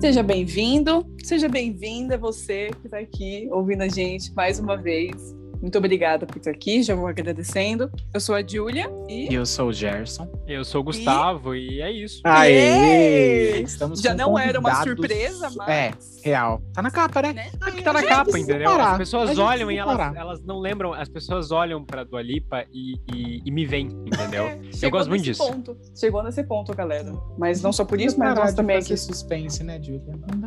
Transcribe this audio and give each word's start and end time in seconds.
Seja 0.00 0.22
bem-vindo, 0.22 1.04
seja 1.22 1.46
bem-vinda 1.46 2.16
você 2.16 2.70
que 2.80 2.86
está 2.86 2.98
aqui 3.00 3.46
ouvindo 3.52 3.82
a 3.82 3.88
gente 3.88 4.32
mais 4.32 4.58
uma 4.58 4.74
vez. 4.74 5.36
Muito 5.60 5.76
obrigada 5.76 6.26
por 6.26 6.36
estar 6.36 6.50
aqui, 6.50 6.82
já 6.82 6.94
vou 6.94 7.06
agradecendo. 7.06 7.90
Eu 8.12 8.20
sou 8.20 8.34
a 8.34 8.42
Júlia 8.42 8.90
e. 9.08 9.32
Eu 9.32 9.44
sou 9.44 9.68
o 9.68 9.72
Gerson. 9.72 10.30
Eu 10.46 10.64
sou 10.64 10.80
o 10.80 10.84
Gustavo 10.84 11.54
e, 11.54 11.76
e 11.76 11.80
é 11.82 11.92
isso. 11.92 12.20
Aê! 12.24 13.60
Estamos 13.62 14.00
já 14.00 14.14
não 14.14 14.38
era 14.38 14.58
uma 14.58 14.82
surpresa, 14.82 15.50
mas. 15.56 15.68
É, 15.68 15.92
real. 16.24 16.62
Tá 16.72 16.82
na 16.82 16.90
capa, 16.90 17.22
né? 17.22 17.32
né? 17.32 17.50
Aqui 17.60 17.82
tá 17.82 17.92
na 17.92 18.02
capa, 18.02 18.38
entendeu? 18.38 18.70
As 18.70 18.98
pessoas 18.98 19.38
olham 19.38 19.70
e 19.70 19.76
elas, 19.76 20.16
elas 20.16 20.42
não 20.42 20.58
lembram, 20.58 20.92
as 20.92 21.08
pessoas 21.08 21.50
olham 21.50 21.84
pra 21.84 22.04
Dua 22.04 22.22
Lipa 22.22 22.64
e, 22.72 22.94
e, 23.12 23.42
e 23.44 23.50
me 23.50 23.66
veem, 23.66 23.86
entendeu? 24.06 24.40
É, 24.80 24.86
eu 24.86 24.90
gosto 24.90 25.08
muito 25.08 25.22
disso. 25.22 25.46
Ponto. 25.46 25.76
Chegou 25.94 26.22
nesse 26.22 26.42
ponto, 26.42 26.74
galera. 26.74 27.12
Mas 27.36 27.60
não 27.62 27.72
só 27.72 27.84
por 27.84 28.00
isso, 28.00 28.18
mas 28.18 28.34
nós 28.34 28.54
também. 28.54 28.82
Que 28.82 28.96
suspense, 28.96 29.62
né, 29.62 29.80
Júlia? 29.82 30.02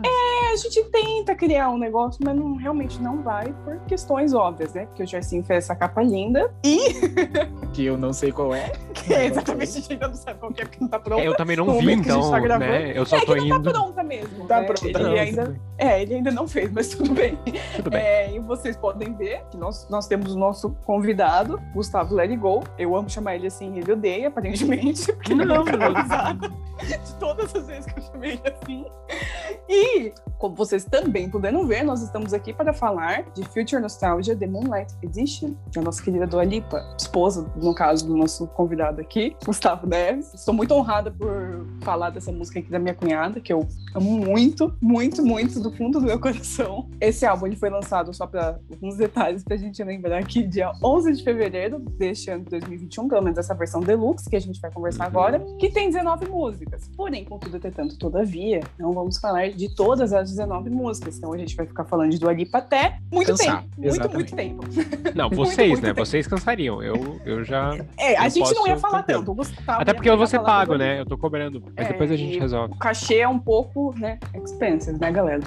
É, 0.05 0.32
a 0.53 0.55
gente 0.55 0.83
tenta 0.85 1.35
criar 1.35 1.69
um 1.69 1.77
negócio, 1.77 2.19
mas 2.23 2.35
não, 2.35 2.55
realmente 2.55 3.01
não 3.01 3.21
vai 3.21 3.53
por 3.63 3.79
questões 3.87 4.33
óbvias, 4.33 4.73
né? 4.73 4.85
Porque 4.85 5.03
o 5.03 5.07
Jarcinho 5.07 5.43
fez 5.43 5.65
essa 5.65 5.75
capa 5.75 6.01
linda 6.01 6.53
e. 6.63 6.93
que 7.73 7.85
eu 7.85 7.97
não 7.97 8.13
sei 8.13 8.31
qual 8.31 8.53
é. 8.53 8.71
Que 8.93 9.13
é 9.13 9.25
exatamente, 9.25 9.69
a 9.69 9.73
gente 9.73 9.93
ainda 9.93 10.07
não 10.07 10.15
sabe 10.15 10.39
qual 10.39 10.53
que 10.53 10.61
é, 10.61 10.65
porque 10.65 10.79
não 10.79 10.87
tá 10.87 10.99
pronta. 10.99 11.23
É, 11.23 11.27
eu 11.27 11.35
também 11.35 11.57
não 11.57 11.79
vi, 11.79 11.91
então. 11.91 12.31
Tá 12.31 12.59
né? 12.59 12.97
Eu 12.97 13.05
só 13.05 13.17
é, 13.17 13.25
tô 13.25 13.35
indo. 13.35 13.49
Não 13.49 13.63
tá 13.63 13.71
pronta 13.71 14.03
mesmo. 14.03 14.47
Tá 14.47 14.61
né? 14.61 14.67
pronta. 14.67 14.87
Ele, 14.87 14.99
não, 14.99 15.11
ainda, 15.13 15.61
é, 15.77 16.01
ele 16.01 16.15
ainda 16.15 16.31
não 16.31 16.47
fez, 16.47 16.71
mas 16.71 16.89
tudo 16.89 17.13
bem. 17.13 17.37
Tudo 17.75 17.89
bem. 17.89 18.01
É, 18.01 18.35
e 18.35 18.39
vocês 18.39 18.77
podem 18.77 19.13
ver 19.15 19.43
que 19.49 19.57
nós, 19.57 19.87
nós 19.89 20.07
temos 20.07 20.35
o 20.35 20.39
nosso 20.39 20.71
convidado, 20.85 21.59
Gustavo 21.73 22.13
Let 22.13 22.35
Go. 22.37 22.63
Eu 22.77 22.95
amo 22.95 23.09
chamar 23.09 23.35
ele 23.35 23.47
assim, 23.47 23.77
ele 23.77 23.91
odeia, 23.91 24.27
aparentemente, 24.27 25.11
porque 25.13 25.33
não, 25.33 25.45
não, 25.45 25.63
não. 25.63 25.93
de 25.93 27.15
todas 27.19 27.55
as 27.55 27.67
vezes 27.67 27.91
que 27.91 27.99
eu 27.99 28.03
chamei 28.03 28.31
ele 28.33 28.41
assim. 28.61 28.85
E, 29.69 30.13
como 30.43 30.55
vocês 30.55 30.83
também 30.83 31.29
puderam 31.29 31.65
ver, 31.65 31.83
nós 31.83 32.01
estamos 32.01 32.33
aqui 32.33 32.51
para 32.51 32.73
falar 32.73 33.23
de 33.33 33.45
Future 33.45 33.81
Nostalgia 33.81 34.35
The 34.35 34.45
Moonlight 34.45 34.93
Edition, 35.01 35.53
da 35.73 35.81
nossa 35.81 36.03
querida 36.03 36.27
Dua 36.27 36.43
Lipa, 36.43 36.83
esposa, 36.99 37.49
no 37.55 37.73
caso, 37.73 38.05
do 38.05 38.17
nosso 38.17 38.45
convidado 38.47 38.99
aqui, 38.99 39.37
Gustavo 39.45 39.87
Neves. 39.87 40.33
Estou 40.33 40.53
muito 40.53 40.73
honrada 40.73 41.09
por 41.09 41.65
falar 41.81 42.09
dessa 42.09 42.29
música 42.29 42.59
aqui 42.59 42.69
da 42.69 42.77
minha 42.77 42.93
cunhada, 42.93 43.39
que 43.39 43.53
eu 43.53 43.65
amo 43.95 44.17
muito, 44.19 44.75
muito, 44.81 45.25
muito, 45.25 45.61
do 45.61 45.71
fundo 45.71 46.01
do 46.01 46.07
meu 46.07 46.19
coração. 46.19 46.89
Esse 46.99 47.25
álbum 47.25 47.47
ele 47.47 47.55
foi 47.55 47.69
lançado, 47.69 48.13
só 48.13 48.27
para 48.27 48.59
alguns 48.69 48.97
detalhes 48.97 49.45
para 49.45 49.55
a 49.55 49.57
gente 49.57 49.81
lembrar 49.81 50.17
aqui, 50.17 50.45
dia 50.45 50.73
11 50.83 51.13
de 51.13 51.23
fevereiro 51.23 51.79
deste 51.79 52.29
ano 52.29 52.43
de 52.43 52.49
2021, 52.49 53.07
pelo 53.07 53.21
menos 53.21 53.39
essa 53.39 53.55
versão 53.55 53.79
deluxe 53.79 54.29
que 54.29 54.35
a 54.35 54.41
gente 54.41 54.59
vai 54.59 54.69
conversar 54.69 55.05
agora, 55.05 55.39
que 55.57 55.69
tem 55.69 55.89
19 55.89 56.27
músicas. 56.27 56.91
Porém, 56.97 57.23
contudo, 57.23 57.55
entretanto, 57.55 57.97
todavia, 57.97 58.59
não 58.77 58.91
vamos 58.91 59.17
falar 59.17 59.47
de 59.47 59.73
todas 59.73 60.11
as 60.11 60.32
19 60.35 60.69
músicas. 60.69 61.17
Então 61.17 61.33
a 61.33 61.37
gente 61.37 61.55
vai 61.55 61.65
ficar 61.65 61.85
falando 61.85 62.11
de 62.11 62.19
Dua 62.19 62.33
Lipa 62.33 62.57
até 62.57 62.99
muito 63.11 63.27
Cansar. 63.27 63.61
tempo. 63.61 63.69
Muito, 63.77 63.93
Exatamente. 63.93 64.15
muito 64.15 64.35
tempo. 64.35 64.63
Não, 65.15 65.29
vocês, 65.31 65.69
muito, 65.69 65.81
né? 65.81 65.89
Tempo. 65.89 66.05
Vocês 66.05 66.27
cansariam. 66.27 66.81
Eu, 66.81 67.19
eu 67.25 67.43
já. 67.43 67.77
É, 67.97 68.17
a 68.17 68.29
gente 68.29 68.53
não 68.53 68.67
ia 68.67 68.77
falar 68.77 69.03
tanto. 69.03 69.19
tanto. 69.19 69.33
Gustavo 69.35 69.81
até 69.81 69.93
porque 69.93 70.09
eu 70.09 70.17
vou 70.17 70.27
ser 70.27 70.39
pago, 70.39 70.75
né? 70.75 70.99
Eu 70.99 71.05
tô 71.05 71.17
cobrando. 71.17 71.63
Mas 71.75 71.87
é, 71.87 71.91
depois 71.91 72.11
a 72.11 72.15
gente 72.15 72.39
resolve. 72.39 72.73
O 72.73 72.77
cachê 72.77 73.17
é 73.19 73.27
um 73.27 73.39
pouco, 73.39 73.93
né? 73.97 74.19
Expensive, 74.33 74.99
né, 74.99 75.11
galera? 75.11 75.41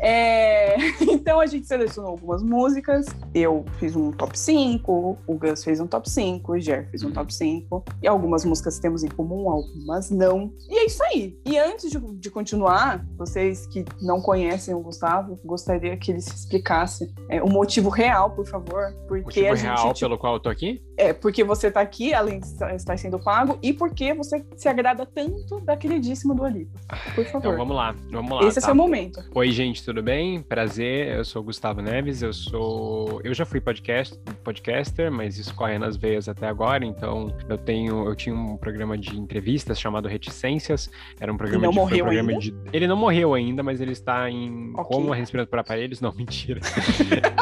é, 0.00 0.76
então 1.02 1.40
a 1.40 1.46
gente 1.46 1.66
selecionou 1.66 2.12
algumas 2.12 2.42
músicas. 2.42 3.06
Eu 3.34 3.64
fiz 3.78 3.96
um 3.96 4.10
top 4.12 4.38
5, 4.38 5.18
o 5.26 5.34
Gus 5.34 5.64
fez 5.64 5.80
um 5.80 5.86
top 5.86 6.08
5, 6.08 6.52
o 6.52 6.58
Jer 6.58 6.88
fez 6.90 7.02
um 7.02 7.10
top 7.10 7.32
5. 7.34 7.84
E 8.02 8.08
algumas 8.08 8.44
músicas 8.44 8.78
temos 8.78 9.02
em 9.02 9.08
comum, 9.08 9.50
algumas 9.50 10.10
não. 10.10 10.52
E 10.68 10.78
é 10.78 10.86
isso 10.86 11.02
aí. 11.04 11.38
E 11.44 11.58
antes 11.58 11.90
de, 11.90 11.98
de 11.98 12.30
continuar, 12.30 13.04
vocês 13.16 13.66
que 13.66 13.84
não 14.00 14.20
conhecem 14.28 14.74
o 14.74 14.80
Gustavo, 14.80 15.40
gostaria 15.42 15.96
que 15.96 16.12
ele 16.12 16.20
se 16.20 16.34
explicasse 16.34 17.10
é, 17.30 17.42
o 17.42 17.48
motivo 17.48 17.88
real, 17.88 18.30
por 18.32 18.46
favor. 18.46 18.92
Porque 19.08 19.24
motivo 19.24 19.46
a 19.46 19.54
gente, 19.54 19.64
real 19.64 19.94
pelo 19.94 20.18
qual 20.18 20.34
eu 20.34 20.40
tô 20.40 20.50
aqui? 20.50 20.82
É, 20.98 21.14
porque 21.14 21.42
você 21.42 21.70
tá 21.70 21.80
aqui, 21.80 22.12
além 22.12 22.38
de 22.38 22.46
estar 22.74 22.98
sendo 22.98 23.18
pago, 23.18 23.58
e 23.62 23.72
porque 23.72 24.12
você 24.12 24.44
se 24.54 24.68
agrada 24.68 25.06
tanto 25.06 25.60
da 25.60 25.78
queridíssima 25.78 26.34
do 26.34 26.44
Alipa. 26.44 26.78
Por 27.14 27.24
favor. 27.24 27.38
Então 27.38 27.56
vamos 27.56 27.74
lá, 27.74 27.94
vamos 28.10 28.30
lá. 28.32 28.46
Esse 28.46 28.60
tá. 28.60 28.66
é 28.66 28.68
seu 28.68 28.74
momento. 28.74 29.24
Oi, 29.34 29.50
gente, 29.50 29.82
tudo 29.82 30.02
bem? 30.02 30.42
Prazer, 30.42 31.16
eu 31.16 31.24
sou 31.24 31.40
o 31.40 31.44
Gustavo 31.46 31.80
Neves, 31.80 32.20
eu 32.20 32.34
sou. 32.34 33.22
Eu 33.24 33.32
já 33.32 33.46
fui 33.46 33.62
podcast, 33.62 34.14
podcaster, 34.44 35.10
mas 35.10 35.38
isso 35.38 35.54
corre 35.54 35.78
nas 35.78 35.96
veias 35.96 36.28
até 36.28 36.46
agora, 36.46 36.84
então 36.84 37.34
eu 37.48 37.56
tenho. 37.56 38.06
Eu 38.06 38.14
tinha 38.14 38.34
um 38.34 38.58
programa 38.58 38.98
de 38.98 39.18
entrevistas 39.18 39.80
chamado 39.80 40.06
Reticências. 40.06 40.90
Era 41.18 41.32
um 41.32 41.36
programa 41.38 41.64
não 41.64 41.70
de. 41.70 41.78
Morreu 41.78 42.04
programa 42.04 42.30
ainda? 42.32 42.42
de. 42.42 42.54
Ele 42.74 42.86
não 42.86 42.96
morreu 42.96 43.32
ainda, 43.32 43.62
mas 43.62 43.80
ele 43.80 43.92
está 43.92 44.17
em 44.30 44.72
Ok. 44.74 44.96
coma 44.96 45.14
respirando 45.14 45.48
por 45.48 45.58
aparelhos. 45.58 46.00
Não, 46.00 46.12
mentira. 46.16 46.60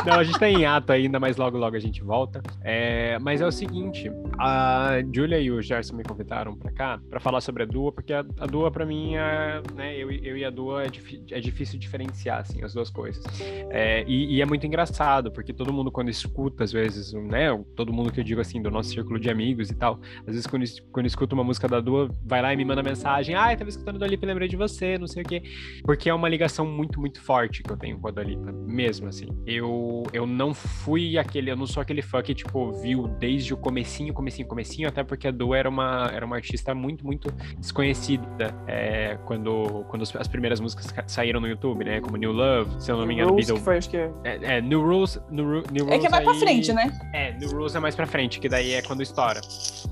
não, 0.04 0.14
a 0.14 0.25
gente 0.25 0.38
tá 0.38 0.48
em 0.48 0.64
ato 0.64 0.92
ainda, 0.92 1.19
mas 1.20 1.37
logo, 1.37 1.56
logo 1.56 1.76
a 1.76 1.81
gente 1.81 2.03
volta. 2.03 2.42
É, 2.62 3.19
mas 3.20 3.41
é 3.41 3.47
o 3.47 3.53
seguinte, 3.53 4.10
a 4.38 4.98
Julia 5.14 5.38
e 5.38 5.50
o 5.50 5.62
Gerson 5.62 5.97
me 5.97 6.03
convidaram 6.04 6.56
pra 6.56 6.72
cá 6.72 7.00
pra 7.09 7.20
falar 7.20 7.41
sobre 7.41 7.62
a 7.62 7.66
Dua, 7.66 7.92
porque 7.92 8.12
a, 8.12 8.25
a 8.41 8.47
Dua 8.47 8.70
pra 8.70 8.84
mim 8.84 9.14
é, 9.16 9.62
né, 9.75 9.97
eu, 9.97 10.10
eu 10.10 10.37
e 10.37 10.44
a 10.44 10.50
Dua 10.50 10.84
é, 10.84 10.91
é 11.31 11.41
difícil 11.41 11.78
diferenciar, 11.78 12.41
assim, 12.41 12.62
as 12.64 12.75
duas 12.75 12.91
coisas. 12.91 13.25
É, 13.70 14.04
e, 14.06 14.37
e 14.37 14.43
é 14.43 14.47
muito 14.47 14.66
engraçado, 14.66 15.31
porque 15.31 15.53
todo 15.53 15.72
mundo 15.72 15.91
quando 15.91 16.08
escuta, 16.08 16.64
às 16.64 16.72
vezes, 16.72 17.12
né, 17.12 17.48
todo 17.75 17.93
mundo 17.93 18.10
que 18.12 18.20
eu 18.20 18.25
digo 18.25 18.41
assim, 18.41 18.60
do 18.60 18.70
nosso 18.70 18.91
círculo 18.91 19.19
de 19.20 19.31
amigos 19.31 19.70
e 19.70 19.75
tal, 19.75 20.00
às 20.20 20.34
vezes 20.34 20.47
quando, 20.47 20.64
quando 20.93 21.06
escuta 21.06 21.34
uma 21.34 21.44
música 21.44 21.69
da 21.69 21.81
Dua, 21.81 22.10
vai 22.25 22.43
lá 22.43 22.53
e 22.53 22.56
me 22.56 22.64
manda 22.64 22.82
mensagem, 22.82 23.34
ah, 23.34 23.53
eu 23.53 23.56
tava 23.58 23.70
escutando 23.70 23.97
a 23.97 23.98
Dua 23.98 24.08
Lipa 24.08 24.25
e 24.25 24.28
lembrei 24.28 24.48
de 24.48 24.56
você, 24.56 24.98
não 24.98 25.06
sei 25.06 25.22
o 25.22 25.26
quê, 25.26 25.43
porque 25.84 26.08
é 26.10 26.14
uma 26.14 26.28
ligação 26.28 26.66
muito, 26.66 27.00
muito 27.00 27.21
forte 27.22 27.62
que 27.62 27.71
eu 27.72 27.77
tenho 27.77 27.99
com 27.99 28.09
a 28.09 28.10
Dua 28.10 28.25
Lipa, 28.25 28.53
mesmo, 28.53 29.09
assim. 29.09 29.28
Eu, 29.47 30.03
eu 30.12 30.27
não 30.27 30.53
fui 30.54 31.16
aquele, 31.19 31.50
eu 31.50 31.56
não 31.56 31.66
sou 31.66 31.81
aquele 31.81 32.03
fã 32.03 32.22
que, 32.22 32.34
tipo, 32.34 32.72
viu 32.72 33.06
desde 33.19 33.54
o 33.54 33.56
comecinho, 33.56 34.12
comecinho, 34.12 34.47
comecinho, 34.49 34.88
até 34.88 35.03
porque 35.05 35.28
a 35.28 35.31
Dua 35.31 35.56
era 35.56 35.69
uma, 35.69 36.10
era 36.12 36.25
uma 36.26 36.37
artista 36.37 36.75
muito, 36.75 37.05
muito 37.06 37.31
desconhecida 37.59 38.55
é, 38.66 39.19
quando, 39.25 39.84
quando 39.88 40.03
as- 40.03 40.15
as 40.16 40.28
primeiras 40.28 40.60
músicas 40.60 40.91
ca- 40.91 41.05
saíram 41.06 41.41
no 41.41 41.47
YouTube, 41.49 41.84
né, 41.84 42.00
como 42.00 42.16
New 42.16 42.32
Love, 42.32 42.82
se 42.82 42.91
eu 42.91 42.97
não 42.97 43.06
me 43.06 43.15
engano, 43.15 43.31
Rules, 43.31 43.47
Beatle... 43.47 43.59
que 43.60 43.65
foi, 43.65 43.76
acho 43.78 43.91
que... 43.91 43.97
É, 43.97 44.10
é, 44.56 44.60
New 44.60 44.82
Rules, 44.82 45.21
New, 45.31 45.44
Ru- 45.44 45.62
New 45.72 45.84
Rules 45.84 45.99
É 45.99 45.99
que 45.99 46.09
vai 46.09 46.22
pra 46.22 46.32
aí- 46.32 46.38
frente, 46.41 46.72
né? 46.72 46.93
é, 47.12 47.32
New 47.38 47.50
Rules 47.50 47.75
é 47.75 47.81
mais 47.81 47.94
pra 47.94 48.06
frente, 48.06 48.38
que 48.41 48.49
daí 48.49 48.72
é 48.72 48.82
quando 48.82 49.03
estoura. 49.03 49.41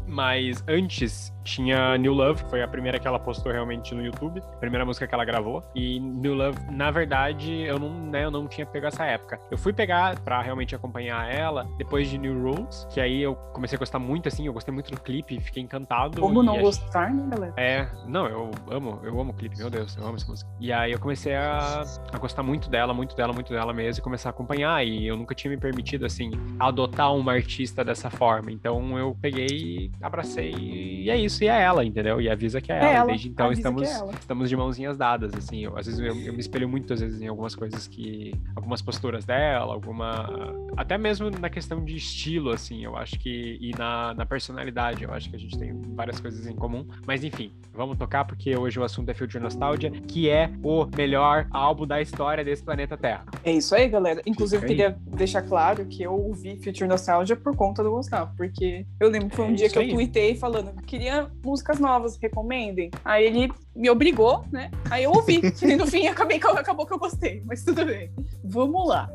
Mas 0.07 0.63
antes 0.69 1.33
tinha 1.45 1.97
New 1.99 2.13
Love, 2.13 2.43
que 2.43 2.51
foi 2.51 2.63
a 2.63 2.69
primeira 2.69 2.99
que 2.99 3.07
ela 3.07 3.19
postou 3.19 3.53
realmente 3.53 3.95
no 3.95 4.05
YouTube, 4.05 4.41
a 4.41 4.57
primeira 4.57 4.85
música 4.85 5.07
que 5.07 5.15
ela 5.15 5.25
gravou. 5.25 5.63
E 5.75 6.01
New 6.01 6.35
Love, 6.35 6.59
na 6.71 6.91
verdade, 6.91 7.53
eu 7.63 7.79
não, 7.79 7.91
né, 7.91 8.25
eu 8.25 8.31
não 8.31 8.49
tinha 8.49 8.67
pego 8.67 8.87
essa 8.87 9.05
época. 9.05 9.39
Eu 9.51 9.59
fui 9.59 9.73
pegar 9.73 10.19
pra 10.21 10.41
realmente 10.41 10.75
acompanhar 10.75 11.33
ela 11.33 11.69
depois 11.77 12.09
de 12.09 12.19
New 12.19 12.43
Rules, 12.43 12.87
que 12.91 13.01
aí 13.01 13.23
eu 13.23 13.35
comecei 13.53 13.77
a 13.77 13.79
gostar 13.79 13.99
muito, 13.99 14.29
assim, 14.29 14.47
eu 14.47 14.53
gostei 14.53 14.73
muito 14.73 14.91
do 14.91 15.01
clipe, 15.01 15.39
fiquei 15.41 15.63
encantado. 15.63 16.21
Como 16.21 16.43
não 16.43 16.61
gostar, 16.61 17.13
né, 17.13 17.27
galera? 17.31 17.55
é, 17.57 17.89
não, 18.07 18.27
eu 18.27 18.51
amo, 18.71 19.01
eu 19.03 19.21
amo 19.21 19.31
o 19.31 19.35
clipe, 19.35 19.57
meu 19.59 19.69
Deus, 19.69 19.97
eu 19.97 20.07
amo 20.07 20.17
essa 20.17 20.27
música. 20.27 20.51
E 20.61 20.73
aí 20.73 20.93
eu 20.93 20.99
comecei 20.99 21.35
a, 21.35 21.85
a 22.13 22.19
gostar 22.19 22.43
muito 22.43 22.71
dela, 22.71 22.95
muito 22.95 23.15
dela, 23.15 23.33
muito 23.33 23.53
dela 23.53 23.73
mesmo, 23.73 24.01
e 24.01 24.03
começar 24.03 24.29
a 24.29 24.31
acompanhar. 24.31 24.85
E 24.87 25.07
eu 25.07 25.17
nunca 25.17 25.35
tinha 25.35 25.51
me 25.51 25.57
permitido, 25.57 26.07
assim, 26.07 26.31
adotar 26.59 27.15
uma 27.15 27.33
artista 27.33 27.85
dessa 27.85 28.09
forma. 28.09 28.51
Então 28.51 28.99
eu 28.99 29.17
peguei, 29.21 29.91
abracei, 30.01 30.55
e 30.55 31.11
é 31.11 31.17
isso, 31.17 31.34
e 31.43 31.49
é 31.49 31.63
ela, 31.63 31.85
entendeu? 31.85 32.21
E 32.21 32.29
avisa 32.29 32.61
que 32.61 32.71
é 32.71 32.77
ela. 32.77 32.87
É 32.89 32.95
ela, 32.95 33.07
Desde 33.07 33.29
então 33.29 33.47
avisa 33.47 33.61
estamos, 33.61 33.83
é 33.89 33.93
ela. 33.95 34.13
estamos 34.13 34.49
de 34.49 34.57
mãozinhas 34.57 34.97
dadas, 34.97 35.33
assim. 35.35 35.65
Eu, 35.65 35.77
às 35.77 35.87
vezes 35.87 36.01
eu, 36.01 36.07
eu 36.15 36.33
me 36.33 36.41
espelho 36.41 36.69
muito, 36.69 36.93
às 36.93 37.01
vezes, 37.01 37.21
em 37.23 37.27
algumas 37.29 37.55
coisas 37.55 37.87
que. 37.87 38.33
algumas 38.55 38.83
posturas 38.83 39.25
dela, 39.25 39.73
alguma. 39.73 40.29
Até 40.77 40.99
mesmo 40.99 41.31
na 41.31 41.49
questão 41.49 41.85
de 41.85 41.97
estilo, 41.97 42.51
assim, 42.51 42.85
eu 42.85 42.97
acho 42.97 43.19
que. 43.19 43.59
E 43.61 43.71
na, 43.79 44.15
na 44.15 44.27
personalidade, 44.27 45.05
eu 45.05 45.13
acho 45.13 45.31
que 45.31 45.37
a 45.37 45.39
gente 45.39 45.59
tem 45.59 45.73
várias 45.95 46.21
coisas 46.21 46.47
em 46.47 46.55
comum. 46.55 46.87
Mas 47.07 47.25
enfim, 47.25 47.53
vamos 47.73 47.97
tocar 47.97 48.25
porque 48.25 48.57
hoje 48.57 48.79
o 48.79 48.85
assunto 48.85 49.09
é 49.11 49.15
Future 49.15 49.43
Nostalgia, 49.43 49.91
que 49.91 50.29
é 50.29 50.51
o 50.63 50.87
melhor 50.97 51.47
álbum 51.51 51.87
da 51.87 52.01
história 52.01 52.45
desse 52.45 52.63
planeta 52.63 52.97
Terra. 52.97 53.25
É 53.43 53.53
isso 53.53 53.75
aí, 53.75 53.89
galera. 53.89 54.21
Inclusive, 54.27 54.63
eu 54.63 54.65
Isso 54.67 54.83
aí. 54.83 54.91
queria 54.91 54.99
deixar 55.17 55.43
claro 55.43 55.85
que 55.87 56.03
eu 56.03 56.13
ouvi 56.13 56.57
Future 56.63 56.87
Nostalgia 56.87 57.37
por 57.37 57.55
conta 57.57 57.83
do 57.83 57.91
Gustavo, 57.91 58.33
porque 58.37 58.87
eu 59.01 59.09
lembro 59.09 59.29
que 59.31 59.37
foi 59.37 59.45
um 59.47 59.51
É 59.51 59.55
dia 59.55 59.67
isso 59.67 59.73
que 59.75 59.79
eu 59.79 59.83
aí. 59.83 59.91
tuitei 59.93 60.35
falando, 60.35 60.75
queria 60.83 61.24
músicas 61.45 61.79
novas, 61.79 62.17
recomendem. 62.17 62.91
Aí 63.05 63.25
ele 63.25 63.53
me 63.75 63.91
obrigou, 63.91 64.45
né? 64.51 64.71
Aí 64.91 65.05
eu 65.05 65.13
ouvi. 65.13 65.41
e 65.63 65.77
no 65.77 65.87
fim 65.87 66.07
acabei, 66.07 66.39
acabou 66.39 66.87
que 66.87 66.93
eu 66.93 66.99
gostei, 66.99 67.43
mas 67.47 67.65
tudo 67.65 67.85
bem. 67.85 68.11
Vamos 68.43 68.89
lá. 68.89 69.09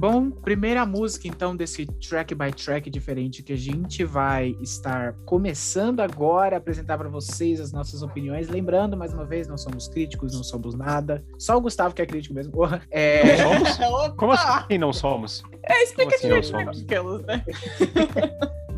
Bom, 0.00 0.30
primeira 0.30 0.86
música 0.86 1.28
então 1.28 1.54
desse 1.54 1.84
track 1.84 2.34
by 2.34 2.50
track 2.52 2.88
diferente 2.88 3.42
que 3.42 3.52
a 3.52 3.56
gente 3.56 4.02
vai 4.02 4.56
estar 4.62 5.12
começando 5.26 6.00
agora 6.00 6.56
a 6.56 6.58
apresentar 6.58 6.96
para 6.96 7.10
vocês 7.10 7.60
as 7.60 7.70
nossas 7.70 8.02
opiniões. 8.02 8.48
Lembrando, 8.48 8.96
mais 8.96 9.12
uma 9.12 9.26
vez, 9.26 9.46
não 9.46 9.58
somos 9.58 9.88
críticos, 9.88 10.32
não 10.32 10.42
somos 10.42 10.74
nada. 10.74 11.22
Só 11.38 11.54
o 11.56 11.60
Gustavo 11.60 11.94
que 11.94 12.00
é 12.00 12.06
crítico 12.06 12.34
mesmo. 12.34 12.52
Porra. 12.52 12.80
É... 12.90 13.36
Somos? 13.36 14.16
Como 14.16 14.32
assim 14.32 14.78
não 14.78 14.92
somos? 14.92 15.42
É, 15.64 15.82
explica 15.82 16.18
Como 16.18 16.34
assim 16.34 16.52
não 16.52 16.70
direito 16.72 17.26
né? 17.26 17.44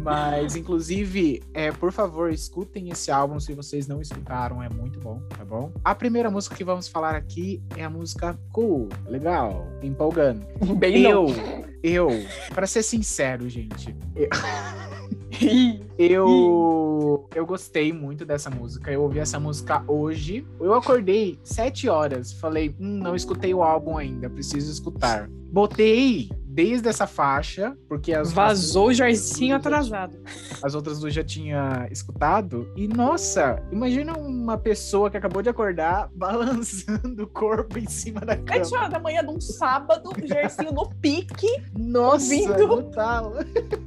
Mas, 0.02 0.56
inclusive, 0.56 1.42
é, 1.54 1.70
por 1.70 1.92
favor, 1.92 2.30
escutem 2.30 2.88
esse 2.90 3.10
álbum 3.10 3.38
se 3.38 3.54
vocês 3.54 3.86
não 3.86 4.00
escutaram, 4.00 4.62
é 4.62 4.68
muito 4.68 4.98
bom, 4.98 5.20
tá 5.28 5.44
bom? 5.44 5.72
A 5.84 5.94
primeira 5.94 6.30
música 6.30 6.56
que 6.56 6.64
vamos 6.64 6.88
falar 6.88 7.14
aqui 7.14 7.62
é 7.76 7.84
a 7.84 7.90
música 7.90 8.38
Cool, 8.52 8.88
legal, 9.06 9.66
empolgando. 9.82 10.44
Bem 10.76 11.02
eu, 11.02 11.28
não. 11.28 11.64
eu, 11.82 12.08
pra 12.52 12.66
ser 12.66 12.82
sincero, 12.82 13.48
gente, 13.48 13.96
eu, 14.16 14.28
eu, 15.98 17.28
eu 17.34 17.46
gostei 17.46 17.92
muito 17.92 18.24
dessa 18.24 18.50
música. 18.50 18.90
Eu 18.90 19.02
ouvi 19.02 19.18
essa 19.20 19.38
música 19.38 19.84
hoje. 19.86 20.46
Eu 20.60 20.74
acordei 20.74 21.38
sete 21.44 21.88
horas, 21.88 22.32
falei, 22.32 22.74
hum, 22.80 22.98
não 22.98 23.14
escutei 23.14 23.54
o 23.54 23.62
álbum 23.62 23.96
ainda, 23.96 24.28
preciso 24.28 24.70
escutar. 24.70 25.28
Botei 25.28 26.30
desde 26.52 26.88
essa 26.88 27.06
faixa, 27.06 27.74
porque 27.88 28.12
as 28.12 28.30
Vazou 28.32 28.88
o 28.88 28.92
Jarcinho 28.92 29.56
atrasado. 29.56 30.18
as 30.62 30.74
outras 30.74 31.00
duas 31.00 31.14
já 31.14 31.24
tinha 31.24 31.88
escutado. 31.90 32.70
E 32.76 32.86
nossa, 32.86 33.62
imagina 33.72 34.12
uma 34.18 34.58
pessoa 34.58 35.10
que 35.10 35.16
acabou 35.16 35.40
de 35.42 35.48
acordar 35.48 36.10
balançando 36.14 37.22
o 37.22 37.26
corpo 37.26 37.78
em 37.78 37.88
cima 37.88 38.20
da 38.20 38.36
cama. 38.36 38.64
Sete 38.64 38.76
horas 38.76 38.90
da 38.90 38.98
manhã 38.98 39.22
de 39.24 39.30
um 39.30 39.40
sábado, 39.40 40.10
o 40.10 40.26
Jarcinho 40.26 40.72
no 40.72 40.88
pique. 41.00 41.48
Nossa, 41.78 42.34
ouvindo. 42.34 42.66
brutal. 42.68 43.32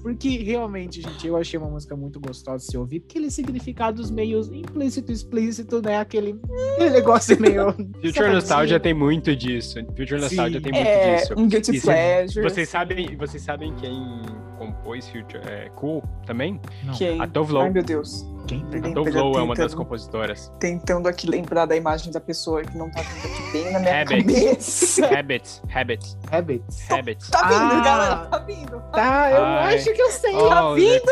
Porque 0.01 0.38
realmente, 0.44 1.01
gente, 1.01 1.27
eu 1.27 1.38
achei 1.38 1.59
uma 1.59 1.69
música 1.69 1.95
muito 1.95 2.19
gostosa 2.19 2.65
de 2.65 2.71
se 2.71 2.77
ouvir. 2.77 3.03
Aqueles 3.07 3.33
significados 3.33 4.09
meio 4.09 4.39
implícito, 4.53 5.11
explícito, 5.11 5.81
né? 5.81 6.00
Aquele, 6.00 6.39
aquele 6.73 6.89
negócio 6.89 7.39
meio. 7.39 7.73
Future. 8.01 8.31
Nostalgia 8.33 8.79
tem 8.79 8.94
muito 8.94 9.35
disso. 9.35 9.79
Future 9.95 10.19
Nostalgia 10.19 10.57
Sim. 10.59 10.63
tem 10.63 10.71
muito 10.73 10.88
É, 10.88 11.15
disso. 11.18 11.33
um 11.38 11.47
guilty 11.47 11.79
pleasure. 11.81 12.55
Vocês 12.56 12.69
sabem, 12.69 13.18
vocês 13.18 13.44
sabem 13.44 13.75
quem 13.75 14.22
compôs 14.57 15.06
Future 15.10 15.42
é, 15.46 15.69
Cool 15.75 16.02
também? 16.25 16.62
Não, 16.86 16.94
Quem? 16.94 17.22
A 17.22 17.28
Tove 17.28 17.52
Lo. 17.52 17.60
Ai, 17.60 17.69
meu 17.69 17.84
Deus. 17.84 18.25
Quem? 18.48 18.62
A 18.63 18.69
Lembra, 18.69 18.94
Tove 18.94 19.12
Lo 19.12 19.38
é 19.38 19.42
uma 19.44 19.56
das 19.56 19.75
compositoras. 19.75 20.50
Tentando 20.57 21.10
aqui 21.10 21.30
lembrar 21.30 21.66
da 21.66 21.75
imagem 21.75 22.13
da 22.13 22.22
pessoa 22.22 22.62
que 22.62 22.78
não 22.78 22.90
tá 22.90 23.02
vindo 23.02 23.25
aqui 23.25 23.52
bem 23.52 23.74
na 23.74 23.80
minha 23.80 24.02
Habits. 24.04 24.25
cabeça. 24.25 25.19
Habits, 25.19 25.62
Habits, 25.75 26.18
Habits. 26.31 26.90
Habits. 26.92 27.30
Tá 27.30 27.42
vindo, 27.50 27.74
Ah. 27.74 27.81
galera, 27.84 28.16
tá 28.28 28.38
vindo. 28.38 28.80
Tá, 28.94 29.31
eu 29.31 29.44
Ai. 29.44 29.75
acho 29.75 29.92
que 29.94 30.02
eu 30.02 30.12
sei. 30.12 30.36
All 30.36 30.75
the 30.75 30.81
vindo? 30.81 31.12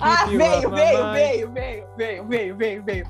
Ah, 0.00 0.24
veio, 0.26 0.70
veio, 0.70 0.70
veio, 0.70 1.52
veio, 1.52 1.52
veio, 1.52 2.26
veio, 2.26 2.56
veio, 2.56 2.82
veio. 2.82 3.06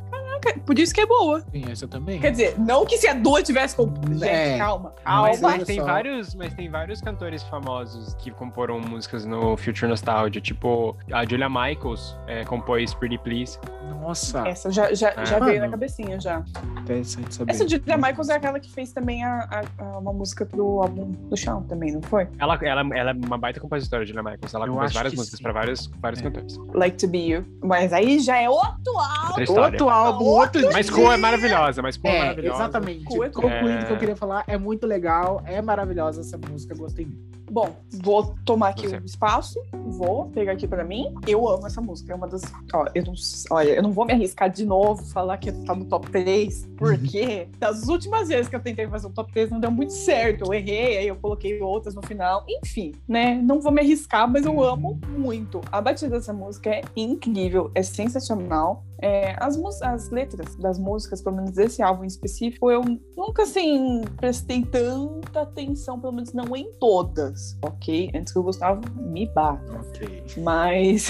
Por 0.66 0.78
isso 0.78 0.94
que 0.94 1.00
é 1.00 1.06
boa. 1.06 1.40
Tem 1.42 1.64
essa 1.70 1.86
também. 1.88 2.20
Quer 2.20 2.30
dizer, 2.30 2.58
não 2.58 2.84
que 2.86 2.96
se 2.98 3.06
a 3.08 3.14
Dua 3.14 3.42
tivesse 3.42 3.76
com. 3.76 3.92
Gente, 4.12 4.24
É. 4.24 4.58
calma. 4.58 4.92
Mas, 5.04 5.40
Calma. 5.40 5.56
mas 5.56 5.64
tem 5.66 5.78
só. 5.78 5.84
vários, 5.84 6.34
mas 6.34 6.54
tem 6.54 6.68
vários 6.70 7.00
cantores 7.00 7.42
famosos 7.44 8.14
que 8.14 8.30
comporam 8.30 8.80
músicas 8.80 9.24
no 9.24 9.56
Future 9.56 9.86
Nostalgia, 9.88 10.40
tipo 10.40 10.96
a 11.12 11.24
Julia 11.24 11.48
Michaels 11.48 12.16
é, 12.26 12.44
compôs 12.44 12.94
Pretty 12.94 13.18
Please. 13.18 13.58
Nossa, 14.00 14.46
Essa 14.46 14.70
já, 14.70 14.92
já, 14.94 15.12
Ah. 15.16 15.24
já 15.24 15.38
veio 15.38 15.60
na 15.60 15.68
cabecinha 15.68 16.20
já. 16.20 16.42
interessante 16.80 17.34
saber. 17.34 17.50
Essa 17.52 17.66
Julia 17.68 17.96
Michaels 17.96 18.28
é 18.28 18.34
aquela 18.34 18.60
que 18.60 18.70
fez 18.70 18.92
também 18.92 19.24
a, 19.24 19.40
a- 19.78 19.82
a- 19.82 19.98
uma 19.98 20.12
música 20.12 20.44
pro 20.44 20.82
álbum 20.82 21.10
do 21.12 21.36
Shawn 21.36 21.62
também, 21.62 21.92
não 21.92 22.02
foi? 22.02 22.28
Ela, 22.38 22.58
ela, 22.62 22.80
ela 22.96 23.10
é 23.10 23.14
uma 23.14 23.38
baita 23.38 23.60
compositora, 23.60 24.04
Julia 24.04 24.22
Michaels. 24.22 24.52
Ela 24.54 24.66
Eu 24.66 24.72
compôs 24.72 24.92
várias 24.92 25.14
músicas 25.14 25.38
sim. 25.38 25.42
pra 25.42 25.52
vários, 25.52 25.86
vários 26.00 26.20
É. 26.20 26.24
cantores. 26.24 26.58
Like 26.74 26.96
to 26.98 27.08
Be 27.08 27.18
You. 27.28 27.44
Mas 27.62 27.92
aí 27.92 28.18
já 28.20 28.36
é 28.38 28.48
outro 28.48 28.98
álbum. 28.98 29.60
Outro 29.62 29.88
álbum, 29.88 30.24
outro 30.34 30.62
Mas. 30.72 30.90
Cool 30.90 31.12
é 31.12 31.16
maravilhosa, 31.16 31.82
mas 31.82 31.96
Cool 31.96 32.10
é, 32.10 32.16
É, 32.16 32.18
maravilhosa. 32.20 32.56
exatamente. 32.62 33.04
Cool 33.04 33.24
é 33.24 33.28
Concluindo 33.30 33.82
o 33.82 33.86
que 33.86 33.92
eu 33.92 33.96
É. 33.96 33.98
queria 33.98 34.16
falar, 34.16 34.44
é 34.46 34.56
muito 34.58 34.86
legal, 34.86 35.42
é 35.46 35.60
maravilhosa 35.62 36.20
essa 36.20 36.38
música, 36.38 36.74
gostei 36.74 37.06
muito. 37.06 37.34
Bom, 37.50 37.76
vou 38.02 38.34
tomar 38.46 38.68
aqui 38.70 38.86
o 38.86 39.04
espaço, 39.04 39.60
vou 39.86 40.28
pegar 40.30 40.52
aqui 40.52 40.66
pra 40.66 40.82
mim. 40.82 41.14
Eu 41.26 41.46
amo 41.46 41.66
essa 41.66 41.80
música, 41.80 42.12
é 42.12 42.16
uma 42.16 42.26
das. 42.26 42.42
Ó, 42.72 42.86
eu 42.94 43.04
não, 43.04 43.12
olha, 43.50 43.68
eu 43.74 43.82
não 43.82 43.92
vou 43.92 44.04
me 44.06 44.12
arriscar 44.14 44.50
de 44.50 44.64
novo 44.64 45.04
falar 45.12 45.36
que 45.36 45.52
tá 45.52 45.74
no 45.74 45.84
top 45.84 46.10
3, 46.10 46.66
porque 46.76 47.46
das 47.60 47.86
últimas 47.86 48.28
vezes 48.28 48.48
que 48.48 48.56
eu 48.56 48.60
tentei 48.60 48.88
fazer 48.88 49.06
um 49.06 49.12
top 49.12 49.30
3 49.30 49.50
não 49.50 49.60
deu 49.60 49.70
muito 49.70 49.92
certo. 49.92 50.46
Eu 50.46 50.54
errei, 50.54 50.96
aí 50.98 51.06
eu 51.06 51.16
coloquei 51.16 51.60
outras 51.60 51.94
no 51.94 52.02
final. 52.02 52.44
Enfim, 52.48 52.92
né? 53.06 53.34
Não 53.44 53.60
vou 53.60 53.70
me 53.70 53.82
arriscar, 53.82 54.28
mas 54.28 54.46
eu 54.46 54.64
amo 54.64 54.98
muito. 55.16 55.60
A 55.70 55.80
batida 55.82 56.16
dessa 56.16 56.32
música 56.32 56.70
é 56.70 56.80
incrível, 56.96 57.70
é 57.74 57.82
sensacional. 57.82 58.82
É, 59.00 59.36
as, 59.38 59.58
as 59.82 60.10
letras 60.10 60.54
das 60.56 60.78
músicas, 60.78 61.20
pelo 61.20 61.36
menos 61.36 61.52
desse 61.52 61.82
álbum 61.82 62.04
em 62.04 62.06
específico, 62.06 62.70
eu 62.70 62.82
nunca 63.16 63.42
assim 63.42 64.02
prestei 64.16 64.64
tanta 64.64 65.42
atenção, 65.42 66.00
pelo 66.00 66.12
menos 66.12 66.32
não 66.32 66.56
em 66.56 66.70
todas, 66.78 67.58
ok? 67.62 68.10
Antes 68.14 68.32
que 68.32 68.38
o 68.38 68.42
Gustavo 68.42 68.80
me 69.00 69.26
bata. 69.26 69.72
Ok. 69.74 70.24
Mas, 70.38 71.08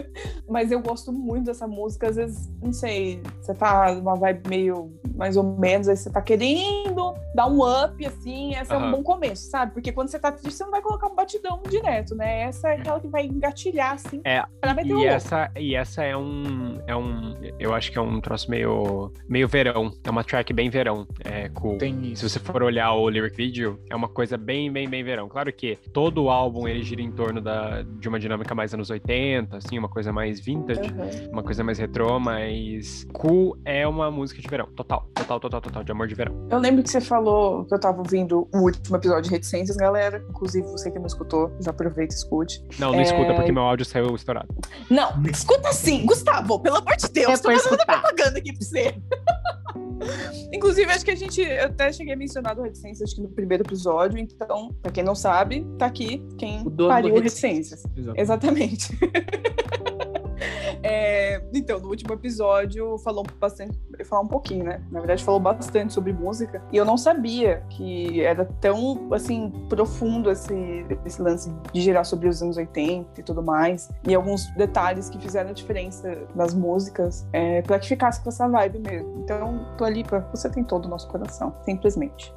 mas 0.48 0.72
eu 0.72 0.80
gosto 0.80 1.12
muito 1.12 1.46
dessa 1.46 1.66
música. 1.66 2.08
Às 2.08 2.16
vezes, 2.16 2.50
não 2.62 2.72
sei, 2.72 3.22
você 3.40 3.54
tá 3.54 3.94
numa 3.94 4.14
vibe 4.14 4.48
meio 4.48 4.92
mais 5.16 5.36
ou 5.36 5.42
menos, 5.42 5.88
aí 5.88 5.96
você 5.96 6.10
tá 6.10 6.20
querendo 6.20 7.14
dar 7.34 7.46
um 7.46 7.60
up, 7.62 8.04
assim, 8.04 8.54
essa 8.54 8.74
é 8.74 8.78
um 8.78 8.90
bom 8.90 9.02
começo, 9.02 9.50
sabe? 9.50 9.72
Porque 9.72 9.90
quando 9.90 10.08
você 10.08 10.18
tá 10.18 10.30
triste, 10.30 10.56
você 10.58 10.64
não 10.64 10.70
vai 10.70 10.82
colocar 10.82 11.06
um 11.08 11.14
batidão 11.14 11.62
direto, 11.68 12.14
né? 12.14 12.42
Essa 12.42 12.68
é 12.68 12.76
aquela 12.76 13.00
que 13.00 13.08
vai 13.08 13.24
engatilhar, 13.26 13.92
assim, 13.94 14.20
É, 14.24 14.44
pra 14.60 14.74
meter 14.74 14.90
E 14.90 14.92
louco. 14.92 15.08
essa, 15.08 15.50
e 15.56 15.74
essa 15.74 16.02
é 16.02 16.16
um, 16.16 16.80
é 16.86 16.94
um. 16.94 17.25
Eu 17.58 17.74
acho 17.74 17.90
que 17.92 17.98
é 17.98 18.00
um 18.00 18.20
troço 18.20 18.50
meio, 18.50 19.12
meio 19.28 19.48
verão. 19.48 19.92
É 20.04 20.10
uma 20.10 20.22
track 20.24 20.52
bem 20.52 20.68
verão. 20.70 21.06
É 21.24 21.48
cool. 21.50 21.78
Tem 21.78 21.94
Se 22.06 22.12
isso. 22.12 22.28
você 22.28 22.38
for 22.38 22.62
olhar 22.62 22.92
o 22.94 23.08
lyric 23.08 23.36
video, 23.36 23.78
é 23.90 23.96
uma 23.96 24.08
coisa 24.08 24.36
bem, 24.36 24.70
bem, 24.70 24.88
bem 24.88 25.02
verão. 25.04 25.28
Claro 25.28 25.52
que 25.52 25.78
todo 25.92 26.24
o 26.24 26.30
álbum 26.30 26.66
ele 26.68 26.82
gira 26.82 27.00
em 27.02 27.10
torno 27.10 27.40
da, 27.40 27.82
de 27.82 28.08
uma 28.08 28.18
dinâmica 28.18 28.54
mais 28.54 28.72
anos 28.74 28.90
80, 28.90 29.56
assim, 29.56 29.78
uma 29.78 29.88
coisa 29.88 30.12
mais 30.12 30.40
vintage, 30.40 30.80
Uhum. 30.80 31.30
uma 31.32 31.42
coisa 31.42 31.62
mais 31.64 31.78
retrô, 31.78 32.18
mas 32.20 33.06
Cool 33.12 33.56
é 33.64 33.86
uma 33.86 34.10
música 34.10 34.40
de 34.40 34.48
verão. 34.48 34.66
Total, 34.76 35.06
total, 35.14 35.40
total, 35.40 35.60
total, 35.60 35.84
de 35.84 35.92
amor 35.92 36.06
de 36.06 36.14
verão. 36.14 36.46
Eu 36.50 36.58
lembro 36.58 36.82
que 36.82 36.90
você 36.90 37.00
falou 37.00 37.64
que 37.64 37.74
eu 37.74 37.80
tava 37.80 37.98
ouvindo 37.98 38.48
o 38.54 38.58
último 38.58 38.96
episódio 38.96 39.24
de 39.24 39.30
Reticências, 39.30 39.76
galera. 39.76 40.24
Inclusive, 40.30 40.66
você 40.68 40.90
que 40.90 40.98
não 40.98 41.06
escutou, 41.06 41.50
já 41.60 41.70
aproveita 41.70 42.14
e 42.14 42.16
escute. 42.16 42.62
Não, 42.78 42.92
não 42.92 43.00
É. 43.00 43.02
escuta 43.02 43.34
porque 43.34 43.52
meu 43.52 43.62
áudio 43.62 43.84
saiu 43.86 44.14
estourado. 44.14 44.48
Não, 44.90 45.10
escuta 45.30 45.72
sim, 45.72 46.04
Gustavo, 46.06 46.58
pelo 46.60 46.76
amor 46.76 46.96
de 46.96 47.08
Deus, 47.08 47.15
É 47.22 47.36
tô 47.36 47.42
pra 47.42 47.58
fazendo 47.58 47.86
propaganda 47.86 48.38
aqui 48.38 48.52
pra 48.52 48.64
você. 48.64 48.94
Inclusive, 50.52 50.90
acho 50.92 51.04
que 51.04 51.10
a 51.10 51.16
gente 51.16 51.40
eu 51.40 51.66
até 51.66 51.92
cheguei 51.92 52.14
a 52.14 52.16
mencionar 52.16 52.54
do 52.54 52.62
Reticências 52.62 53.08
acho 53.08 53.16
que 53.16 53.22
no 53.22 53.28
primeiro 53.28 53.62
episódio, 53.64 54.18
então, 54.18 54.74
pra 54.82 54.92
quem 54.92 55.02
não 55.02 55.14
sabe, 55.14 55.66
tá 55.78 55.86
aqui 55.86 56.22
quem 56.38 56.62
O 56.66 56.70
pariu 56.70 57.14
Reticências. 57.14 57.82
Exatamente. 58.16 58.96
É, 60.82 61.42
então, 61.52 61.78
no 61.80 61.88
último 61.88 62.12
episódio 62.14 62.98
falou 62.98 63.24
bastante, 63.38 63.78
falou 64.04 64.24
um 64.24 64.28
pouquinho, 64.28 64.64
né? 64.64 64.82
Na 64.90 65.00
verdade, 65.00 65.24
falou 65.24 65.40
bastante 65.40 65.92
sobre 65.92 66.12
música. 66.12 66.62
E 66.72 66.76
eu 66.76 66.84
não 66.84 66.96
sabia 66.96 67.62
que 67.70 68.20
era 68.22 68.44
tão, 68.60 69.08
assim, 69.12 69.50
profundo 69.68 70.30
esse, 70.30 70.86
esse 71.04 71.20
lance 71.20 71.52
de 71.72 71.80
girar 71.80 72.04
sobre 72.04 72.28
os 72.28 72.42
anos 72.42 72.56
80 72.56 73.20
e 73.20 73.22
tudo 73.22 73.42
mais. 73.42 73.90
E 74.06 74.14
alguns 74.14 74.46
detalhes 74.54 75.08
que 75.08 75.18
fizeram 75.18 75.50
a 75.50 75.52
diferença 75.52 76.16
nas 76.34 76.54
músicas 76.54 77.26
é, 77.32 77.62
pra 77.62 77.78
que 77.78 77.88
ficasse 77.88 78.22
com 78.22 78.28
essa 78.28 78.48
vibe 78.48 78.78
mesmo. 78.80 79.20
Então, 79.22 79.66
tô 79.76 79.84
ali 79.84 80.04
pra. 80.04 80.20
Você 80.32 80.48
tem 80.50 80.64
todo 80.64 80.86
o 80.86 80.88
nosso 80.88 81.08
coração, 81.08 81.54
simplesmente. 81.64 82.34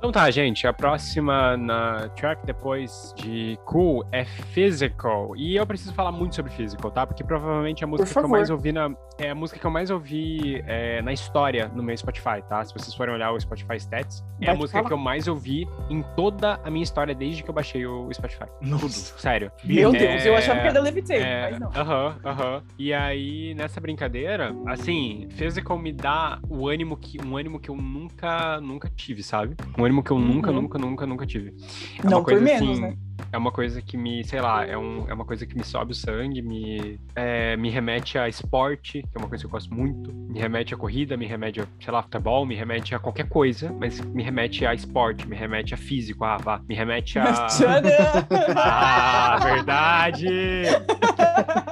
Então 0.00 0.10
tá, 0.10 0.30
gente, 0.30 0.66
a 0.66 0.72
próxima 0.72 1.58
na 1.58 2.08
track 2.16 2.46
depois 2.46 3.12
de 3.18 3.58
Cool 3.66 4.02
é 4.10 4.24
Physical. 4.24 5.36
E 5.36 5.56
eu 5.56 5.66
preciso 5.66 5.92
falar 5.92 6.10
muito 6.10 6.34
sobre 6.34 6.50
Physical, 6.52 6.90
tá? 6.90 7.06
Porque 7.06 7.22
provavelmente 7.22 7.84
é 7.84 7.84
a 7.84 7.86
música 7.86 8.08
que 8.18 8.24
eu 8.24 8.28
mais 8.28 8.48
ouvi 8.48 8.72
na. 8.72 8.90
É 9.18 9.28
a 9.28 9.34
música 9.34 9.60
que 9.60 9.66
eu 9.66 9.70
mais 9.70 9.90
ouvi 9.90 10.64
é, 10.66 11.02
na 11.02 11.12
história 11.12 11.68
no 11.74 11.82
meu 11.82 11.94
Spotify, 11.94 12.40
tá? 12.48 12.64
Se 12.64 12.72
vocês 12.72 12.94
forem 12.94 13.14
olhar 13.14 13.30
o 13.32 13.38
Spotify 13.38 13.76
Stats, 13.76 14.24
é 14.40 14.46
Vai 14.46 14.54
a 14.54 14.58
música 14.58 14.78
falar. 14.78 14.88
que 14.88 14.94
eu 14.94 14.96
mais 14.98 15.28
ouvi 15.28 15.68
em 15.90 16.02
toda 16.16 16.58
a 16.64 16.70
minha 16.70 16.82
história 16.82 17.14
desde 17.14 17.42
que 17.42 17.50
eu 17.50 17.54
baixei 17.54 17.84
o 17.84 18.10
Spotify. 18.14 18.46
Tudo, 18.60 18.70
Nossa. 18.70 19.18
sério. 19.18 19.52
Meu 19.62 19.94
É, 19.94 19.98
Deus, 19.98 20.24
eu 20.24 20.34
achava 20.34 20.60
que 20.62 20.68
era 20.68 20.80
Levitating, 20.80 21.22
É, 21.22 21.50
mas 21.50 21.60
não. 21.60 21.68
Aham, 21.76 22.16
aham. 22.24 22.62
E 22.78 22.94
aí, 22.94 23.54
nessa 23.54 23.78
brincadeira, 23.78 24.54
assim, 24.66 25.28
Physical 25.32 25.78
me 25.78 25.92
dá 25.92 26.38
o 26.48 26.66
ânimo 26.66 26.96
que, 26.96 27.18
um 27.22 27.36
ânimo 27.36 27.60
que 27.60 27.68
eu 27.70 27.76
nunca, 27.76 28.58
nunca 28.62 28.88
tive, 28.88 29.22
sabe? 29.22 29.54
Um 29.78 29.84
ânimo 29.90 30.02
que 30.04 30.10
eu 30.10 30.18
nunca, 30.18 30.50
Uhum. 30.50 30.62
nunca, 30.62 30.78
nunca, 30.78 31.06
nunca 31.06 31.26
tive. 31.26 31.52
É 31.98 32.04
Não 32.08 32.18
uma 32.18 32.24
coisa 32.24 32.40
menos, 32.40 32.70
assim, 32.70 32.80
né? 32.80 32.94
É 33.32 33.38
uma 33.38 33.52
coisa 33.52 33.82
que 33.82 33.96
me, 33.96 34.24
sei 34.24 34.40
lá, 34.40 34.64
é, 34.64 34.76
um, 34.76 35.08
é 35.08 35.14
uma 35.14 35.24
coisa 35.24 35.44
que 35.46 35.54
me 35.56 35.62
sobe 35.64 35.92
o 35.92 35.94
sangue, 35.94 36.40
me, 36.42 36.98
é, 37.14 37.56
me 37.56 37.68
remete 37.70 38.18
a 38.18 38.28
esporte, 38.28 39.02
que 39.02 39.08
é 39.14 39.18
uma 39.18 39.28
coisa 39.28 39.42
que 39.42 39.46
eu 39.46 39.50
gosto 39.50 39.72
muito. 39.74 40.12
Me 40.12 40.38
remete 40.40 40.74
a 40.74 40.76
corrida, 40.76 41.16
me 41.16 41.26
remete 41.26 41.60
a, 41.60 41.66
sei 41.80 41.92
lá, 41.92 42.02
futebol, 42.02 42.44
me 42.46 42.54
remete 42.54 42.94
a 42.94 42.98
qualquer 42.98 43.28
coisa, 43.28 43.72
mas 43.78 44.00
me 44.00 44.22
remete 44.22 44.64
a 44.66 44.74
esporte, 44.74 45.28
me 45.28 45.36
remete 45.36 45.74
a 45.74 45.76
físico, 45.76 46.24
ah, 46.24 46.38
vá, 46.38 46.60
me 46.68 46.74
remete 46.74 47.18
a. 47.18 47.46
Ah, 48.56 49.38
verdade! 49.42 50.26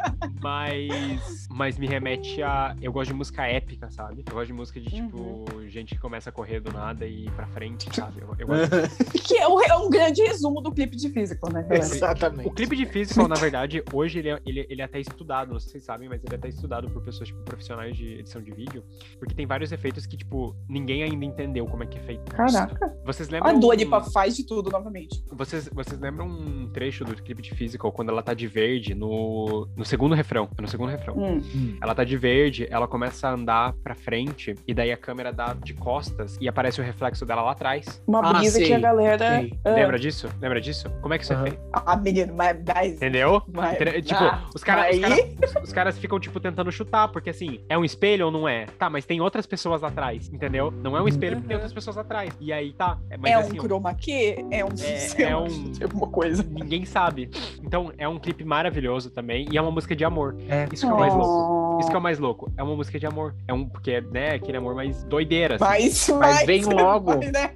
Mas, 0.48 1.46
mas 1.50 1.78
me 1.78 1.86
remete 1.86 2.42
a. 2.42 2.74
Eu 2.80 2.90
gosto 2.90 3.08
de 3.08 3.14
música 3.14 3.46
épica, 3.46 3.90
sabe? 3.90 4.24
Eu 4.26 4.32
gosto 4.34 4.46
de 4.46 4.52
música 4.54 4.80
de 4.80 4.88
tipo, 4.88 5.18
Uhum. 5.18 5.68
gente 5.68 5.94
que 5.94 6.00
começa 6.00 6.30
a 6.30 6.32
correr 6.32 6.58
do 6.60 6.72
nada 6.72 7.04
e 7.06 7.26
ir 7.26 7.30
pra 7.32 7.46
frente, 7.46 7.94
sabe? 7.94 8.22
Eu, 8.22 8.34
eu 8.38 8.46
gosto 8.46 8.70
Que 9.28 9.36
é 9.36 9.46
um, 9.46 9.60
é 9.60 9.76
um 9.76 9.90
grande 9.90 10.22
resumo 10.22 10.62
do 10.62 10.72
clipe 10.72 10.96
de 10.96 11.10
Physical, 11.10 11.52
né? 11.52 11.66
Exatamente. 11.70 12.48
O 12.48 12.50
clipe 12.50 12.74
de 12.74 12.86
Physical, 12.86 13.28
na 13.28 13.34
verdade, 13.34 13.84
hoje 13.92 14.20
ele 14.20 14.30
é, 14.30 14.40
ele, 14.46 14.66
ele 14.70 14.80
é 14.80 14.84
até 14.86 14.98
estudado, 14.98 15.52
não 15.52 15.58
sei 15.60 15.66
se 15.66 15.72
vocês 15.72 15.84
sabem, 15.84 16.08
mas 16.08 16.24
ele 16.24 16.32
é 16.34 16.38
até 16.38 16.48
estudado 16.48 16.88
por 16.88 17.02
pessoas, 17.02 17.28
tipo, 17.28 17.42
profissionais 17.42 17.94
de 17.94 18.14
edição 18.14 18.40
de 18.40 18.50
vídeo, 18.50 18.82
porque 19.18 19.34
tem 19.34 19.46
vários 19.46 19.70
efeitos 19.70 20.06
que, 20.06 20.16
tipo, 20.16 20.56
ninguém 20.66 21.02
ainda 21.02 21.26
entendeu 21.26 21.66
como 21.66 21.82
é 21.82 21.86
que 21.86 21.98
é 21.98 22.02
feito. 22.02 22.32
Caraca. 22.32 22.96
Vocês 23.04 23.28
A 23.28 23.32
lembram... 23.32 23.60
Dua 23.60 23.74
Lipa 23.74 24.00
faz 24.00 24.34
de 24.34 24.44
tudo 24.44 24.70
novamente. 24.70 25.22
Vocês, 25.30 25.68
vocês 25.70 26.00
lembram 26.00 26.26
um 26.26 26.70
trecho 26.70 27.04
do 27.04 27.14
clipe 27.22 27.42
de 27.42 27.50
Physical, 27.54 27.92
quando 27.92 28.10
ela 28.10 28.22
tá 28.22 28.32
de 28.32 28.46
verde 28.46 28.94
no, 28.94 29.68
no 29.76 29.84
segundo 29.84 30.14
refrão? 30.14 30.37
É 30.58 30.62
no 30.62 30.68
segundo 30.68 30.90
refrão. 30.90 31.16
Hum. 31.16 31.42
Hum. 31.54 31.76
Ela 31.80 31.94
tá 31.94 32.04
de 32.04 32.16
verde, 32.16 32.66
ela 32.70 32.86
começa 32.86 33.28
a 33.28 33.32
andar 33.32 33.72
pra 33.82 33.94
frente, 33.94 34.54
e 34.66 34.74
daí 34.74 34.92
a 34.92 34.96
câmera 34.96 35.32
dá 35.32 35.54
de 35.54 35.74
costas 35.74 36.36
e 36.40 36.48
aparece 36.48 36.80
o 36.80 36.84
reflexo 36.84 37.24
dela 37.24 37.42
lá 37.42 37.52
atrás. 37.52 38.02
Uma 38.06 38.20
Ah, 38.20 38.32
brisa 38.34 38.60
que 38.60 38.72
a 38.72 38.78
galera. 38.78 39.40
Ah, 39.64 39.70
Lembra 39.70 39.98
disso? 39.98 40.28
Lembra 40.40 40.60
disso? 40.60 40.88
Como 41.00 41.14
é 41.14 41.18
que 41.18 41.24
isso 41.24 41.32
Aham. 41.32 41.46
é 41.46 41.50
feito? 41.50 41.62
Ah, 41.72 41.96
menino, 41.96 42.34
mas. 42.36 42.56
mas 42.66 42.92
Entendeu? 42.94 43.42
mas- 43.52 43.74
Entendeu? 43.74 44.02
Tipo, 44.02 44.24
ah, 44.24 44.44
os 44.54 44.62
caras 44.64 44.96
os 44.96 45.00
cara, 45.00 45.62
os 45.64 45.72
caras 45.72 45.98
ficam, 45.98 46.18
tipo, 46.20 46.38
tentando 46.40 46.70
chutar, 46.72 47.08
porque 47.08 47.30
assim, 47.30 47.60
é 47.68 47.76
um 47.78 47.84
espelho 47.84 48.26
ou 48.26 48.32
não 48.32 48.48
é? 48.48 48.66
Tá, 48.78 48.88
mas 48.90 49.04
tem 49.04 49.20
outras 49.20 49.46
pessoas 49.46 49.82
atrás, 49.82 50.28
entendeu? 50.32 50.70
Não 50.70 50.96
é 50.96 51.02
um 51.02 51.08
espelho 51.08 51.36
porque 51.36 51.48
tem 51.48 51.56
Uhum. 51.56 51.62
outras 51.62 51.72
pessoas 51.72 51.96
atrás. 51.98 52.34
E 52.40 52.52
aí 52.52 52.72
tá. 52.72 52.98
É, 53.10 53.16
mas 53.16 53.30
é 53.30 53.34
assim, 53.34 53.58
um 53.58 53.62
chroma 53.62 53.94
key? 53.94 54.36
É 54.50 54.64
um. 54.64 54.68
É- 54.82 55.22
é 55.22 55.36
um- 55.36 55.72
tipo 55.72 55.96
uma 55.96 56.06
coisa. 56.08 56.42
ninguém 56.48 56.84
sabe. 56.84 57.30
Então, 57.62 57.92
é 57.98 58.08
um 58.08 58.18
clipe 58.18 58.44
maravilhoso 58.44 59.10
também. 59.10 59.46
E 59.50 59.56
é 59.56 59.62
uma 59.62 59.70
música 59.70 59.94
de 59.96 60.04
amor. 60.04 60.17
É. 60.48 60.68
Isso 60.72 60.86
que 60.86 60.92
é 60.92 60.94
o 60.94 60.98
mais 60.98 61.14
louco. 61.14 61.80
Isso 61.80 61.88
que 61.90 61.94
é 61.94 61.98
o 61.98 62.02
mais 62.02 62.18
louco. 62.18 62.52
É 62.56 62.62
uma 62.62 62.74
música 62.74 62.98
de 62.98 63.06
amor. 63.06 63.34
É 63.46 63.52
um, 63.52 63.68
porque, 63.68 64.00
né, 64.00 64.34
aquele 64.34 64.58
amor 64.58 64.74
mais 64.74 65.04
doideira. 65.04 65.54
assim. 65.56 65.64
Mas, 65.64 66.08
Mas 66.08 66.46
vem 66.46 66.64
logo. 66.66 67.16
Mas, 67.16 67.32
né? 67.32 67.54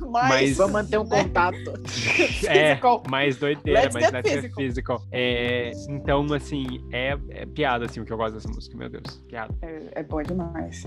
mas, 0.00 0.28
Mas- 0.28 0.56
Vamos 0.56 0.72
manter 0.72 0.98
um 0.98 1.04
né? 1.04 1.24
contato. 1.24 1.56
É, 2.48 2.78
mais 3.08 3.36
doideira, 3.36 3.80
Let's 3.82 3.94
mas 3.94 4.10
let's 4.12 4.30
physical. 4.30 4.56
physical. 4.56 5.02
É, 5.12 5.72
então, 5.88 6.24
assim, 6.32 6.66
é, 6.92 7.16
é 7.30 7.46
piada, 7.46 7.84
assim, 7.86 8.00
o 8.00 8.04
que 8.04 8.12
eu 8.12 8.16
gosto 8.16 8.34
dessa 8.34 8.48
música, 8.48 8.76
meu 8.76 8.88
Deus. 8.88 9.22
Piada. 9.28 9.54
É, 9.62 10.00
é 10.00 10.02
bom 10.02 10.22
demais. 10.22 10.84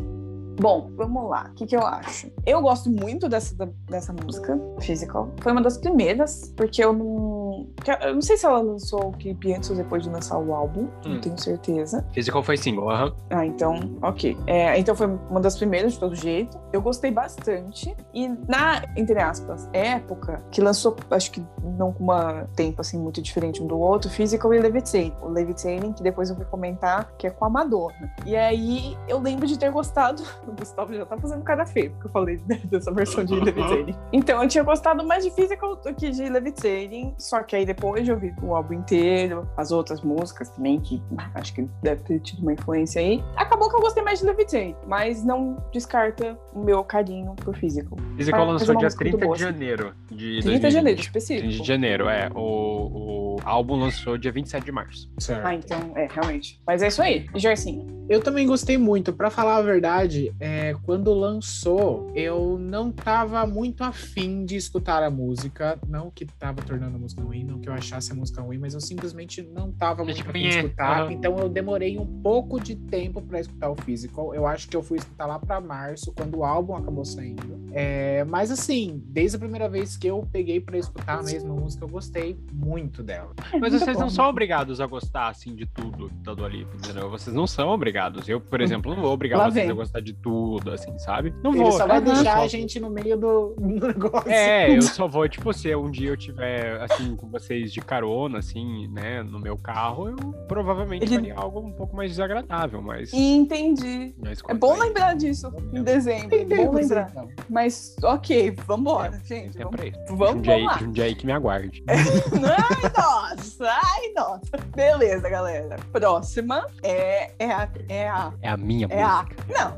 Bom, 0.60 0.92
vamos 0.96 1.30
lá. 1.30 1.48
O 1.51 1.54
que, 1.56 1.66
que 1.66 1.75
eu 1.75 1.86
acho? 1.86 2.30
Eu 2.46 2.62
gosto 2.62 2.89
muito 2.89 3.30
dessa, 3.30 3.56
dessa 3.89 4.12
música, 4.13 4.60
Physical. 4.80 5.30
Foi 5.42 5.51
uma 5.51 5.62
das 5.62 5.78
primeiras, 5.78 6.54
porque 6.58 6.84
eu 6.84 6.92
não. 6.94 7.68
Eu 8.01 8.13
não 8.16 8.22
sei 8.22 8.38
se 8.38 8.46
ela 8.46 8.62
lançou 8.62 9.08
o 9.08 9.12
clipe 9.12 9.54
antes 9.54 9.70
ou 9.70 9.75
depois 9.75 10.04
de 10.04 10.10
lançar 10.10 10.38
o 10.38 10.54
álbum, 10.54 10.84
Hum. 11.06 11.13
não 11.13 11.22
tenho 11.22 11.38
certeza. 11.39 12.06
Physical 12.13 12.44
foi 12.44 12.58
single, 12.58 12.89
aham. 12.89 13.13
Ah, 13.30 13.46
então, 13.46 13.80
ok. 14.01 14.38
É, 14.48 14.78
então 14.78 14.96
foi 14.96 15.08
uma 15.30 15.39
das 15.39 15.58
primeiras 15.58 15.94
de 15.94 16.00
todo 16.00 16.13
jeito. 16.16 16.58
Eu 16.74 16.82
gostei 16.82 17.10
bastante. 17.12 17.96
E 18.13 18.28
na, 18.28 18.84
entre 18.96 19.20
aspas, 19.20 19.68
época 19.74 20.44
que 20.51 20.62
lançou, 20.62 20.96
acho 21.12 21.32
que 21.32 21.44
não 21.63 21.92
com 21.94 22.06
um 22.06 22.46
tempo 22.56 22.82
assim 22.82 22.98
muito 23.00 23.22
diferente 23.22 23.62
um 23.63 23.68
do 23.68 23.80
outro, 23.80 24.10
Physical 24.10 24.54
e 24.54 24.60
Levitating. 24.60 25.13
O 25.22 25.30
Levitating, 25.30 25.94
que 25.94 26.04
depois 26.04 26.30
eu 26.30 26.36
vou 26.36 26.46
comentar, 26.46 27.12
que 27.18 27.28
é 27.28 27.30
com 27.30 27.46
a 27.46 27.50
Madonna. 27.50 28.13
E 28.25 28.36
aí 28.36 28.98
eu 29.08 29.20
lembro 29.20 29.48
de 29.48 29.58
ter 29.58 29.72
gostado. 29.72 30.22
O 30.50 30.56
Gustavo 30.56 30.94
já 30.94 31.06
tá 31.06 31.18
fazendo 31.18 31.44
cara 31.44 31.65
feio, 31.65 31.91
porque 31.91 32.08
eu 32.08 32.12
falei 32.12 32.38
dessa 32.65 32.91
versão 32.91 33.24
de 33.24 33.36
Levitating. 33.36 33.96
Então 34.12 34.41
eu 34.41 34.50
tinha 34.50 34.63
gostado 34.63 35.06
mais 35.06 35.24
de 35.24 35.32
Physical 35.32 35.75
do 35.75 35.94
que 35.94 36.10
de 36.10 36.27
Levitating. 36.29 37.13
Só 37.18 37.44
que 37.44 37.56
aí 37.56 37.65
depois 37.65 38.03
de 38.06 38.12
ouvir 38.12 38.34
o 38.41 38.56
álbum 38.56 38.74
inteiro, 38.74 39.48
as 39.56 39.72
outras 39.72 40.01
músicas 40.01 40.50
também, 40.50 40.79
que 40.79 41.01
acho 41.36 41.53
que 41.53 41.68
deve 41.82 42.03
ter 42.03 42.20
tido 42.20 42.41
uma 42.41 42.53
influência 42.53 43.01
aí. 43.01 43.24
Acabou 43.36 43.70
que 43.70 43.75
eu 43.75 43.82
gostei 43.82 44.03
mais 44.03 44.20
de 44.20 44.25
Levitating, 44.25 44.75
mas 44.88 45.24
não 45.24 45.58
descarta 45.72 46.38
o 46.53 46.60
meu 46.60 46.84
carinho 46.84 47.36
por 47.36 47.56
Physical. 47.56 47.98
Physical 48.18 48.46
lançou 48.46 48.75
dia 48.75 48.86
música 48.86 49.03
muito 49.03 49.18
30 49.18 49.25
boa, 49.25 49.38
de 49.38 49.44
assim. 49.44 49.53
janeiro 49.53 49.94
de 50.12 50.39
30 50.41 50.68
de 50.68 50.74
janeiro, 50.74 50.98
2020. 50.98 51.00
específico. 51.00 51.48
30 51.48 51.62
de 51.62 51.68
janeiro, 51.68 52.10
é. 52.10 52.29
O, 52.34 52.39
o 52.41 53.29
álbum 53.43 53.75
lançou 53.75 54.17
dia 54.17 54.31
27 54.31 54.63
de 54.65 54.72
março. 54.72 55.12
Certo. 55.19 55.46
Ah, 55.46 55.53
então, 55.55 55.93
é, 55.96 56.08
realmente. 56.12 56.62
Mas 56.65 56.81
é 56.81 56.88
isso 56.88 57.01
aí. 57.01 57.25
Gersinho. 57.36 58.00
Eu 58.10 58.22
também 58.22 58.48
gostei 58.48 58.75
muito. 58.77 59.13
Pra 59.13 59.29
falar 59.29 59.58
a 59.58 59.62
verdade, 59.62 60.34
é, 60.39 60.74
quando 60.84 61.13
lançou, 61.13 62.12
eu 62.15 62.58
não 62.60 62.91
tava 62.91 63.46
muito 63.46 63.84
afim 63.84 64.46
de 64.46 64.55
escutar 64.55 65.03
a 65.03 65.12
música. 65.12 65.77
Não 65.88 66.10
que 66.10 66.25
tava 66.25 66.62
tornando 66.63 66.96
a 66.96 67.00
música 67.00 67.22
ruim, 67.22 67.43
não 67.43 67.60
que 67.60 67.69
eu 67.69 67.74
achasse 67.74 68.12
a 68.12 68.15
música 68.15 68.41
ruim, 68.41 68.58
mas 68.58 68.74
eu 68.74 68.81
simplesmente 68.81 69.43
não 69.43 69.72
tava 69.72 70.03
muito 70.03 70.17
tipo, 70.17 70.29
afim 70.31 70.41
de 70.41 70.48
escutar. 70.50 71.03
aham. 71.03 71.12
Então 71.12 71.38
eu 71.38 71.48
demorei 71.48 72.00
um 72.00 72.05
pouco 72.22 72.60
de 72.60 72.75
tempo 72.75 73.22
pra 73.22 73.39
escutar 73.39 73.69
o 73.69 73.75
Physical. 73.75 74.34
Eu 74.34 74.48
acho 74.48 74.67
que 74.67 74.75
eu 74.75 74.81
fui 74.81 74.98
escutar 74.98 75.27
lá 75.27 75.38
pra 75.38 75.62
março, 75.62 76.12
quando 76.15 76.39
o 76.39 76.43
álbum 76.43 76.75
acabou 76.75 77.05
saindo. 77.05 77.60
É, 77.72 78.24
mas 78.24 78.50
assim, 78.50 79.03
desde 79.05 79.38
a 79.38 79.39
primeira 79.39 79.69
vez 79.69 79.96
que 79.96 80.08
eu 80.08 80.27
peguei 80.31 80.60
pra 80.60 80.77
escutar 80.79 81.19
a 81.19 81.24
mesma 81.24 81.53
música, 81.53 81.84
eu 81.86 81.89
gostei 81.89 82.39
muito 82.51 83.03
dela. 83.03 83.29
Mas 83.54 83.62
Muito 83.72 83.80
vocês 83.80 83.98
não 83.98 84.10
são 84.10 84.28
obrigados 84.30 84.80
a 84.82 84.86
gostar, 84.86 85.28
assim, 85.30 85.56
de 85.56 85.66
tudo 85.66 86.10
da 86.24 86.34
Dua 86.34 86.48
Lipa, 86.48 86.76
entendeu? 86.76 87.10
Vocês 87.10 87.36
não 87.36 87.48
são 87.48 87.70
obrigados. 87.70 88.28
Eu, 88.30 88.40
por 88.40 88.62
exemplo, 88.62 88.94
não 88.94 89.02
vou 89.02 89.12
obrigar 89.14 89.40
Lá 89.40 89.46
vocês 89.46 89.66
vem. 89.66 89.72
a 89.72 89.74
gostar 89.74 90.00
de 90.02 90.14
tudo, 90.14 90.72
assim, 90.72 90.98
sabe? 91.00 91.34
Não 91.44 91.52
Ele 91.52 91.64
vou. 91.64 91.72
só 91.72 91.88
vai 91.88 91.98
Aham. 91.98 92.06
deixar 92.14 92.38
Só- 92.38 92.44
a 92.44 92.48
gente 92.48 92.80
no 92.80 92.90
meio 92.90 93.18
do, 93.18 93.56
negócio. 93.60 94.30
É, 94.32 94.76
eu 94.76 94.82
só 94.82 95.08
vou, 95.08 95.28
tipo, 95.28 95.52
se 95.54 95.74
um 95.76 95.90
dia 95.90 96.10
eu 96.10 96.18
tiver, 96.18 96.82
assim, 96.82 97.16
com 97.16 97.28
vocês 97.30 97.72
de 97.74 97.82
carona, 97.82 98.40
assim, 98.40 98.88
né, 98.90 99.24
no 99.24 99.40
meu 99.40 99.58
carro, 99.58 100.10
eu 100.10 100.16
provavelmente 100.48 101.04
Ele- 101.06 101.16
faria 101.16 101.36
algo 101.36 101.60
um 101.60 101.72
pouco 101.72 101.96
mais 101.96 102.12
desagradável, 102.12 102.82
mas... 102.82 103.14
Entendi. 103.14 104.14
mas 104.18 104.40
É 104.48 104.54
bom 104.54 104.74
aí, 104.74 104.80
lembrar 104.80 105.16
disso 105.16 105.52
em 105.74 105.84
dezembro. 105.84 106.36
É 106.36 106.46
bom 106.46 106.72
lembrar. 106.74 107.10
então? 107.12 107.30
Mas, 107.50 107.96
ok, 108.04 108.56
vambora, 108.66 109.20
Tem 109.28 109.44
gente. 109.44 109.58
Vamos, 109.58 109.80
vamos, 110.10 110.46
vamos 110.48 110.66
lá. 110.66 110.78
Jundiaí 110.80 111.16
que 111.16 111.26
me 111.26 111.32
aguarde. 111.32 111.84
Ai, 111.90 112.90
nossa, 113.20 113.70
ai, 113.70 114.14
nossa. 114.16 114.58
Beleza, 114.76 115.30
galera. 115.30 115.76
Próxima 115.92 116.66
é, 116.82 117.32
é, 117.38 117.52
a, 117.52 117.70
é 117.90 118.08
a. 118.08 118.34
É 118.42 118.50
a 118.50 118.58
minha 118.58 118.88
É 118.90 119.02
a. 119.04 119.24
música. 119.24 119.36
Não, 119.50 119.78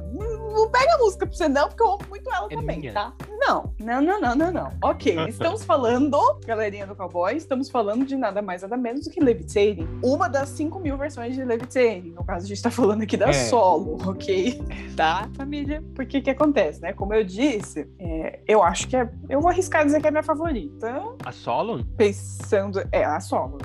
não 0.51 0.69
pega 0.69 0.95
a 0.95 0.97
música 0.99 1.25
pra 1.25 1.35
você, 1.35 1.47
não, 1.47 1.67
porque 1.67 1.83
eu 1.83 1.87
amo 1.91 1.99
muito 2.09 2.29
ela 2.29 2.47
É 2.49 2.55
também, 2.55 2.79
minha. 2.79 2.93
tá? 2.93 3.13
Não, 3.39 3.73
não, 3.79 4.01
não, 4.01 4.19
não, 4.21 4.35
não, 4.35 4.51
não. 4.51 4.71
Ok, 4.83 5.15
estamos 5.29 5.63
falando, 5.63 6.17
galerinha 6.45 6.85
do 6.85 6.95
cowboy, 6.95 7.35
estamos 7.35 7.69
falando 7.69 8.05
de 8.05 8.15
nada 8.15 8.41
mais, 8.41 8.61
nada 8.61 8.77
menos 8.77 9.05
do 9.05 9.09
que 9.09 9.19
Levitating. 9.19 9.87
Uma 10.03 10.27
das 10.27 10.49
5 10.49 10.79
mil 10.79 10.97
versões 10.97 11.35
de 11.35 11.43
Levitating. 11.43 12.11
No 12.11 12.23
caso, 12.23 12.45
a 12.45 12.47
gente 12.47 12.61
tá 12.61 12.69
falando 12.71 13.01
aqui 13.03 13.17
da 13.17 13.29
É. 13.29 13.33
solo, 13.33 13.97
ok? 14.07 14.61
Tá, 14.95 15.29
família? 15.35 15.83
Porque 15.95 16.21
que 16.21 16.29
acontece, 16.29 16.81
né? 16.81 16.93
Como 16.93 17.13
eu 17.13 17.23
disse, 17.23 17.87
é, 17.99 18.39
eu 18.47 18.61
acho 18.63 18.87
que 18.87 18.95
é. 18.95 19.09
Eu 19.29 19.41
vou 19.41 19.49
arriscar 19.49 19.83
dizer 19.85 20.01
que 20.01 20.07
é 20.07 20.11
minha 20.11 20.23
favorita. 20.23 21.01
A 21.25 21.31
solo? 21.31 21.83
Pensando. 21.97 22.81
É, 22.91 23.03
a 23.03 23.19
solo. 23.19 23.57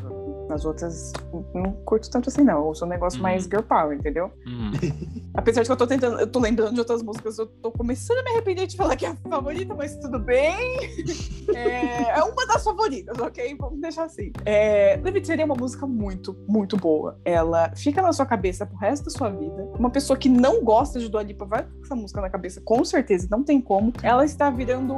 Nas 0.49 0.65
outras, 0.65 1.13
não 1.55 1.73
curto 1.85 2.09
tanto 2.11 2.29
assim, 2.29 2.43
não. 2.43 2.69
Eu 2.69 2.75
sou 2.75 2.87
um 2.87 2.91
negócio 2.91 3.19
Uhum. 3.19 3.23
mais 3.25 3.45
girl 3.45 3.63
power, 3.63 3.97
entendeu? 3.99 4.31
Hum. 4.47 4.71
Apesar 5.35 5.63
de 5.63 5.69
que 5.69 5.73
eu 5.73 5.77
tô 5.77 5.87
tentando, 5.87 6.19
eu 6.21 6.27
tô 6.27 6.39
lembrando 6.39 6.73
de 6.75 6.81
outras 6.81 7.03
músicas, 7.03 7.39
eu 7.39 7.47
tô 7.47 7.71
começando 7.71 8.19
a 8.19 8.23
me 8.23 8.31
arrepender 8.31 8.67
de 8.67 8.77
falar 8.77 8.97
que 8.97 9.05
é 9.05 9.09
a 9.11 9.17
favorita, 9.29 9.75
mas 9.75 9.97
tudo 9.97 10.19
bem. 10.19 10.55
É, 11.55 12.19
é 12.19 12.25
uma 12.25 12.45
das 12.45 12.65
favoritas, 12.65 13.17
ok? 13.21 13.57
Vamos 13.57 13.81
deixar 13.81 14.05
assim. 14.07 14.33
É, 14.45 14.97
Levitating 15.03 15.43
é 15.43 15.45
uma 15.45 15.55
música 15.55 15.87
muito, 15.87 16.37
muito 16.49 16.77
boa. 16.77 17.21
Ela 17.25 17.71
fica 17.77 18.03
na 18.03 18.13
sua 18.13 18.27
cabeça 18.27 18.67
pro 18.67 18.77
resto 18.79 19.05
da 19.05 19.11
sua 19.13 19.31
vida. 19.31 19.71
Uma 19.79 19.89
pessoa 19.89 20.17
que 20.19 20.29
não 20.29 20.65
gosta 20.65 20.99
de 20.99 21.09
Dua 21.09 21.23
Lipa 21.23 21.45
vai 21.45 21.63
com 21.63 21.85
essa 21.85 21.95
música 21.95 22.21
na 22.21 22.29
cabeça, 22.29 22.61
com 22.63 22.85
certeza, 22.85 23.29
não 23.31 23.45
tem 23.45 23.61
como. 23.61 23.93
Ela 24.03 24.25
está 24.25 24.51
virando 24.51 24.95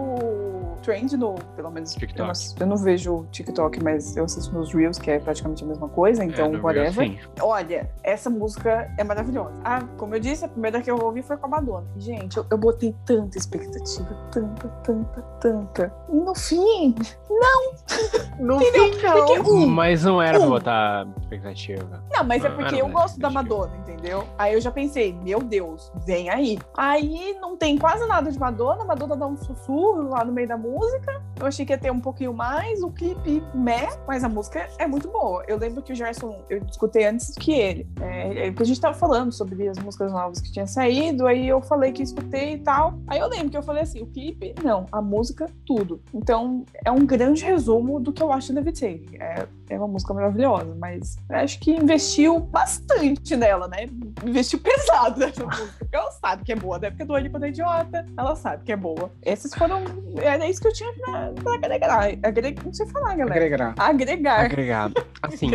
trend 0.82 1.16
no, 1.18 1.34
pelo 1.54 1.70
menos, 1.70 1.92
TikTok. 1.94 2.18
Eu, 2.20 2.26
não, 2.26 2.32
eu 2.60 2.66
não 2.66 2.76
vejo 2.76 3.12
o 3.14 3.26
TikTok, 3.26 3.82
mas 3.82 4.16
eu 4.16 4.24
assisto 4.24 4.54
nos 4.54 4.72
Reels, 4.72 4.98
que 4.98 5.10
é 5.10 5.18
praticamente 5.42 5.64
a 5.64 5.66
mesma 5.66 5.88
coisa, 5.88 6.24
então, 6.24 6.46
É, 6.46 6.48
no 6.48 6.62
whatever. 6.62 6.90
Reels, 7.08 7.20
sim. 7.22 7.28
Olha, 7.40 7.90
essa 8.02 8.28
música 8.30 8.90
é 8.98 9.04
maravilhosa. 9.04 9.54
Ah, 9.64 9.82
como 9.96 10.14
eu 10.14 10.20
disse, 10.20 10.44
a 10.44 10.48
primeira 10.48 10.80
que 10.82 10.90
eu 10.90 10.98
ouvi 10.98 11.22
foi 11.22 11.36
com 11.36 11.46
a 11.46 11.48
Madonna. 11.48 11.86
Gente, 11.96 12.36
eu, 12.36 12.46
eu 12.50 12.58
botei 12.58 12.94
tanta 13.04 13.38
expectativa, 13.38 14.08
tanta, 14.30 14.68
tanta, 14.84 15.22
tanta. 15.40 15.94
E 16.08 16.16
no 16.16 16.34
fim, 16.34 16.94
No 18.38 18.56
entendeu? 18.56 18.92
fim, 18.94 19.02
não. 19.06 19.26
Porque 19.26 19.50
um. 19.50 19.66
Mas 19.66 20.04
não 20.04 20.20
era 20.22 20.38
pra 20.38 20.46
Um. 20.46 20.50
botar 20.50 21.06
expectativa. 21.20 22.02
Não, 22.12 22.24
mas 22.24 22.44
é 22.44 22.48
Não, 22.48 22.56
porque 22.56 22.74
era 22.76 22.84
eu 22.84 22.88
gosto 22.88 23.18
da. 23.18 23.28
Madonna, 23.28 23.76
entendeu? 23.76 24.24
Aí 24.38 24.54
eu 24.54 24.60
já 24.60 24.70
pensei, 24.70 25.12
meu 25.12 25.40
Deus, 25.40 25.92
vem 26.06 26.30
aí. 26.30 26.58
Aí 26.76 27.36
não 27.40 27.56
tem 27.56 27.76
quase 27.76 28.06
nada 28.06 28.30
de 28.32 28.38
Madonna, 28.38 28.82
a 28.82 28.86
Madonna 28.86 29.16
dá 29.16 29.26
um 29.26 29.36
sussurro 29.36 30.08
lá 30.08 30.24
no 30.24 30.32
meio 30.32 30.48
da 30.48 30.56
música. 30.56 31.20
Eu 31.38 31.46
achei 31.46 31.64
que 31.66 31.72
ia 31.72 31.78
ter 31.78 31.92
um 31.92 32.00
pouquinho 32.00 32.32
mais, 32.32 32.82
o 32.82 32.90
clipe 32.90 33.42
meh, 33.54 33.88
mas 34.06 34.24
a 34.24 34.28
música 34.28 34.66
é 34.78 34.86
muito 34.86 35.08
boa. 35.08 35.27
Boa. 35.28 35.44
Eu 35.46 35.58
lembro 35.58 35.82
que 35.82 35.92
o 35.92 35.96
Gerson, 35.96 36.42
eu 36.48 36.62
escutei 36.70 37.04
antes 37.04 37.34
que 37.34 37.52
ele. 37.52 37.86
É, 38.00 38.46
é, 38.46 38.50
porque 38.50 38.62
a 38.62 38.66
gente 38.66 38.80
tava 38.80 38.94
falando 38.94 39.30
sobre 39.30 39.68
as 39.68 39.78
músicas 39.78 40.10
novas 40.10 40.40
que 40.40 40.50
tinha 40.50 40.66
saído, 40.66 41.26
aí 41.26 41.46
eu 41.46 41.60
falei 41.60 41.92
que 41.92 42.02
escutei 42.02 42.54
e 42.54 42.58
tal. 42.58 42.98
Aí 43.06 43.18
eu 43.18 43.28
lembro 43.28 43.50
que 43.50 43.56
eu 43.56 43.62
falei 43.62 43.82
assim, 43.82 44.00
o 44.00 44.06
clipe, 44.06 44.54
não, 44.64 44.86
a 44.90 45.02
música, 45.02 45.46
tudo. 45.66 46.00
Então, 46.14 46.64
é 46.84 46.90
um 46.90 47.04
grande 47.04 47.44
resumo 47.44 48.00
do 48.00 48.12
que 48.12 48.22
eu 48.22 48.32
acho 48.32 48.48
de 48.48 48.54
Levitating. 48.54 49.16
É, 49.20 49.46
é 49.70 49.78
uma 49.78 49.88
música 49.88 50.14
maravilhosa, 50.14 50.74
mas 50.78 51.16
acho 51.28 51.60
que 51.60 51.72
investiu 51.72 52.40
bastante 52.40 53.36
nela, 53.36 53.68
né? 53.68 53.86
Investiu 54.24 54.58
pesado 54.60 55.20
nessa 55.20 55.44
música. 55.44 55.74
Porque 55.78 55.96
ela 55.96 56.10
sabe 56.12 56.44
que 56.44 56.52
é 56.52 56.56
boa, 56.56 56.78
né? 56.78 56.90
Porque 56.90 57.04
do 57.04 57.12
Olho 57.12 57.30
é 57.44 57.48
idiota, 57.48 58.06
ela 58.16 58.34
sabe 58.34 58.64
que 58.64 58.72
é 58.72 58.76
boa. 58.76 59.10
Esses 59.24 59.54
foram. 59.54 59.84
Era 60.16 60.48
isso 60.48 60.60
que 60.60 60.68
eu 60.68 60.72
tinha 60.72 60.92
pra, 60.94 61.32
pra 61.32 61.54
agregar. 61.54 62.08
Agregar. 62.22 62.64
Não 62.64 62.72
sei 62.72 62.86
falar, 62.86 63.16
galera. 63.16 63.34
Agregar. 63.34 63.74
Agregar. 63.76 64.44
Agregar. 64.44 64.90
Assim, 65.22 65.50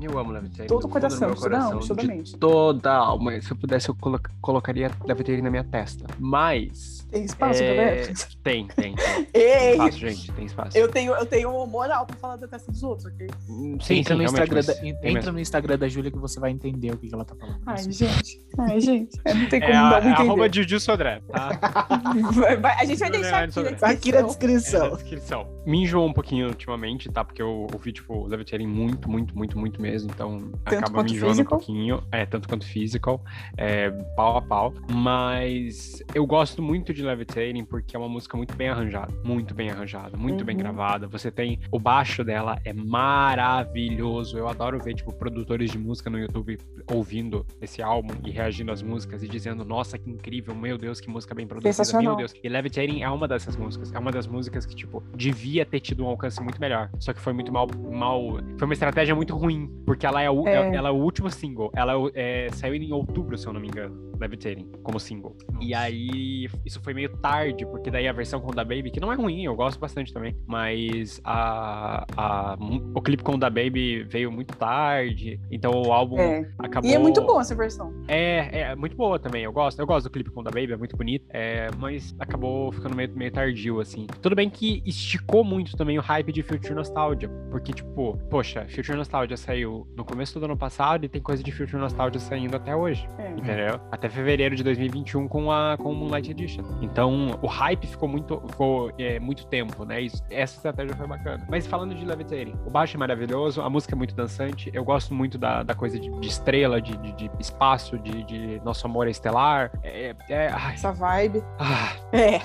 eu 0.00 0.18
amo 0.18 0.32
Levitating. 0.32 0.68
Todo 0.68 0.88
coração, 0.88 1.34
coração, 1.34 1.48
não, 1.50 1.70
de 1.70 1.76
absolutamente. 1.76 2.36
toda 2.36 2.92
alma. 2.92 3.40
Se 3.40 3.50
eu 3.52 3.56
pudesse, 3.56 3.88
eu 3.88 3.94
colo- 3.94 4.20
colocaria 4.40 4.90
Levitating 5.04 5.42
na 5.42 5.50
minha 5.50 5.64
testa. 5.64 6.06
Mas. 6.18 7.00
Tem 7.10 7.24
espaço, 7.24 7.60
é, 7.60 7.74
galera? 7.74 8.12
Tem, 8.44 8.66
tem, 8.68 8.94
tem. 8.94 8.94
Tem 9.32 9.42
Ei! 9.42 9.72
espaço, 9.72 9.98
gente, 9.98 10.32
tem 10.32 10.44
espaço. 10.46 10.78
Eu 10.78 10.88
tenho, 10.88 11.12
eu 11.14 11.26
tenho 11.26 11.66
moral 11.66 12.06
pra 12.06 12.16
falar 12.16 12.36
da 12.36 12.46
testa 12.46 12.70
dos 12.70 12.82
outros, 12.84 13.06
ok? 13.06 13.26
Hum, 13.48 13.76
Sim, 13.80 13.96
entra, 13.98 14.14
sim, 14.14 14.18
no 14.18 14.24
Instagram 14.24 14.62
da, 14.62 14.74
tem 14.74 14.90
entra 14.90 15.12
mesmo. 15.12 15.32
no 15.32 15.40
Instagram 15.40 15.78
da 15.78 15.88
Júlia 15.88 16.10
que 16.10 16.18
você 16.18 16.38
vai 16.38 16.50
entender 16.52 16.92
o 16.92 16.96
que, 16.96 17.08
que 17.08 17.14
ela 17.14 17.24
tá 17.24 17.34
falando. 17.34 17.60
Ai, 17.66 17.82
gente. 17.90 18.40
Ai, 18.58 18.80
gente. 18.80 19.20
É, 19.24 19.34
não 19.34 19.48
tem 19.48 19.60
É, 19.62 19.66
como 19.66 19.76
a, 19.78 19.90
não 19.90 19.96
é 19.96 19.98
entender. 20.12 20.28
arroba 20.28 20.52
Juju 20.52 20.78
Sodré, 20.80 21.20
tá? 21.28 21.58
A 22.80 22.84
gente 22.84 22.98
vai 22.98 23.10
deixar 23.10 23.44
aqui 23.44 23.60
na 23.60 23.88
aqui 23.88 24.12
na 24.12 24.22
descrição. 24.22 24.86
É, 24.86 24.90
na 24.90 24.96
descrição. 24.96 24.96
descrição. 24.96 25.46
Me 25.66 25.82
enjoou 25.82 26.08
um 26.08 26.12
pouquinho 26.12 26.48
ultimamente, 26.48 27.10
tá? 27.10 27.24
Porque 27.24 27.42
eu 27.42 27.66
ouvi, 27.72 27.92
tipo, 27.92 28.26
Levitating 28.26 28.66
muito, 28.66 28.99
muito, 29.08 29.36
muito, 29.36 29.58
muito 29.58 29.80
mesmo. 29.80 30.10
Então 30.12 30.50
acaba 30.64 30.90
quanto 30.90 31.10
me 31.10 31.16
enjoando 31.16 31.34
physical? 31.36 31.56
um 31.58 31.60
pouquinho. 31.60 32.02
É, 32.10 32.26
tanto 32.26 32.48
quanto 32.48 32.66
physical. 32.66 33.22
É, 33.56 33.90
pau 34.16 34.36
a 34.36 34.42
pau. 34.42 34.74
Mas 34.90 36.02
eu 36.14 36.26
gosto 36.26 36.62
muito 36.62 36.92
de 36.92 37.02
Levitating 37.02 37.64
porque 37.64 37.94
é 37.96 37.98
uma 37.98 38.08
música 38.08 38.36
muito 38.36 38.54
bem 38.56 38.68
arranjada. 38.68 39.12
Muito 39.24 39.54
bem 39.54 39.70
arranjada, 39.70 40.16
muito 40.16 40.44
bem 40.44 40.56
Uhum. 40.56 40.62
gravada. 40.62 41.06
Você 41.06 41.30
tem. 41.30 41.58
O 41.70 41.78
baixo 41.78 42.24
dela 42.24 42.58
é 42.64 42.72
maravilhoso. 42.72 44.36
Eu 44.38 44.48
adoro 44.48 44.78
ver, 44.82 44.94
tipo, 44.94 45.12
produtores 45.12 45.70
de 45.70 45.78
música 45.78 46.10
no 46.10 46.18
YouTube 46.18 46.58
ouvindo 46.90 47.46
esse 47.60 47.82
álbum 47.82 48.14
e 48.24 48.30
reagindo 48.30 48.72
às 48.72 48.82
músicas 48.82 49.22
e 49.22 49.28
dizendo, 49.28 49.64
nossa, 49.64 49.98
que 49.98 50.10
incrível, 50.10 50.54
meu 50.54 50.76
Deus, 50.78 51.00
que 51.00 51.08
música 51.10 51.34
bem 51.34 51.46
produzida, 51.46 52.00
meu. 52.00 52.16
Deus. 52.16 52.34
E 52.42 52.48
Levitating 52.48 53.02
é 53.02 53.08
uma 53.08 53.26
dessas 53.28 53.56
músicas. 53.56 53.92
É 53.92 53.98
uma 53.98 54.10
das 54.10 54.26
músicas 54.26 54.66
que, 54.66 54.74
tipo, 54.74 55.02
devia 55.14 55.64
ter 55.64 55.80
tido 55.80 56.04
um 56.04 56.08
alcance 56.08 56.42
muito 56.42 56.60
melhor. 56.60 56.90
Só 56.98 57.12
que 57.12 57.20
foi 57.20 57.32
muito 57.32 57.52
mal. 57.52 57.66
mal 57.90 58.38
foi 58.58 58.64
uma 58.66 58.74
estratégia 58.74 58.89
muito 59.14 59.36
ruim. 59.36 59.68
Porque 59.86 60.06
ela 60.06 60.20
é 60.22 60.30
o, 60.30 60.46
É. 60.46 60.74
ela 60.74 60.88
é 60.88 60.92
o 60.92 60.96
último 60.96 61.30
single. 61.30 61.70
Ela 61.74 61.92
é 62.14 62.46
é, 62.46 62.48
saiu 62.52 62.74
em 62.74 62.92
outubro, 62.92 63.36
se 63.38 63.46
eu 63.46 63.52
não 63.52 63.60
me 63.60 63.68
engano. 63.68 64.10
Levitating, 64.20 64.70
como 64.82 65.00
single. 65.00 65.34
E 65.62 65.74
aí, 65.74 66.46
isso 66.66 66.78
foi 66.82 66.92
meio 66.92 67.08
tarde, 67.18 67.64
porque 67.64 67.90
daí 67.90 68.06
a 68.06 68.12
versão 68.12 68.38
com 68.38 68.50
o 68.52 68.54
da 68.54 68.62
Baby, 68.62 68.90
que 68.90 69.00
não 69.00 69.10
é 69.10 69.16
ruim, 69.16 69.44
eu 69.44 69.54
gosto 69.56 69.80
bastante 69.80 70.12
também, 70.12 70.36
mas 70.46 71.18
a, 71.24 72.04
a- 72.16 72.58
o 72.94 73.00
clipe 73.00 73.22
com 73.22 73.32
o 73.32 73.38
da 73.38 73.48
Baby 73.48 74.02
veio 74.04 74.30
muito 74.30 74.54
tarde, 74.58 75.40
então 75.50 75.72
o 75.72 75.90
álbum 75.90 76.18
É. 76.20 76.46
acabou. 76.58 76.90
E 76.90 76.94
é 76.94 76.98
muito 76.98 77.22
boa 77.22 77.40
essa 77.40 77.54
versão. 77.54 77.94
É, 78.08 78.60
é 78.60 78.76
muito 78.76 78.94
boa 78.94 79.18
também, 79.18 79.44
eu 79.44 79.52
gosto. 79.52 79.78
Eu 79.80 79.86
gosto 79.86 80.04
do 80.04 80.10
clipe 80.12 80.30
com 80.30 80.40
o 80.40 80.44
da 80.44 80.50
Baby, 80.50 80.72
é 80.72 80.76
muito 80.76 80.96
bonito, 80.98 81.24
é, 81.30 81.68
mas 81.78 82.14
acabou 82.18 82.70
ficando 82.72 82.94
meio, 82.94 83.10
meio 83.16 83.32
tardio, 83.32 83.80
assim. 83.80 84.06
Tudo 84.20 84.36
bem 84.36 84.50
que 84.50 84.82
esticou 84.84 85.42
muito 85.42 85.76
também 85.78 85.98
o 85.98 86.02
hype 86.02 86.30
de 86.30 86.42
Future 86.42 86.74
Nostalgia, 86.74 87.30
porque, 87.50 87.72
tipo, 87.72 88.18
poxa, 88.28 88.66
Future 88.70 88.96
Nostalgia 88.96 89.36
saiu 89.36 89.86
no 89.96 90.04
começo 90.04 90.38
do 90.38 90.44
ano 90.44 90.56
passado 90.56 91.04
e 91.04 91.08
tem 91.08 91.20
coisa 91.20 91.42
de 91.42 91.50
Future 91.52 91.76
Nostalgia 91.78 92.20
saindo 92.20 92.56
até 92.56 92.74
hoje. 92.74 93.08
É. 93.18 93.30
Entendeu? 93.30 93.80
Até 93.90 94.08
fevereiro 94.08 94.54
de 94.56 94.62
2021 94.62 95.28
com 95.28 95.50
a 95.52 95.76
com 95.76 95.90
o 95.90 95.94
Moonlight 95.94 96.30
Edition. 96.30 96.62
Então, 96.80 97.38
o 97.42 97.46
hype 97.46 97.86
ficou 97.86 98.08
muito 98.08 98.40
ficou 98.48 98.90
é, 98.98 99.18
muito 99.20 99.46
tempo, 99.46 99.84
né? 99.84 100.00
Isso- 100.00 100.22
essa 100.30 100.56
estratégia 100.56 100.94
foi 100.96 101.06
bacana. 101.06 101.46
Mas 101.50 101.66
falando 101.66 101.94
de 101.94 102.04
Levitating, 102.04 102.54
o 102.66 102.70
baixo 102.70 102.96
é 102.96 102.98
maravilhoso, 102.98 103.60
a 103.60 103.68
música 103.70 103.94
é 103.94 103.98
muito 103.98 104.14
dançante. 104.14 104.70
Eu 104.72 104.84
gosto 104.84 105.12
muito 105.14 105.36
da, 105.38 105.62
da 105.62 105.74
coisa 105.74 105.98
de, 105.98 106.10
de 106.20 106.28
estrela, 106.28 106.80
de, 106.80 106.96
de, 106.98 107.12
de 107.12 107.30
espaço, 107.38 107.98
de, 107.98 108.22
de 108.24 108.60
nosso 108.64 108.86
amor 108.86 109.06
é 109.06 109.10
estelar. 109.10 109.70
É, 109.82 110.14
é, 110.28 110.48
ai, 110.48 110.74
Essa 110.74 110.92
vibe. 110.92 111.42
ah, 111.58 111.92
É. 112.12 112.36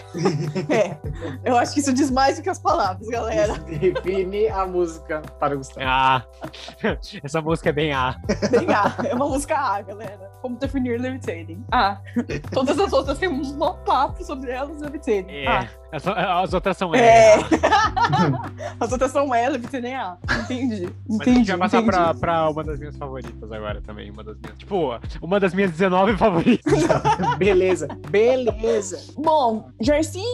É. 0.73 0.97
Eu 1.43 1.55
acho 1.57 1.73
que 1.73 1.79
isso 1.79 1.93
diz 1.93 2.09
mais 2.11 2.37
do 2.37 2.43
que 2.43 2.49
as 2.49 2.59
palavras, 2.59 3.07
galera. 3.07 3.53
Define 3.59 4.47
a 4.47 4.65
música 4.65 5.21
para 5.39 5.53
o 5.55 5.57
Gustavo. 5.57 5.85
ah. 5.87 6.14
essa 7.23 7.41
música 7.41 7.69
é 7.69 7.73
bem 7.73 7.93
A. 7.93 8.15
Bem 8.51 8.67
A. 8.73 8.95
É 9.07 9.15
uma 9.15 9.27
música 9.27 9.57
A, 9.57 9.81
galera. 9.81 10.31
Como 10.41 10.57
definir 10.57 10.99
Levitating? 10.99 11.63
A. 11.71 11.97
Todas 12.51 12.79
as 12.79 12.93
outras 12.93 13.17
têm 13.17 13.29
um 13.29 13.59
papo 13.85 14.23
sobre 14.23 14.51
elas, 14.51 14.79
Levitating. 14.81 15.31
É, 15.31 15.47
A. 15.47 15.69
essa- 15.91 16.13
as 16.41 16.53
outras 16.53 16.77
são 16.77 16.93
É. 16.95 17.37
E. 17.39 17.41
As 18.79 18.91
outras 18.91 19.11
são 19.11 19.33
E, 19.33 19.49
Levitating 19.49 19.87
é 19.87 19.95
A. 19.95 20.17
Entendi. 20.43 20.89
Mas 21.07 21.19
a 21.19 21.23
Entendi. 21.23 21.37
gente 21.39 21.47
vai 21.49 21.57
passar 21.59 21.77
entendi. 21.77 21.91
pra, 21.95 22.13
pra 22.13 22.49
uma 22.49 22.63
das 22.63 22.77
minhas 22.79 22.95
favoritas 22.97 23.51
agora 23.51 23.81
também. 23.81 24.11
Uma 24.11 24.23
das 24.23 24.37
minhas. 24.37 24.57
Tipo, 24.57 24.99
uma 25.21 25.39
das 25.39 25.53
minhas 25.53 25.71
19 25.71 26.17
favoritas. 26.17 26.73
Beleza, 27.37 27.87
beleza. 28.09 29.13
Bom, 29.17 29.69
Jarcinho 29.81 30.25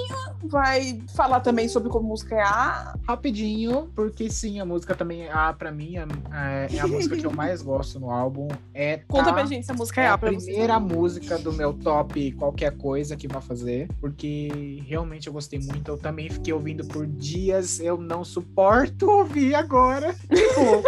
vai 0.46 1.02
falar 1.16 1.40
também 1.42 1.68
sobre 1.68 1.90
como 1.90 2.08
música 2.10 2.36
é 2.36 2.42
A. 2.42 2.96
Rapidinho, 3.08 3.90
porque 3.96 4.30
sim, 4.30 4.60
a 4.60 4.66
música 4.66 4.96
também 4.96 5.24
é 5.24 5.32
A 5.32 5.54
pra 5.54 5.72
mim, 5.72 5.96
é, 5.98 6.68
é 6.76 6.80
a 6.80 6.88
música 6.88 7.16
que 7.16 7.26
eu 7.26 7.32
mais 7.32 7.62
gosto 7.64 8.00
no 8.00 8.10
álbum. 8.12 8.48
É 8.74 8.98
Conta 9.08 9.26
Tá. 9.26 9.34
pra 9.34 9.46
gente 9.46 9.66
se 9.66 9.72
a 9.72 9.76
música 9.76 10.02
É 10.02 10.06
é 10.06 10.08
A 10.08 10.14
a 10.14 10.18
pra 10.18 10.30
vocês. 10.32 10.46
primeira 10.46 10.80
música 10.80 11.38
do 11.38 11.54
meu 11.54 11.74
top 11.74 12.32
qualquer 12.34 12.76
coisa 12.78 13.16
que 13.16 13.28
vai 13.28 13.42
fazer, 13.42 13.88
porque 14.00 14.82
realmente 14.88 15.28
eu 15.28 15.34
gostei 15.34 15.51
muito. 15.60 15.90
Eu 15.92 15.98
também 15.98 16.30
fiquei 16.30 16.54
ouvindo 16.54 16.86
por 16.86 17.06
dias, 17.08 17.80
eu 17.80 17.98
não 17.98 18.24
suporto 18.24 19.10
ouvir 19.10 19.56
agora. 19.56 20.14
Tipo, 20.14 20.84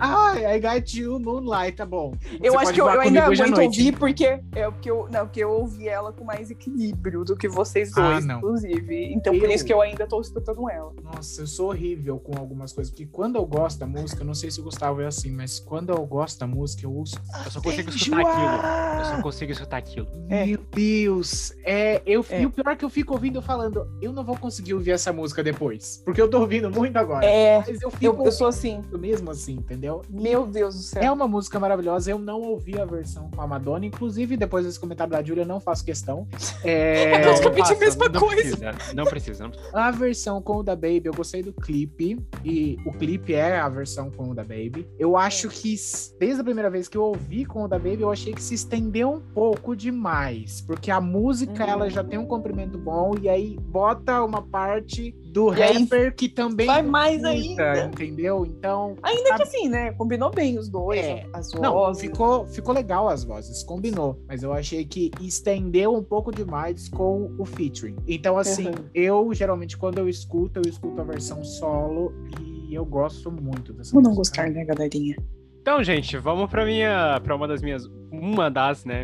ai, 0.00 0.44
I 0.56 0.60
got 0.60 0.94
you, 0.94 1.18
Moonlight, 1.20 1.76
tá 1.76 1.86
bom. 1.86 2.14
Eu 2.42 2.52
Você 2.52 2.56
acho 2.56 2.64
pode 2.66 2.72
que 2.74 2.80
eu, 2.80 2.86
eu 2.88 3.00
ainda 3.00 3.26
noite. 3.28 3.60
ouvir 3.80 3.98
porque, 3.98 4.24
é, 4.26 4.70
porque, 4.70 4.90
eu, 4.90 5.08
não, 5.10 5.26
porque 5.26 5.40
eu 5.40 5.50
ouvi 5.50 5.88
ela 5.88 6.12
com 6.12 6.24
mais 6.24 6.50
equilíbrio 6.50 7.24
do 7.24 7.36
que 7.36 7.48
vocês 7.48 7.96
Ah, 7.96 8.12
dois, 8.12 8.24
não. 8.26 8.38
inclusive. 8.38 9.12
Então 9.14 9.32
por 9.38 9.44
Eu- 9.48 9.50
isso 9.54 9.64
que 9.64 9.72
eu 9.72 9.80
ainda 9.80 10.06
tô 10.06 10.20
escutando 10.20 10.68
ela. 10.70 10.92
Nossa, 11.02 11.42
eu 11.42 11.46
sou 11.46 11.68
horrível 11.68 12.18
com 12.18 12.38
algumas 12.38 12.72
coisas, 12.72 12.90
porque 12.90 13.06
quando 13.06 13.36
eu 13.36 13.44
gosto 13.46 13.78
da 13.78 13.86
música, 13.86 14.22
eu 14.22 14.26
não 14.26 14.34
sei 14.34 14.50
se 14.50 14.60
o 14.60 14.64
Gustavo 14.64 15.00
é 15.00 15.06
assim, 15.06 15.30
mas 15.30 15.58
quando 15.58 15.90
eu 15.90 16.04
gosto 16.06 16.38
da 16.38 16.46
música, 16.46 16.84
eu 16.84 16.92
ouço. 16.92 17.16
Eu 17.44 17.50
só 17.50 17.60
consigo 17.60 17.90
escutar 17.90 18.20
Enjoar! 18.20 18.64
aquilo. 18.64 19.00
Eu 19.00 19.16
só 19.16 19.22
consigo 19.22 19.52
escutar 19.52 19.76
aquilo. 19.76 20.06
É. 20.28 20.46
Meu 20.46 20.58
Deus! 20.72 21.52
É, 21.64 22.02
eu, 22.06 22.24
É. 22.30 22.42
E 22.42 22.46
o 22.46 22.50
pior 22.50 22.68
é 22.72 22.76
que 22.76 22.84
eu 22.84 22.90
fico 22.90 23.12
ouvindo 23.14 23.40
falando, 23.42 23.86
eu 24.04 24.12
não 24.12 24.24
vou 24.24 24.36
conseguir 24.36 24.74
ouvir 24.74 24.92
essa 24.92 25.12
música 25.12 25.42
depois. 25.42 26.02
Porque 26.04 26.20
eu 26.20 26.28
tô 26.28 26.40
ouvindo 26.40 26.70
muito 26.70 26.96
agora. 26.96 27.24
É, 27.24 27.58
Mas 27.66 27.80
eu 27.80 27.90
fico 27.90 28.04
eu, 28.04 28.24
eu 28.24 28.32
sou 28.32 28.46
assim. 28.46 28.82
mesmo 28.98 29.30
assim, 29.30 29.54
entendeu? 29.54 30.02
Meu 30.08 30.46
Deus 30.46 30.74
do 30.74 30.82
céu. 30.82 31.02
É 31.02 31.10
uma 31.10 31.26
música 31.28 31.58
maravilhosa. 31.58 32.10
Eu 32.10 32.18
não 32.18 32.40
ouvi 32.42 32.78
a 32.80 32.84
versão 32.84 33.30
com 33.34 33.40
a 33.40 33.46
Madonna. 33.46 33.86
Inclusive, 33.86 34.36
depois 34.36 34.64
desse 34.64 34.78
comentário 34.78 35.12
da 35.12 35.22
Júlia, 35.22 35.42
eu 35.42 35.46
não 35.46 35.60
faço 35.60 35.84
questão. 35.84 36.26
É, 36.64 37.12
É 37.12 37.18
praticamente 37.20 37.72
a 37.72 37.76
mesma 37.76 38.08
não 38.08 38.20
coisa. 38.20 38.34
Precisa, 38.56 38.94
não 38.94 39.04
precisa, 39.04 39.44
não 39.44 39.50
precisa. 39.50 39.70
a 39.78 39.90
versão 39.90 40.40
com 40.40 40.56
o 40.58 40.62
da 40.62 40.74
Baby, 40.74 41.02
eu 41.04 41.12
gostei 41.14 41.42
do 41.42 41.52
clipe. 41.52 42.18
E 42.42 42.78
o 42.86 42.92
clipe 42.92 43.34
é 43.34 43.58
a 43.58 43.68
versão 43.68 44.10
com 44.10 44.30
o 44.30 44.34
da 44.34 44.42
Baby. 44.42 44.88
Eu 44.98 45.16
acho 45.16 45.48
que, 45.48 45.74
desde 46.18 46.40
a 46.40 46.44
primeira 46.44 46.70
vez 46.70 46.88
que 46.88 46.96
eu 46.96 47.02
ouvi 47.02 47.44
com 47.44 47.64
o 47.64 47.68
da 47.68 47.78
Baby, 47.78 48.00
eu 48.02 48.10
achei 48.10 48.32
que 48.32 48.42
se 48.42 48.54
estendeu 48.54 49.10
um 49.10 49.20
pouco 49.20 49.76
demais. 49.76 50.62
Porque 50.62 50.90
a 50.90 51.00
música, 51.00 51.64
ela 51.64 51.90
já 51.90 52.02
tem 52.02 52.18
um 52.18 52.26
comprimento 52.26 52.78
bom. 52.78 53.14
E 53.20 53.28
aí, 53.28 53.58
bota 53.60 53.93
uma 54.24 54.42
parte 54.42 55.12
do 55.32 55.48
rapper 55.48 56.14
que 56.14 56.28
também 56.28 56.66
vai 56.66 56.82
mais 56.82 57.24
ainda. 57.24 57.84
entendeu? 57.86 58.44
Então, 58.46 58.96
Ainda 59.02 59.36
que 59.36 59.42
assim, 59.42 59.68
né? 59.68 59.92
Combinou 59.92 60.30
bem 60.30 60.58
os 60.58 60.68
dois, 60.68 61.00
É. 61.00 61.26
as 61.32 61.52
Não, 61.52 61.72
vozes. 61.72 62.02
ficou, 62.02 62.46
ficou 62.46 62.74
legal 62.74 63.08
as 63.08 63.24
vozes, 63.24 63.62
combinou. 63.62 64.18
Mas 64.28 64.42
eu 64.42 64.52
achei 64.52 64.84
que 64.84 65.10
estendeu 65.20 65.94
um 65.94 66.02
pouco 66.02 66.30
demais 66.30 66.88
com 66.88 67.30
o 67.38 67.44
featuring. 67.44 67.96
Então, 68.06 68.36
assim, 68.38 68.66
Uhum. 68.68 68.74
eu 68.94 69.34
geralmente, 69.34 69.76
quando 69.76 69.98
eu 69.98 70.08
escuto, 70.08 70.60
eu 70.64 70.68
escuto 70.68 71.00
a 71.00 71.04
versão 71.04 71.42
solo 71.44 72.12
e 72.40 72.74
eu 72.74 72.84
gosto 72.84 73.30
muito 73.30 73.72
dessa 73.72 73.90
Como 73.92 74.02
não 74.02 74.14
gostar, 74.14 74.50
né, 74.50 74.64
galerinha? 74.64 75.16
Então, 75.64 75.82
gente, 75.82 76.18
vamos 76.18 76.50
pra 76.50 76.62
minha. 76.62 77.18
para 77.24 77.34
uma 77.34 77.48
das 77.48 77.62
minhas. 77.62 77.86
Uma 78.12 78.50
das, 78.50 78.84
né? 78.84 79.00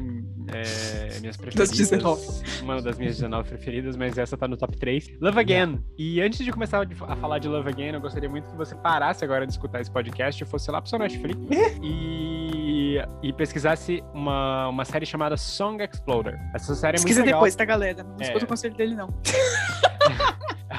é, 0.52 1.18
minhas 1.20 1.38
preferidas. 1.38 1.70
19. 1.70 2.22
Uma 2.60 2.82
das 2.82 2.98
minhas 2.98 3.14
19 3.16 3.48
preferidas, 3.48 3.96
mas 3.96 4.18
essa 4.18 4.36
tá 4.36 4.46
no 4.46 4.58
top 4.58 4.76
3. 4.76 5.18
Love 5.22 5.40
Again. 5.40 5.82
E 5.96 6.20
antes 6.20 6.44
de 6.44 6.52
começar 6.52 6.86
a 7.08 7.16
falar 7.16 7.38
de 7.38 7.48
Love 7.48 7.70
Again, 7.70 7.92
eu 7.94 8.00
gostaria 8.02 8.28
muito 8.28 8.50
que 8.50 8.56
você 8.58 8.74
parasse 8.74 9.24
agora 9.24 9.46
de 9.46 9.52
escutar 9.52 9.80
esse 9.80 9.90
podcast 9.90 10.42
e 10.42 10.46
fosse 10.46 10.70
lá 10.70 10.82
pro 10.82 10.90
seu 10.90 10.98
Netflix 10.98 11.40
e, 11.82 12.96
e 13.22 13.32
pesquisasse 13.32 14.04
uma, 14.12 14.68
uma 14.68 14.84
série 14.84 15.06
chamada 15.06 15.38
Song 15.38 15.82
Exploder. 15.82 16.38
Essa 16.54 16.74
série 16.74 16.96
é 16.96 17.00
muito 17.00 17.04
Pesquisa 17.04 17.20
legal. 17.24 17.38
depois, 17.40 17.54
tá, 17.56 17.64
galera? 17.64 18.02
Não 18.04 18.16
É. 18.20 18.24
escuta 18.24 18.44
o 18.44 18.48
conselho 18.48 18.74
dele, 18.74 18.94
não. 18.94 19.08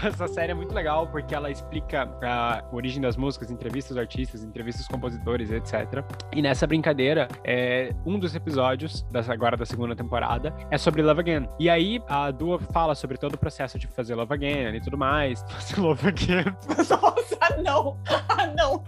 essa 0.03 0.27
série 0.27 0.51
é 0.51 0.55
muito 0.55 0.73
legal 0.73 1.07
porque 1.07 1.33
ela 1.33 1.49
explica 1.49 2.09
a 2.23 2.63
origem 2.71 3.01
das 3.01 3.15
músicas, 3.15 3.51
entrevistas 3.51 3.95
dos 3.95 4.01
artistas, 4.01 4.43
entrevistas 4.43 4.85
dos 4.85 4.93
compositores, 4.93 5.51
etc. 5.51 6.03
E 6.33 6.41
nessa 6.41 6.65
brincadeira, 6.65 7.27
é, 7.43 7.93
um 8.05 8.17
dos 8.17 8.35
episódios, 8.35 9.03
dessa, 9.11 9.33
agora 9.33 9.55
da 9.55 9.65
segunda 9.65 9.95
temporada, 9.95 10.53
é 10.69 10.77
sobre 10.77 11.01
Love 11.01 11.21
Again. 11.21 11.47
E 11.59 11.69
aí 11.69 12.01
a 12.07 12.31
Dua 12.31 12.59
fala 12.59 12.95
sobre 12.95 13.17
todo 13.17 13.35
o 13.35 13.37
processo 13.37 13.77
de 13.77 13.87
fazer 13.87 14.15
Love 14.15 14.33
Again 14.33 14.75
e 14.75 14.81
tudo 14.81 14.97
mais. 14.97 15.43
Fazer 15.51 15.79
Love 15.79 16.07
Again. 16.07 16.45
Nossa, 16.89 17.61
não! 17.63 17.97
Ah, 18.29 18.47
não! 18.47 18.83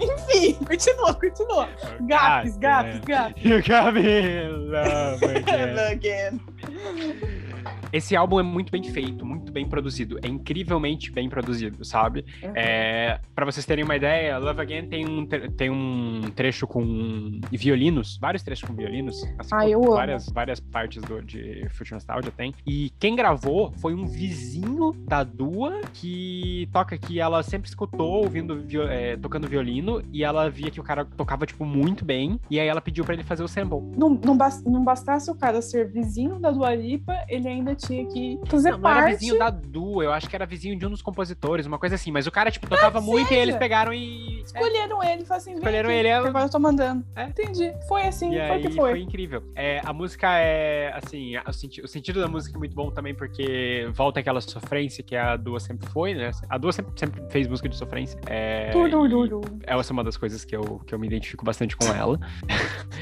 Enfim, 0.00 0.54
continua, 0.64 1.14
continua. 1.14 1.68
Gapes, 2.06 2.56
gapes, 2.58 3.00
gapes. 3.00 3.44
You 3.44 3.62
got 3.62 3.94
me 3.94 4.48
love 4.48 5.24
again. 5.24 5.78
Again. 5.78 6.40
Esse 7.94 8.16
álbum 8.16 8.40
é 8.40 8.42
muito 8.42 8.72
bem 8.72 8.82
feito, 8.82 9.24
muito 9.24 9.52
bem 9.52 9.68
produzido. 9.68 10.18
É 10.20 10.26
incrivelmente 10.26 11.12
bem 11.12 11.28
produzido, 11.28 11.84
sabe? 11.84 12.24
Uhum. 12.42 12.50
É, 12.56 13.20
para 13.32 13.44
vocês 13.44 13.64
terem 13.64 13.84
uma 13.84 13.94
ideia, 13.94 14.36
Love 14.36 14.60
Again 14.60 14.88
tem 14.88 15.06
um, 15.06 15.24
tem 15.24 15.70
um 15.70 16.22
trecho 16.34 16.66
com 16.66 17.40
violinos, 17.52 18.18
vários 18.20 18.42
trechos 18.42 18.68
com 18.68 18.74
violinos. 18.74 19.22
assim 19.38 19.50
Ah, 19.52 19.68
eu 19.68 19.80
amo. 19.80 19.92
várias, 19.92 20.28
várias 20.28 20.58
partes 20.58 21.00
do, 21.04 21.22
de 21.22 21.68
Future 21.68 21.94
Nostalgia 21.94 22.32
tem. 22.32 22.52
E 22.66 22.90
quem 22.98 23.14
gravou 23.14 23.72
foi 23.78 23.94
um 23.94 24.06
vizinho 24.06 24.92
da 25.06 25.22
Dua 25.22 25.80
que 25.92 26.68
toca 26.72 26.98
que 26.98 27.20
ela 27.20 27.44
sempre 27.44 27.68
escutou 27.68 28.24
ouvindo 28.24 28.66
é, 28.90 29.16
tocando 29.16 29.46
violino 29.46 30.02
e 30.12 30.24
ela 30.24 30.50
via 30.50 30.68
que 30.68 30.80
o 30.80 30.82
cara 30.82 31.04
tocava 31.04 31.46
tipo 31.46 31.64
muito 31.64 32.04
bem 32.04 32.40
e 32.50 32.58
aí 32.58 32.66
ela 32.66 32.80
pediu 32.80 33.04
pra 33.04 33.14
ele 33.14 33.22
fazer 33.22 33.44
o 33.44 33.48
sample. 33.48 33.78
Não, 33.96 34.18
não 34.66 34.82
bastasse 34.82 35.30
o 35.30 35.34
cara 35.36 35.62
ser 35.62 35.88
vizinho 35.92 36.40
da 36.40 36.50
Dua 36.50 36.74
Lipa, 36.74 37.14
ele 37.28 37.46
ainda 37.46 37.83
tinha 37.86 38.06
que 38.06 38.38
fazer 38.46 38.70
Não, 38.72 38.78
não 38.78 38.90
era 38.90 39.00
parte. 39.02 39.18
vizinho 39.18 39.38
da 39.38 39.50
Dua, 39.50 40.04
eu 40.04 40.12
acho 40.12 40.28
que 40.28 40.34
era 40.36 40.46
vizinho 40.46 40.78
de 40.78 40.86
um 40.86 40.90
dos 40.90 41.02
compositores, 41.02 41.66
uma 41.66 41.78
coisa 41.78 41.94
assim. 41.94 42.10
Mas 42.10 42.26
o 42.26 42.30
cara, 42.30 42.50
tipo, 42.50 42.68
tocava 42.68 43.00
muito 43.00 43.32
e 43.32 43.36
eles 43.36 43.56
pegaram 43.56 43.92
e. 43.92 44.42
Escolheram 44.44 45.02
ele 45.02 45.22
e 45.22 45.26
falaram 45.26 45.36
assim: 45.42 45.54
Escolheram 45.54 45.88
aqui, 45.88 45.98
ele, 45.98 46.08
ela- 46.08 46.22
que 46.22 46.28
agora 46.28 46.44
eu 46.46 46.50
tô 46.50 46.58
mandando. 46.58 47.04
É. 47.16 47.24
Entendi. 47.24 47.72
Foi 47.88 48.02
assim, 48.02 48.34
E 48.34 48.46
foi 48.48 48.58
que 48.60 48.70
foi. 48.70 48.90
foi. 48.90 49.00
incrível. 49.00 49.42
É, 49.54 49.80
a 49.84 49.92
música 49.92 50.28
é, 50.38 50.92
assim, 50.94 51.36
o, 51.38 51.52
senti- 51.52 51.80
o 51.82 51.88
sentido 51.88 52.20
da 52.20 52.28
música 52.28 52.56
é 52.56 52.58
muito 52.58 52.74
bom 52.74 52.90
também, 52.90 53.14
porque 53.14 53.88
volta 53.94 54.20
aquela 54.20 54.40
sofrência 54.40 55.02
que 55.02 55.16
a 55.16 55.36
Dua 55.36 55.58
sempre 55.60 55.88
foi, 55.88 56.14
né? 56.14 56.30
A 56.48 56.58
Dua 56.58 56.72
sempre, 56.72 56.92
sempre 56.96 57.22
fez 57.30 57.46
música 57.48 57.68
de 57.68 57.76
sofrência. 57.76 58.18
É, 58.26 58.70
tudo. 58.70 58.94
Essa 59.66 59.90
é 59.90 59.94
uma 59.94 60.04
das 60.04 60.16
coisas 60.16 60.44
que 60.44 60.54
eu, 60.54 60.80
que 60.86 60.94
eu 60.94 60.98
me 60.98 61.06
identifico 61.06 61.44
bastante 61.44 61.76
com 61.76 61.86
ela. 61.86 62.18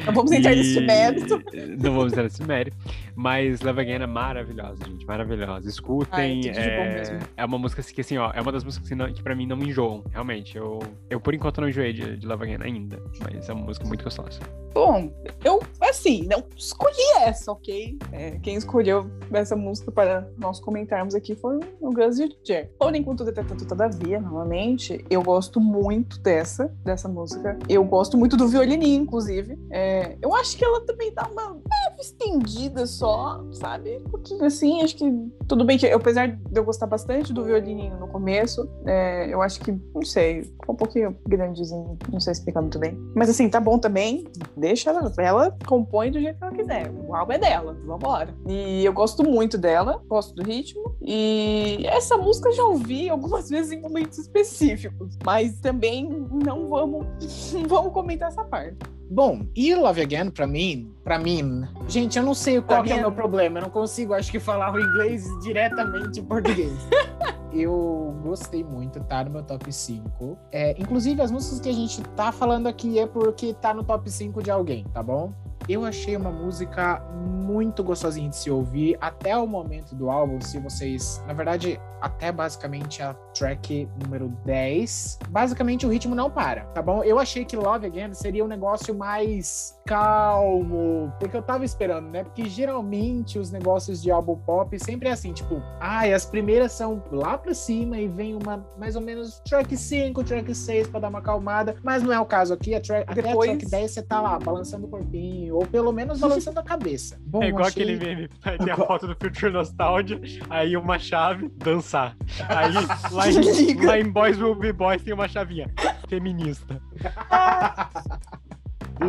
Não 0.06 0.12
vamos 0.12 0.32
entrar 0.32 0.54
nesse 0.56 0.78
E- 0.78 0.86
mérito. 0.86 1.42
Não 1.78 1.92
vamos 1.94 2.12
entrar 2.12 2.22
nesse 2.24 2.42
mérito. 2.44 2.76
Mas 3.14 3.60
Love 3.60 3.80
Again 3.80 4.02
é 4.02 4.06
maravilhosa, 4.06 4.71
gente. 4.76 5.06
Maravilhosa. 5.06 5.68
Escutem. 5.68 6.42
Ai, 6.44 6.50
é... 6.50 7.18
é 7.37 7.44
uma 7.44 7.58
música 7.58 7.82
que, 7.82 8.00
assim, 8.00 8.18
ó, 8.18 8.30
é 8.35 8.40
uma 8.40 8.52
das 8.52 8.64
músicas 8.64 8.88
que, 8.88 8.94
não, 8.94 9.12
que 9.12 9.22
pra 9.22 9.35
mim 9.35 9.46
não 9.46 9.56
me 9.56 9.68
enjoam. 9.68 10.04
Realmente. 10.11 10.56
Eu, 10.56 10.78
eu 11.11 11.20
por 11.20 11.35
enquanto, 11.35 11.61
não 11.61 11.68
enjoei 11.68 11.92
de, 11.92 12.16
de 12.16 12.32
Again 12.32 12.58
ainda. 12.62 13.02
Mas 13.20 13.48
é 13.48 13.52
uma 13.52 13.64
música 13.64 13.87
muito 13.87 14.04
gostosa. 14.04 14.40
Bom, 14.74 15.12
eu, 15.44 15.61
assim, 15.82 16.26
não 16.26 16.44
escolhi 16.56 17.12
essa, 17.20 17.52
ok? 17.52 17.98
É, 18.11 18.38
quem 18.38 18.56
escolheu 18.56 19.11
essa 19.30 19.54
música 19.54 19.92
para 19.92 20.26
nós 20.38 20.58
comentarmos 20.61 21.14
aqui 21.14 21.37
foi 21.37 21.56
o 21.56 21.61
e 21.82 22.24
o 22.24 22.37
Jer. 22.42 22.70
Porém, 22.78 23.02
contudo, 23.02 23.30
entretanto, 23.30 23.66
todavia, 23.66 24.18
novamente, 24.18 25.04
eu 25.11 25.22
gosto 25.22 25.61
muito 25.61 26.18
dessa, 26.20 26.74
dessa 26.82 27.06
música. 27.06 27.58
Eu 27.68 27.85
gosto 27.85 28.16
muito 28.16 28.37
do 28.37 28.48
violininho, 28.48 29.02
inclusive. 29.02 29.58
É, 29.70 30.16
eu 30.22 30.35
acho 30.35 30.56
que 30.56 30.64
ela 30.64 30.80
também 30.87 31.12
dá 31.12 31.28
uma 31.28 31.50
leve 31.50 32.00
estendida 32.00 32.87
só, 32.87 33.44
sabe? 33.52 33.98
Um 33.98 34.11
pouquinho 34.11 34.44
assim, 34.44 34.62
acho 34.83 34.96
que 34.96 35.05
tudo 35.46 35.64
bem 35.64 35.79
que, 35.79 35.87
apesar 35.87 36.29
de 36.29 36.59
eu 36.59 36.64
gostar 36.64 36.87
bastante 36.87 37.33
do 37.33 37.44
violininho 37.44 37.98
no 37.98 38.09
começo, 38.09 38.68
é, 38.87 39.33
eu 39.33 39.42
acho 39.42 39.61
que, 39.61 39.72
não 39.94 40.03
sei, 40.03 40.42
ficou 40.42 40.75
um 40.75 40.79
pouquinho 40.79 41.16
grandezinho, 41.27 41.98
não 42.11 42.20
sei 42.20 42.33
explicar 42.33 42.61
muito 42.61 42.79
bem. 42.79 42.96
Mas 43.14 43.29
assim, 43.29 43.48
tá 43.48 43.61
bom 43.61 43.79
também, 43.79 44.25
deixa 44.57 44.90
ela, 44.90 45.12
ela 45.18 45.57
compõe 45.66 46.11
do 46.11 46.20
jeito 46.20 46.38
que 46.38 46.44
ela 46.44 46.53
quiser. 46.53 46.90
O 46.90 47.14
álbum 47.14 47.33
é 47.33 47.38
dela, 47.38 47.77
vambora. 47.85 48.35
E 48.46 48.85
eu 48.85 48.92
gosto 48.92 49.22
muito 49.22 49.59
dela, 49.59 50.03
gosto 50.09 50.35
do 50.35 50.42
ritmo. 50.42 50.94
E 51.01 51.85
essa 51.87 52.16
música 52.16 52.48
eu 52.48 52.53
já 52.53 52.64
ouvi 52.64 53.09
algumas 53.09 53.48
vezes 53.51 53.72
em 53.72 53.81
momentos 53.81 54.18
específicos, 54.18 55.18
mas 55.25 55.59
também 55.61 56.09
não 56.09 56.68
vamos, 56.68 57.07
não 57.53 57.68
vamos 57.68 57.92
comentar 57.92 58.29
essa 58.29 58.44
parte. 58.44 58.77
Bom, 59.10 59.46
e 59.54 59.74
Love 59.74 60.00
Again, 60.00 60.30
pra 60.30 60.46
mim, 60.46 60.92
pra 61.04 61.18
mim, 61.18 61.64
gente, 61.86 62.18
eu 62.18 62.24
não 62.24 62.34
sei 62.34 62.60
qual 62.60 62.82
que 62.82 62.90
é 62.90 62.94
o 62.94 62.98
meu 62.98 63.06
Again. 63.08 63.16
problema. 63.16 63.58
Eu 63.58 63.62
não 63.62 63.70
consigo, 63.70 64.14
acho 64.14 64.30
que, 64.30 64.40
falar 64.40 64.72
o 64.74 64.80
inglês 64.80 65.26
diretamente 65.42 66.20
em 66.20 66.24
português. 66.24 66.72
eu 67.52 68.14
gostei 68.22 68.64
muito, 68.64 69.00
tá 69.00 69.24
no 69.24 69.30
meu 69.30 69.42
top 69.42 69.70
5. 69.70 70.38
É, 70.50 70.74
inclusive, 70.80 71.20
as 71.20 71.30
músicas 71.30 71.60
que 71.60 71.68
a 71.68 71.72
gente 71.72 72.02
tá 72.16 72.32
falando 72.32 72.66
aqui 72.66 72.98
é 72.98 73.06
porque 73.06 73.52
tá 73.54 73.74
no 73.74 73.84
top 73.84 74.10
5 74.10 74.42
de 74.42 74.50
alguém, 74.50 74.84
tá 74.92 75.02
bom? 75.02 75.32
Eu 75.68 75.85
achei 75.85 76.16
uma 76.16 76.31
música 76.31 77.01
muito 77.22 77.85
gostosinha 77.85 78.29
de 78.29 78.37
se 78.37 78.51
ouvir 78.51 78.96
até 79.01 79.37
o 79.37 79.46
momento 79.46 79.94
do 79.94 80.11
álbum, 80.11 80.40
se 80.40 80.59
vocês, 80.59 81.22
na 81.27 81.33
verdade, 81.33 81.81
até 82.01 82.33
basicamente 82.33 83.03
a 83.03 83.14
track 83.33 83.88
número 84.03 84.29
10. 84.44 85.20
Basicamente 85.29 85.87
o 85.87 85.88
ritmo 85.88 86.14
não 86.14 86.31
para, 86.31 86.64
tá 86.66 86.83
bom? 86.83 87.05
Eu 87.05 87.18
achei 87.18 87.44
que 87.44 87.57
Love 87.57 87.87
Again 87.87 88.12
seria 88.14 88.44
um 88.44 88.48
negócio 88.48 88.94
mais 88.94 89.79
calmo, 89.84 91.12
porque 91.18 91.36
eu 91.36 91.42
tava 91.42 91.64
esperando, 91.64 92.08
né? 92.08 92.24
Porque 92.24 92.48
geralmente 92.48 93.38
os 93.38 93.50
negócios 93.50 94.02
de 94.02 94.10
álbum 94.10 94.36
pop 94.36 94.78
sempre 94.78 95.08
é 95.08 95.12
assim, 95.12 95.32
tipo, 95.32 95.62
ai, 95.80 96.12
as 96.12 96.24
primeiras 96.26 96.72
são 96.72 97.02
lá 97.10 97.36
pra 97.36 97.54
cima 97.54 97.98
e 97.98 98.08
vem 98.08 98.34
uma 98.34 98.64
mais 98.78 98.96
ou 98.96 99.02
menos 99.02 99.40
track 99.40 99.76
5, 99.76 100.24
track 100.24 100.54
6 100.54 100.88
pra 100.88 101.00
dar 101.00 101.08
uma 101.08 101.18
acalmada, 101.18 101.76
mas 101.82 102.02
não 102.02 102.12
é 102.12 102.18
o 102.20 102.24
caso 102.26 102.54
aqui, 102.54 102.74
a 102.74 102.80
track, 102.80 103.10
até 103.10 103.20
a 103.20 103.24
Depois- 103.24 103.50
track 103.50 103.70
10 103.70 103.90
você 103.90 104.02
tá 104.02 104.20
lá 104.20 104.38
balançando 104.38 104.86
o 104.86 104.88
corpinho, 104.88 105.56
ou 105.56 105.66
pelo 105.66 105.92
menos 105.92 106.18
balançando 106.20 106.58
a 106.60 106.62
cabeça. 106.62 107.18
Bom, 107.26 107.42
é 107.42 107.48
igual 107.48 107.66
achei- 107.66 107.82
aquele 107.82 107.98
meme. 107.98 108.28
Tem 108.28 108.70
a 108.70 108.76
foto 108.76 109.06
do 109.06 109.14
Future 109.14 109.52
Nostalgia, 109.52 110.20
aí 110.50 110.76
uma 110.76 110.98
chave, 110.98 111.48
dançar. 111.56 112.16
Aí 112.48 112.72
lá 113.12 113.28
em, 113.30 113.84
lá 113.86 113.98
em 113.98 114.10
Boys 114.10 114.40
Will 114.40 114.54
Be 114.54 114.72
Boys 114.72 115.02
tem 115.02 115.12
uma 115.14 115.28
chavinha. 115.28 115.70
Feminista. 116.08 116.80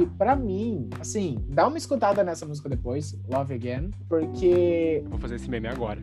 E 0.01 0.05
pra 0.05 0.35
mim, 0.35 0.89
assim, 0.99 1.37
dá 1.49 1.67
uma 1.67 1.77
escutada 1.77 2.23
nessa 2.23 2.45
música 2.45 2.67
depois, 2.69 3.17
Love 3.27 3.53
Again, 3.53 3.91
porque 4.09 5.03
Vou 5.09 5.19
fazer 5.19 5.35
esse 5.35 5.49
meme 5.49 5.67
agora. 5.67 6.01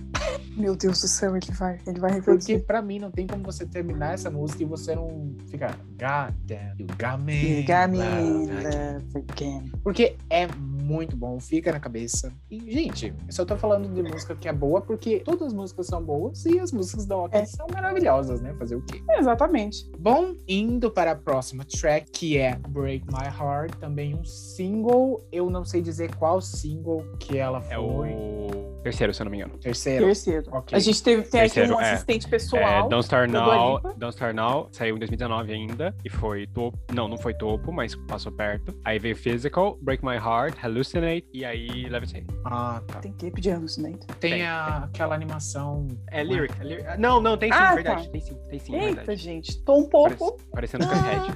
Meu 0.56 0.74
Deus 0.76 1.00
do 1.00 1.08
céu, 1.08 1.36
ele 1.36 1.46
vai, 1.52 1.78
ele 1.86 2.00
vai 2.00 2.20
porque 2.20 2.30
refletir. 2.32 2.66
pra 2.66 2.82
mim 2.82 2.98
não 2.98 3.10
tem 3.10 3.26
como 3.26 3.42
você 3.44 3.64
terminar 3.66 4.14
essa 4.14 4.30
música 4.30 4.62
e 4.62 4.66
você 4.66 4.94
não 4.94 5.34
ficar 5.46 5.76
God 5.98 6.34
damn, 6.46 6.76
you 6.78 6.86
got 6.98 7.22
me. 7.22 7.60
You 7.60 7.66
got 7.66 7.90
me 7.90 7.98
love 7.98 9.24
again." 9.30 9.70
Porque 9.82 10.16
é 10.28 10.46
muito 10.48 11.16
bom, 11.16 11.38
fica 11.38 11.70
na 11.70 11.78
cabeça. 11.78 12.32
E, 12.50 12.58
gente, 12.72 13.14
eu 13.26 13.32
só 13.32 13.44
tô 13.44 13.56
falando 13.56 13.88
de 13.94 14.02
música 14.02 14.34
que 14.34 14.48
é 14.48 14.52
boa 14.52 14.80
porque 14.80 15.20
todas 15.20 15.48
as 15.48 15.52
músicas 15.52 15.86
são 15.86 16.02
boas 16.02 16.44
e 16.44 16.58
as 16.58 16.72
músicas 16.72 17.06
da 17.06 17.16
Oki 17.16 17.36
É. 17.36 17.44
são 17.44 17.66
maravilhosas, 17.72 18.40
né? 18.40 18.52
Fazer 18.58 18.74
o 18.74 18.82
quê? 18.82 19.00
Exatamente. 19.10 19.88
Bom, 19.98 20.34
indo 20.48 20.90
para 20.90 21.12
a 21.12 21.14
próxima 21.16 21.64
track, 21.64 22.10
que 22.10 22.36
é 22.36 22.56
Break 22.68 23.06
My 23.06 23.26
Heart, 23.26 23.76
também 23.80 24.14
um 24.14 24.24
single. 24.24 25.26
Eu 25.32 25.50
não 25.50 25.64
sei 25.64 25.80
dizer 25.80 26.14
qual 26.16 26.40
single 26.40 27.04
que 27.18 27.38
ela 27.38 27.60
foi. 27.60 27.74
É 27.74 27.78
o 27.78 28.69
terceiro, 28.82 29.12
se 29.14 29.22
eu 29.22 29.24
não 29.24 29.30
me 29.30 29.38
engano. 29.38 29.58
Terceiro. 29.58 30.06
Terceiro. 30.06 30.46
Ok. 30.52 30.76
A 30.76 30.80
gente 30.80 31.02
teve, 31.02 31.22
tem 31.22 31.40
aqui 31.42 31.54
Terceiro, 31.54 31.76
um 31.76 31.80
é. 31.80 31.92
assistente 31.92 32.26
É, 32.26 32.28
pessoal. 32.30 32.88
Don't 32.88 33.02
Start 33.04 33.30
da 33.30 33.40
Dua 33.44 33.54
Now. 33.54 33.80
Don't 33.96 34.14
Start 34.14 34.34
Now 34.34 34.68
saiu 34.72 34.96
em 34.96 34.98
2019 34.98 35.52
ainda 35.52 35.94
e 36.04 36.08
foi 36.10 36.46
topo. 36.46 36.78
Não, 36.92 37.08
não 37.08 37.18
foi 37.18 37.34
topo, 37.34 37.72
mas 37.72 37.94
passou 38.06 38.32
perto. 38.32 38.74
Aí 38.84 38.98
veio 38.98 39.16
Physical, 39.16 39.78
Break 39.80 40.04
My 40.04 40.16
Heart, 40.16 40.56
Hallucinate 40.62 41.26
e 41.32 41.44
aí 41.44 41.88
Levitate. 41.88 42.26
Ah, 42.44 42.82
tá. 42.86 43.00
Tem 43.00 43.12
clipe 43.12 43.40
de 43.40 43.50
anos, 43.50 43.76
né? 43.78 43.90
Tem, 44.18 44.30
Tem, 44.32 44.46
a- 44.46 44.84
aquela 44.84 45.14
animação. 45.14 45.86
É 46.10 46.22
lyric, 46.22 46.54
é 46.60 46.64
lyric. 46.64 46.98
Não, 46.98 47.20
não, 47.20 47.36
tem 47.36 47.52
sim, 47.52 47.58
Ah, 47.58 47.74
verdade. 47.74 48.04
tá. 48.06 48.10
Tem 48.12 48.20
sim, 48.20 48.36
tem 48.48 48.58
sim, 48.58 48.74
Eita, 48.74 48.94
verdade. 48.96 49.20
gente, 49.20 49.62
tô 49.64 49.78
um 49.78 49.88
pouco. 49.88 50.38
Parece- 50.52 50.76
Parecendo 50.78 50.86
Cuphead. 50.88 51.34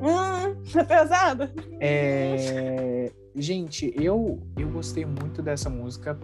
Hum, 0.00 0.84
pesada. 0.86 1.52
É... 1.80 3.10
Gente, 3.38 3.92
eu, 3.96 4.40
eu 4.58 4.68
gostei 4.68 5.04
muito 5.04 5.40
dessa 5.40 5.70
música. 5.70 6.18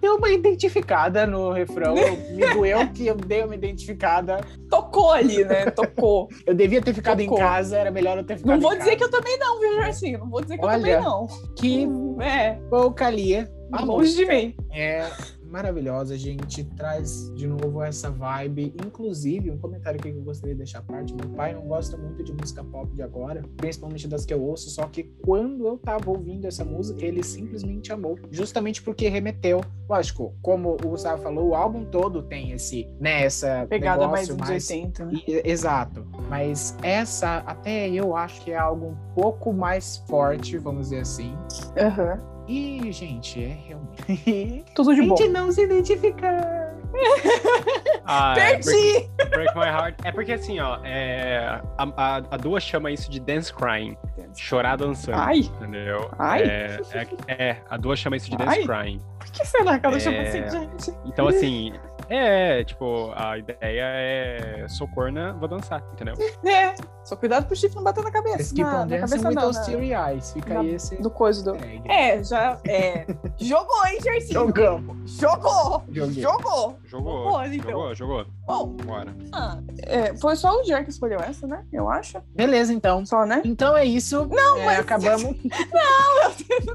Deu 0.00 0.16
uma 0.16 0.28
identificada 0.30 1.26
no 1.26 1.52
refrão. 1.52 1.94
Me 2.34 2.52
doeu 2.52 2.86
que 2.92 3.06
eu 3.06 3.14
dei 3.16 3.42
uma 3.42 3.54
identificada. 3.54 4.40
Tocou 4.68 5.10
ali, 5.12 5.44
né? 5.44 5.70
Tocou. 5.70 6.28
Eu 6.46 6.54
devia 6.54 6.80
ter 6.82 6.92
ficado 6.94 7.18
Tocou. 7.22 7.38
em 7.38 7.40
casa, 7.40 7.78
era 7.78 7.90
melhor 7.90 8.18
eu 8.18 8.24
ter 8.24 8.36
ficado 8.36 8.52
Não 8.52 8.60
vou 8.60 8.70
dizer 8.76 8.96
casa. 8.96 8.96
que 8.96 9.04
eu 9.04 9.10
também 9.10 9.38
não, 9.38 9.60
viu, 9.60 9.74
Jarcinho? 9.76 10.18
Não 10.18 10.28
vou 10.30 10.40
dizer 10.42 10.58
que 10.58 10.64
Olha, 10.64 10.74
eu 10.76 10.80
também 10.80 11.00
não. 11.00 11.26
Que 11.56 11.88
É, 12.24 12.52
poucalia. 12.68 13.50
A 13.72 13.82
longe 13.84 14.14
de 14.16 14.26
mim. 14.26 14.54
é 14.72 15.06
maravilhosa, 15.50 16.16
gente. 16.16 16.64
Traz 16.64 17.32
de 17.34 17.46
novo 17.46 17.82
essa 17.82 18.10
vibe. 18.10 18.74
Inclusive, 18.84 19.50
um 19.50 19.58
comentário 19.58 20.00
que 20.00 20.08
eu 20.08 20.22
gostaria 20.22 20.54
de 20.54 20.58
deixar 20.58 20.78
à 20.78 20.82
parte: 20.82 21.14
meu 21.14 21.28
pai 21.30 21.52
não 21.54 21.62
gosta 21.62 21.96
muito 21.96 22.22
de 22.22 22.32
música 22.32 22.62
pop 22.64 22.92
de 22.94 23.02
agora, 23.02 23.42
principalmente 23.56 24.06
das 24.08 24.24
que 24.24 24.32
eu 24.32 24.42
ouço. 24.42 24.70
Só 24.70 24.86
que 24.86 25.04
quando 25.22 25.66
eu 25.66 25.76
tava 25.78 26.10
ouvindo 26.10 26.46
essa 26.46 26.64
música, 26.64 27.04
ele 27.04 27.22
simplesmente 27.22 27.92
amou. 27.92 28.18
Justamente 28.30 28.82
porque 28.82 29.08
remeteu. 29.08 29.60
Lógico, 29.88 30.34
como 30.40 30.74
o 30.74 30.88
Gustavo 30.88 31.20
falou, 31.22 31.48
o 31.48 31.54
álbum 31.54 31.84
todo 31.84 32.22
tem 32.22 32.52
esse, 32.52 32.86
né, 33.00 33.24
essa 33.24 33.66
Pegada 33.68 34.06
mais 34.06 34.28
negócio 34.28 34.48
mais 34.52 34.70
80. 34.70 35.04
né? 35.06 35.12
e- 35.26 35.42
Exato. 35.44 36.06
Mas 36.28 36.76
essa, 36.80 37.38
até 37.38 37.88
eu 37.90 38.14
acho 38.16 38.40
que 38.44 38.52
é 38.52 38.56
algo 38.56 38.86
um 38.86 38.96
pouco 39.14 39.52
mais 39.52 39.96
forte, 40.08 40.56
vamos 40.58 40.90
dizer 40.90 41.00
assim. 41.00 41.34
Aham. 41.76 42.29
E, 42.50 42.90
gente, 42.90 43.44
é 43.44 43.56
realmente. 43.68 44.64
Tudo 44.74 44.92
de 44.92 45.02
bom. 45.02 45.16
Gente 45.16 45.28
não 45.30 45.52
se 45.52 45.62
identifica. 45.62 46.68
Ah, 48.12 48.32
é 48.36 48.56
Break, 48.56 48.64
Perdi! 48.64 49.10
Break 49.30 49.54
My 49.56 49.66
Heart. 49.66 49.94
É 50.02 50.10
porque 50.10 50.32
assim, 50.32 50.58
ó, 50.58 50.80
é, 50.82 51.62
a, 51.78 51.84
a, 51.96 52.16
a 52.16 52.36
Dua 52.36 52.58
chama 52.58 52.90
isso 52.90 53.08
de 53.08 53.20
dance 53.20 53.54
crying, 53.54 53.96
chorar 54.34 54.74
dançando. 54.74 55.16
Ai, 55.16 55.38
Entendeu? 55.38 56.10
Ai. 56.18 56.42
É, 56.42 56.80
é, 57.28 57.32
é, 57.44 57.56
a 57.70 57.76
Dua 57.76 57.94
chama 57.94 58.16
isso 58.16 58.28
de 58.28 58.36
dance 58.36 58.58
Ai. 58.58 58.64
crying. 58.64 59.00
por 59.20 59.30
que 59.30 59.46
será 59.46 59.78
que 59.78 59.86
ela 59.86 59.96
É. 59.96 60.00
chama 60.00 60.22
assim, 60.22 60.50
gente? 60.50 60.98
Então, 61.04 61.28
assim, 61.28 61.72
é, 62.08 62.64
tipo, 62.64 63.12
a 63.14 63.38
ideia 63.38 63.82
é 63.84 64.66
sou 64.68 64.88
corna, 64.88 65.32
vou 65.34 65.46
dançar, 65.46 65.80
entendeu? 65.92 66.14
É, 66.44 66.74
só 67.04 67.16
cuidado 67.16 67.46
pro 67.46 67.56
chifre 67.56 67.76
não 67.76 67.82
bater 67.82 68.04
na 68.04 68.10
cabeça. 68.10 68.54
Keep 68.54 68.62
na, 68.62 68.84
na 68.86 68.98
cabeça 68.98 69.28
with 69.28 69.34
não, 69.34 69.42
those 69.42 69.58
na- 69.58 69.64
teary 69.64 69.92
eyes. 69.94 70.32
Fica 70.32 70.54
na- 70.54 70.60
aí 70.60 70.74
esse. 70.74 70.96
do 70.96 71.10
coisa 71.10 71.42
do... 71.42 71.56
É, 71.90 72.22
já, 72.22 72.58
é. 72.66 73.06
Jogou, 73.38 73.86
hein, 73.86 73.98
Jercinho? 74.02 74.32
Jogamos. 74.34 75.10
Jogou! 75.18 75.82
Joguei. 75.90 76.22
Jogou! 76.22 76.78
Jogou, 76.86 77.24
Bom, 77.30 77.44
então. 77.44 77.70
jogou, 77.70 77.94
jogou. 77.94 78.26
Bom, 78.46 78.66
Bora. 78.84 79.14
ah, 79.32 79.58
é, 79.82 80.16
foi 80.16 80.34
só 80.36 80.60
o 80.60 80.64
Jer 80.64 80.82
que 80.84 80.90
escolheu 80.90 81.20
essa, 81.20 81.46
né? 81.46 81.64
Eu 81.72 81.88
acho. 81.88 82.20
Beleza, 82.34 82.72
então. 82.72 83.04
Só, 83.06 83.24
né? 83.24 83.42
Então 83.44 83.76
é 83.76 83.84
isso. 83.84 84.26
Não, 84.26 84.58
É, 84.58 84.64
mas- 84.66 84.78
acabamos. 84.80 85.36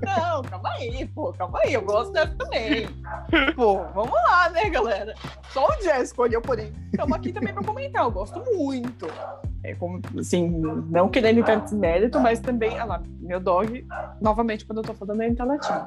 Não, 0.02 0.42
calma 0.44 0.70
aí, 0.72 1.06
pô, 1.08 1.34
calma 1.34 1.60
aí, 1.64 1.74
eu 1.74 1.82
gosto 1.82 2.12
dessa 2.12 2.34
também. 2.36 2.88
Pô, 3.56 3.84
vamos 3.94 4.14
lá, 4.14 4.50
né, 4.50 4.70
galera? 4.70 5.14
Só 5.52 5.66
o 5.68 5.76
Jazz 5.82 6.10
escolheu, 6.10 6.42
porém, 6.42 6.72
estamos 6.92 7.16
aqui 7.18 7.32
também 7.34 7.54
pra 7.54 7.64
comentar, 7.64 8.04
eu 8.04 8.12
gosto 8.12 8.40
muito. 8.56 9.08
É 9.66 9.76
como, 9.76 10.00
assim, 10.20 10.48
não 10.90 11.10
querendo 11.10 11.40
entrar 11.40 11.56
nesse 11.58 11.76
mérito, 11.76 12.20
mas 12.20 12.40
também, 12.40 12.78
ah 12.78 12.86
lá, 12.86 13.04
meu 13.20 13.40
dog, 13.40 13.86
novamente, 14.22 14.66
quando 14.66 14.80
eu 14.80 14.84
tô 14.84 14.94
falando, 14.94 15.22
ele 15.22 15.36
tá 15.36 15.44
latindo. 15.44 15.86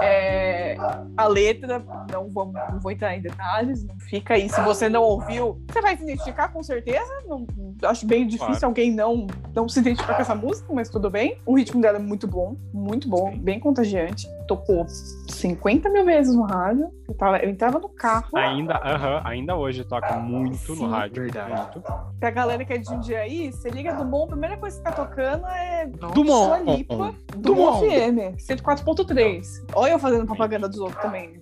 É, 0.00 0.76
a 1.16 1.26
letra, 1.26 1.84
não, 2.10 2.28
vamos, 2.28 2.54
não 2.72 2.80
vou 2.80 2.90
entrar 2.90 3.16
em 3.16 3.20
detalhes, 3.20 3.84
não 3.84 3.98
fica 4.00 4.34
aí. 4.34 4.48
Se 4.48 4.60
você 4.62 4.88
não 4.88 5.02
ouviu, 5.02 5.60
você 5.70 5.80
vai 5.80 5.96
se 5.96 6.02
identificar 6.02 6.48
com 6.48 6.62
certeza. 6.62 7.10
Não, 7.26 7.46
acho 7.84 8.06
bem 8.06 8.26
difícil 8.26 8.50
Claro. 8.50 8.66
alguém 8.66 8.92
não, 8.92 9.26
não 9.54 9.68
se 9.68 9.78
identificar 9.80 10.14
com 10.14 10.22
essa 10.22 10.34
música, 10.34 10.72
mas 10.72 10.88
tudo 10.88 11.10
bem. 11.10 11.36
O 11.46 11.56
ritmo 11.56 11.80
dela 11.80 11.98
é 11.98 12.00
muito 12.00 12.26
bom, 12.26 12.56
muito 12.72 13.08
bom, 13.08 13.30
Sim. 13.32 13.38
bem 13.38 13.60
contagiante. 13.60 14.26
Tocou 14.48 14.86
50 15.28 15.88
mil 15.90 16.04
vezes 16.04 16.34
no 16.34 16.42
rádio. 16.42 16.90
Eu, 17.06 17.14
tava, 17.14 17.38
eu 17.38 17.50
entrava 17.50 17.78
no 17.78 17.88
carro. 17.88 18.36
Ainda, 18.36 18.74
aham, 18.82 19.20
ainda 19.24 19.56
hoje 19.56 19.84
toca 19.84 20.14
muito 20.14 20.74
Sim. 20.74 20.82
no 20.82 20.88
rádio. 20.88 21.22
Verdade. 21.22 21.50
Muito. 21.74 21.82
Pra 22.18 22.30
galera 22.30 22.64
que 22.64 22.72
é 22.72 22.78
de 22.78 22.88
Jundiaí, 22.88 23.19
você 23.52 23.68
liga 23.70 23.94
do 23.94 24.04
Bom, 24.04 24.24
a 24.24 24.28
primeira 24.28 24.56
coisa 24.56 24.76
que 24.76 24.82
tá 24.82 24.92
tocando 24.92 25.46
é 25.46 25.86
Dumont. 25.86 26.64
Lipa, 26.64 27.14
do 27.36 27.54
Bom 27.54 27.80
FM, 27.80 28.36
104.3. 28.38 29.42
Olha 29.74 29.92
eu 29.92 29.98
fazendo 29.98 30.26
propaganda 30.26 30.68
dos 30.68 30.78
outros 30.78 31.00
também. 31.02 31.38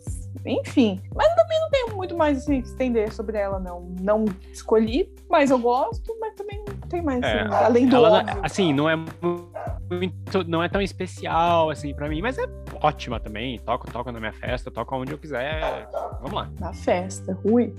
Enfim, 0.46 1.00
mas 1.14 1.34
também 1.34 1.60
não 1.60 1.70
tenho 1.70 1.96
muito 1.96 2.16
mais 2.16 2.38
assim, 2.38 2.60
que 2.62 2.68
estender 2.68 3.12
sobre 3.12 3.36
ela, 3.38 3.58
não. 3.58 3.94
Não 4.00 4.24
escolhi, 4.52 5.12
mas 5.28 5.50
eu 5.50 5.58
gosto, 5.58 6.16
mas 6.20 6.34
também 6.34 6.58
não 6.66 6.74
tem 6.88 7.02
mais, 7.02 7.22
É, 7.22 7.40
assim, 7.42 7.54
além 7.64 7.86
do 7.86 7.96
Ela, 7.96 8.18
óbvio. 8.20 8.40
assim, 8.42 8.72
não 8.72 8.88
é 8.88 8.96
muito, 8.96 10.44
não 10.46 10.62
é 10.62 10.68
tão 10.68 10.80
especial, 10.80 11.70
assim, 11.70 11.92
pra 11.94 12.08
mim, 12.08 12.22
mas 12.22 12.38
é 12.38 12.44
ótima 12.80 13.18
também. 13.18 13.58
Toco, 13.58 13.90
toco 13.90 14.12
na 14.12 14.20
minha 14.20 14.32
festa, 14.32 14.70
toco 14.70 14.96
onde 14.96 15.12
eu 15.12 15.18
quiser. 15.18 15.88
Vamos 16.20 16.32
lá. 16.32 16.50
Na 16.60 16.72
festa, 16.72 17.36
ui. 17.44 17.74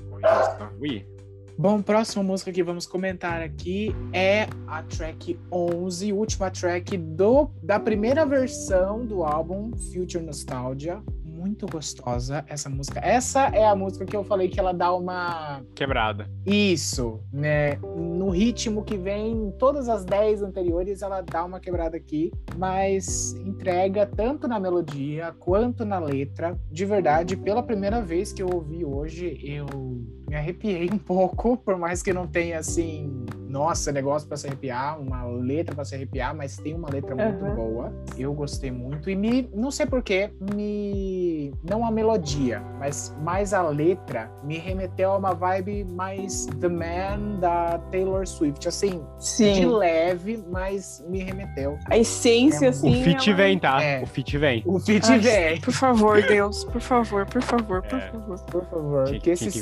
Ui. 0.79 1.07
Bom, 1.59 1.81
próxima 1.81 2.23
música 2.23 2.53
que 2.53 2.63
vamos 2.63 2.87
comentar 2.87 3.41
aqui 3.41 3.93
é 4.13 4.47
a 4.65 4.81
track 4.81 5.37
11, 5.51 6.13
última 6.13 6.49
track 6.49 6.95
do, 6.95 7.51
da 7.61 7.77
primeira 7.77 8.25
versão 8.25 9.05
do 9.05 9.25
álbum 9.25 9.75
Future 9.75 10.23
Nostalgia. 10.23 11.03
Muito 11.21 11.67
gostosa 11.67 12.45
essa 12.47 12.69
música. 12.69 13.01
Essa 13.01 13.47
é 13.47 13.65
a 13.65 13.75
música 13.75 14.05
que 14.05 14.15
eu 14.15 14.23
falei 14.23 14.47
que 14.47 14.57
ela 14.57 14.73
dá 14.73 14.93
uma. 14.93 15.61
Quebrada. 15.75 16.29
Isso, 16.45 17.19
né? 17.29 17.75
No 17.75 18.29
ritmo 18.29 18.85
que 18.85 18.95
vem 18.95 19.33
em 19.33 19.51
todas 19.51 19.89
as 19.89 20.05
10 20.05 20.43
anteriores, 20.43 21.01
ela 21.01 21.19
dá 21.19 21.43
uma 21.43 21.59
quebrada 21.59 21.97
aqui, 21.97 22.31
mas 22.57 23.33
entrega 23.33 24.05
tanto 24.05 24.47
na 24.47 24.61
melodia 24.61 25.35
quanto 25.39 25.83
na 25.83 25.99
letra. 25.99 26.57
De 26.71 26.85
verdade, 26.85 27.35
pela 27.35 27.61
primeira 27.61 28.01
vez 28.01 28.31
que 28.31 28.41
eu 28.41 28.49
ouvi 28.49 28.85
hoje, 28.85 29.37
eu 29.43 29.67
me 30.29 30.35
arrepiei 30.35 30.87
um 30.93 30.97
pouco, 30.97 31.57
por 31.57 31.75
mais 31.77 32.03
que 32.03 32.13
não 32.13 32.27
tenha 32.27 32.59
assim, 32.59 33.25
nossa, 33.47 33.91
negócio 33.91 34.27
para 34.27 34.37
se 34.37 34.45
arrepiar, 34.45 35.01
uma 35.01 35.23
letra 35.25 35.73
para 35.73 35.83
se 35.83 35.95
arrepiar, 35.95 36.35
mas 36.35 36.57
tem 36.57 36.75
uma 36.75 36.87
letra 36.87 37.15
muito 37.15 37.43
Aham. 37.43 37.55
boa. 37.55 37.93
Eu 38.15 38.31
gostei 38.33 38.69
muito 38.69 39.09
e 39.09 39.15
me, 39.15 39.49
não 39.55 39.71
sei 39.71 39.87
porquê, 39.87 40.29
me 40.53 41.51
não 41.67 41.83
a 41.83 41.89
melodia, 41.89 42.61
mas 42.77 43.15
mais 43.23 43.53
a 43.55 43.63
letra 43.67 44.31
me 44.43 44.59
remeteu 44.59 45.11
a 45.13 45.17
uma 45.17 45.33
vibe 45.33 45.83
mais 45.85 46.45
The 46.59 46.67
Man 46.69 47.39
da 47.39 47.79
Taylor 47.91 48.27
Swift, 48.27 48.67
assim, 48.67 49.01
de 49.17 49.25
Sim. 49.25 49.65
leve, 49.65 50.43
mas 50.51 51.03
me 51.09 51.23
remeteu. 51.23 51.79
A 51.89 51.97
essência, 51.97 52.67
É, 52.67 52.69
assim. 52.69 53.01
o 53.01 53.03
fit 53.03 53.29
ela- 53.29 53.37
vem, 53.37 53.57
tá? 53.57 53.81
É. 53.81 54.03
O 54.03 54.05
fit 54.05 54.37
vem. 54.37 54.63
O 54.67 54.77
Ai, 55.09 55.19
vem. 55.19 55.61
Por 55.61 55.73
favor, 55.73 56.21
Deus, 56.27 56.63
por 56.65 56.81
favor, 56.81 57.25
por 57.25 57.41
favor, 57.41 57.81
por 57.81 57.97
É. 57.97 58.11
favor. 58.11 58.39
Por 58.45 58.65
favor, 58.65 59.05
que 59.05 59.19
tinha 59.21 59.33
esses 59.33 59.53
que 59.53 59.61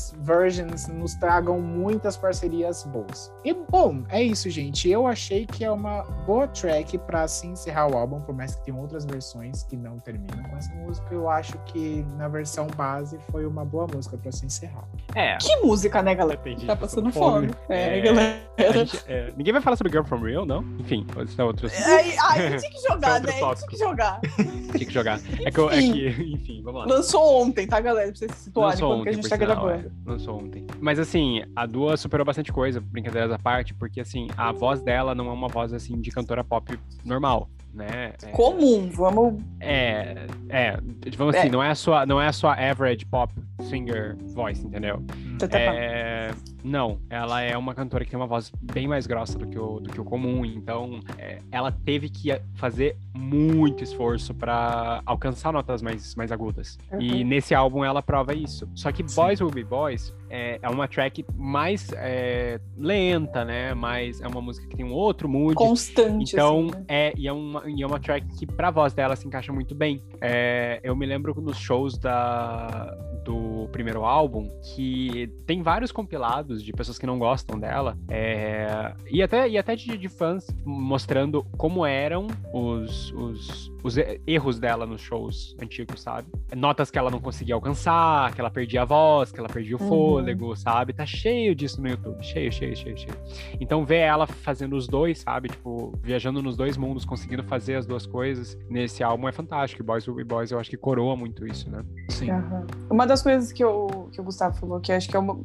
Taylor's 0.00 0.14
versions 0.20 0.88
nos 0.88 1.14
tragam 1.14 1.60
muitas 1.60 2.16
parcerias 2.16 2.84
boas. 2.84 3.32
E 3.44 3.52
bom, 3.52 4.02
é 4.08 4.22
isso, 4.22 4.48
gente. 4.50 4.88
Eu 4.88 5.06
achei 5.06 5.46
que 5.46 5.64
é 5.64 5.70
uma 5.70 6.02
boa 6.26 6.46
track 6.48 6.96
pra 6.98 7.26
se 7.28 7.46
encerrar 7.46 7.88
o 7.88 7.96
álbum, 7.96 8.20
por 8.20 8.34
mais 8.34 8.54
que 8.54 8.64
tenham 8.64 8.80
outras 8.80 9.04
versões 9.04 9.62
que 9.64 9.76
não 9.76 9.98
terminam 9.98 10.42
com 10.48 10.56
essa 10.56 10.72
música. 10.74 11.06
Eu 11.12 11.28
acho 11.28 11.58
que 11.66 12.04
na 12.16 12.28
versão 12.28 12.66
base 12.76 13.18
foi 13.30 13.44
uma 13.46 13.64
boa 13.64 13.86
música 13.92 14.16
pra 14.16 14.32
se 14.32 14.46
encerrar. 14.46 14.84
É. 15.14 15.36
Que 15.38 15.56
música, 15.56 16.02
né, 16.02 16.14
galera? 16.14 16.40
Gente 16.44 16.66
Tá 16.66 16.76
passando 16.76 17.10
fome. 17.12 17.48
fome. 17.48 17.58
É, 17.68 17.98
É, 17.98 18.00
galera. 18.00 18.40
Gente- 18.72 19.02
é, 19.08 19.32
ninguém 19.36 19.52
vai 19.52 19.62
falar 19.62 19.76
sobre 19.76 19.92
Girl 19.92 20.04
From 20.04 20.20
Real, 20.20 20.46
não? 20.46 20.62
Enfim, 20.78 21.04
pode 21.12 21.30
ser 21.30 21.42
outros. 21.42 21.72
Ai, 21.86 22.14
ai, 22.22 22.56
tinha 22.58 22.70
que 22.70 22.80
jogar, 22.88 23.14
Outro 23.20 23.26
né? 23.26 23.54
Tinha 23.56 23.68
que 23.68 23.76
jogar. 23.78 24.20
Tinha 24.70 24.86
que 24.86 24.92
jogar. 24.92 25.20
É 25.44 25.50
que, 25.50 25.58
eu, 25.58 25.70
é 25.70 25.80
Enfim. 25.80 25.92
que 25.92 26.08
enfim, 26.34 26.62
vamos 26.62 26.80
lá. 26.86 26.86
Lançou 26.94 27.42
ontem, 27.42 27.66
tá, 27.66 27.80
galera? 27.80 28.08
Pra 28.08 28.16
vocês 28.16 28.30
se 28.32 28.44
situarem 28.44 28.70
Lançou 28.72 28.88
quando 28.90 29.02
que 29.02 29.08
a 29.08 29.12
ontem, 29.12 29.22
gente 29.22 29.28
tá 29.30 29.36
gravando. 29.36 29.89
Lançou 30.04 30.38
ontem. 30.38 30.66
Mas 30.80 30.98
assim, 30.98 31.42
a 31.54 31.66
Dua 31.66 31.96
superou 31.96 32.24
bastante 32.24 32.52
coisa, 32.52 32.80
brincadeiras 32.80 33.30
à 33.30 33.38
parte, 33.38 33.74
porque 33.74 34.00
assim, 34.00 34.28
a 34.36 34.50
voz 34.52 34.82
dela 34.82 35.14
não 35.14 35.28
é 35.28 35.32
uma 35.32 35.48
voz 35.48 35.72
assim 35.72 36.00
de 36.00 36.10
cantora 36.10 36.42
pop 36.42 36.78
normal, 37.04 37.48
né? 37.72 38.14
É, 38.22 38.30
Comum, 38.32 38.88
vamos. 38.90 39.42
É, 39.60 40.26
é, 40.48 40.78
vamos 41.16 41.34
assim, 41.36 41.48
É. 41.48 41.50
não 41.50 41.62
é 41.62 41.70
a 41.70 41.74
sua, 41.74 42.04
não 42.06 42.20
é 42.20 42.26
a 42.26 42.32
sua 42.32 42.54
average 42.54 43.04
pop 43.06 43.32
singer 43.62 44.16
voice, 44.34 44.66
entendeu? 44.66 45.02
Tá. 45.38 45.58
É, 45.58 46.30
não, 46.62 47.00
ela 47.08 47.40
é 47.40 47.56
uma 47.56 47.74
cantora 47.74 48.04
que 48.04 48.10
tem 48.10 48.18
uma 48.18 48.26
voz 48.26 48.52
bem 48.60 48.86
mais 48.86 49.06
grossa 49.06 49.38
do 49.38 49.46
que 49.46 49.58
o, 49.58 49.80
do 49.80 49.90
que 49.90 50.00
o 50.00 50.04
comum, 50.04 50.44
então 50.44 51.00
é, 51.18 51.38
ela 51.50 51.70
teve 51.72 52.08
que 52.08 52.30
fazer 52.54 52.96
muito 53.14 53.82
esforço 53.82 54.34
pra 54.34 55.02
alcançar 55.06 55.52
notas 55.52 55.82
mais, 55.82 56.14
mais 56.14 56.30
agudas. 56.32 56.78
E 56.98 57.10
Uhum. 57.22 57.28
nesse 57.28 57.54
álbum 57.54 57.84
ela 57.84 58.02
prova 58.02 58.34
isso. 58.34 58.68
Só 58.74 58.90
que 58.92 59.06
Sim. 59.08 59.16
Boys 59.20 59.40
Will 59.40 59.50
Be 59.50 59.64
Boys 59.64 60.14
é, 60.28 60.58
é 60.62 60.68
uma 60.68 60.86
track 60.86 61.24
mais 61.36 61.88
é, 61.94 62.60
lenta, 62.76 63.44
né? 63.44 63.74
Mas 63.74 64.20
é 64.20 64.28
uma 64.28 64.40
música 64.40 64.66
que 64.66 64.76
tem 64.76 64.84
um 64.84 64.92
outro 64.92 65.28
mood. 65.28 65.54
Constante. 65.54 66.32
Então, 66.32 66.66
assim, 66.66 66.78
né? 66.78 66.84
é, 66.88 67.12
e 67.16 67.26
é, 67.28 67.32
uma, 67.32 67.62
e 67.68 67.82
é 67.82 67.86
uma 67.86 67.98
track 67.98 68.26
que 68.38 68.46
pra 68.46 68.70
voz 68.70 68.92
dela 68.94 69.16
se 69.16 69.26
encaixa 69.26 69.52
muito 69.52 69.74
bem. 69.74 70.02
É, 70.20 70.80
eu 70.82 70.94
me 70.94 71.04
lembro 71.06 71.38
nos 71.40 71.58
shows 71.58 71.98
da, 71.98 72.96
do 73.24 73.68
primeiro 73.72 74.04
álbum 74.04 74.48
que 74.74 75.28
tem 75.46 75.62
vários 75.62 75.92
compilados 75.92 76.49
de 76.58 76.72
pessoas 76.72 76.98
que 76.98 77.06
não 77.06 77.18
gostam 77.18 77.58
dela 77.58 77.96
é, 78.08 78.92
e 79.10 79.22
até, 79.22 79.48
e 79.48 79.56
até 79.58 79.76
de, 79.76 79.96
de 79.96 80.08
fãs 80.08 80.46
mostrando 80.64 81.44
como 81.56 81.84
eram 81.86 82.26
os, 82.52 83.12
os 83.12 83.70
os 83.82 83.96
erros 84.26 84.58
dela 84.58 84.86
nos 84.86 85.00
shows 85.00 85.56
antigos, 85.60 86.02
sabe? 86.02 86.28
Notas 86.54 86.90
que 86.90 86.98
ela 86.98 87.10
não 87.10 87.20
conseguia 87.20 87.54
alcançar, 87.54 88.34
que 88.34 88.40
ela 88.40 88.50
perdia 88.50 88.82
a 88.82 88.84
voz, 88.84 89.32
que 89.32 89.38
ela 89.40 89.48
perdia 89.48 89.76
o 89.76 89.80
Uhum. 89.80 89.88
fôlego, 89.88 90.54
sabe? 90.56 90.92
Tá 90.92 91.06
cheio 91.06 91.54
disso 91.54 91.80
no 91.80 91.88
YouTube. 91.88 92.22
Cheio, 92.22 92.52
cheio, 92.52 92.76
cheio, 92.76 92.98
cheio. 92.98 93.14
Então 93.60 93.84
ver 93.84 94.00
ela 94.00 94.26
fazendo 94.26 94.76
os 94.76 94.86
dois, 94.86 95.20
sabe? 95.20 95.48
Tipo, 95.48 95.92
viajando 96.02 96.42
nos 96.42 96.56
dois 96.56 96.76
mundos, 96.76 97.04
conseguindo 97.04 97.42
fazer 97.44 97.76
as 97.76 97.86
duas 97.86 98.06
coisas 98.06 98.58
nesse 98.68 99.02
álbum 99.02 99.28
é 99.28 99.32
fantástico. 99.32 99.82
E 99.82 99.84
Boys 99.84 100.06
Will 100.06 100.16
Be 100.16 100.24
Boys 100.24 100.50
eu 100.50 100.58
acho 100.58 100.68
que 100.68 100.76
coroa 100.76 101.16
muito 101.16 101.46
isso, 101.46 101.70
né? 101.70 101.82
Sim. 102.10 102.30
Aham. 102.30 102.66
Uma 102.90 103.06
das 103.06 103.22
coisas 103.22 103.50
que, 103.52 103.64
eu, 103.64 104.10
que 104.12 104.20
o 104.20 104.24
Gustavo 104.24 104.58
falou, 104.58 104.80
que 104.80 104.92
acho 104.92 105.08
que 105.08 105.16
é 105.16 105.18
uma, 105.18 105.40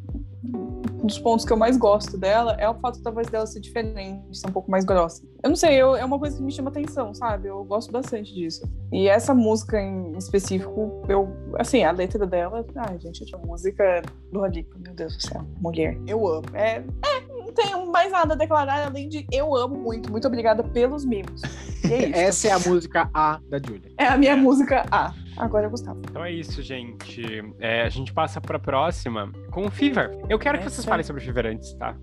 um 1.05 1.07
dos 1.07 1.19
pontos 1.19 1.45
que 1.45 1.53
eu 1.53 1.57
mais 1.57 1.77
gosto 1.77 2.17
dela, 2.17 2.55
é 2.59 2.67
o 2.67 2.73
fato 2.73 2.99
da 3.03 3.11
voz 3.11 3.27
dela 3.27 3.45
ser 3.45 3.59
diferente, 3.59 4.35
ser 4.35 4.47
um 4.47 4.51
pouco 4.51 4.71
mais 4.71 4.83
grossa. 4.83 5.21
Eu 5.43 5.49
não 5.49 5.55
sei, 5.55 5.75
eu- 5.79 5.95
é 5.95 6.03
uma 6.03 6.17
coisa 6.17 6.35
que 6.35 6.41
me 6.41 6.51
chama 6.51 6.71
atenção, 6.71 7.13
sabe? 7.13 7.47
Eu 7.47 7.63
gosto 7.63 7.91
bastante 7.91 8.33
disso. 8.33 8.67
E 8.91 9.07
essa 9.07 9.31
música 9.35 9.79
em 9.79 10.17
específico, 10.17 11.03
eu, 11.07 11.29
assim, 11.59 11.83
a 11.83 11.91
letra 11.91 12.25
dela, 12.25 12.65
ai, 12.75 12.97
gente, 12.97 13.23
a 13.35 13.37
música 13.37 14.01
do 14.31 14.43
Alipa, 14.43 14.75
meu 14.79 14.95
Deus 14.95 15.15
do 15.15 15.21
céu, 15.21 15.45
mulher. 15.61 15.95
Eu 16.07 16.27
amo. 16.27 16.45
É, 16.55 16.77
é, 16.77 17.21
não 17.29 17.53
tenho 17.53 17.85
mais 17.91 18.11
nada 18.11 18.33
a 18.33 18.37
declarar 18.37 18.87
além 18.87 19.07
de 19.07 19.27
eu 19.31 19.55
amo 19.55 19.75
muito. 19.77 20.11
Muito 20.11 20.27
obrigada 20.27 20.63
pelos 20.63 21.05
mimos. 21.05 21.43
É 21.83 22.07
isso. 22.09 22.15
Essa 22.19 22.47
é 22.47 22.51
a 22.51 22.59
música 22.59 23.09
A 23.13 23.39
da 23.47 23.59
Julia. 23.59 23.91
É 23.99 24.07
a 24.07 24.17
minha 24.17 24.35
música 24.35 24.83
A. 24.91 25.13
Agora, 25.37 25.67
Gustavo. 25.67 25.99
Então 26.09 26.23
é 26.23 26.31
isso, 26.31 26.61
gente. 26.61 27.43
É, 27.59 27.81
a 27.83 27.89
gente 27.89 28.13
passa 28.13 28.39
pra 28.39 28.57
próxima 28.57 29.31
com 29.51 29.65
o 29.65 29.71
Fever. 29.71 30.17
Eu 30.29 30.39
quero 30.39 30.57
que 30.59 30.63
vocês 30.63 30.85
falem 30.85 31.03
sobre 31.03 31.21
o 31.21 31.25
Fever 31.25 31.45
antes, 31.47 31.73
tá? 31.73 31.95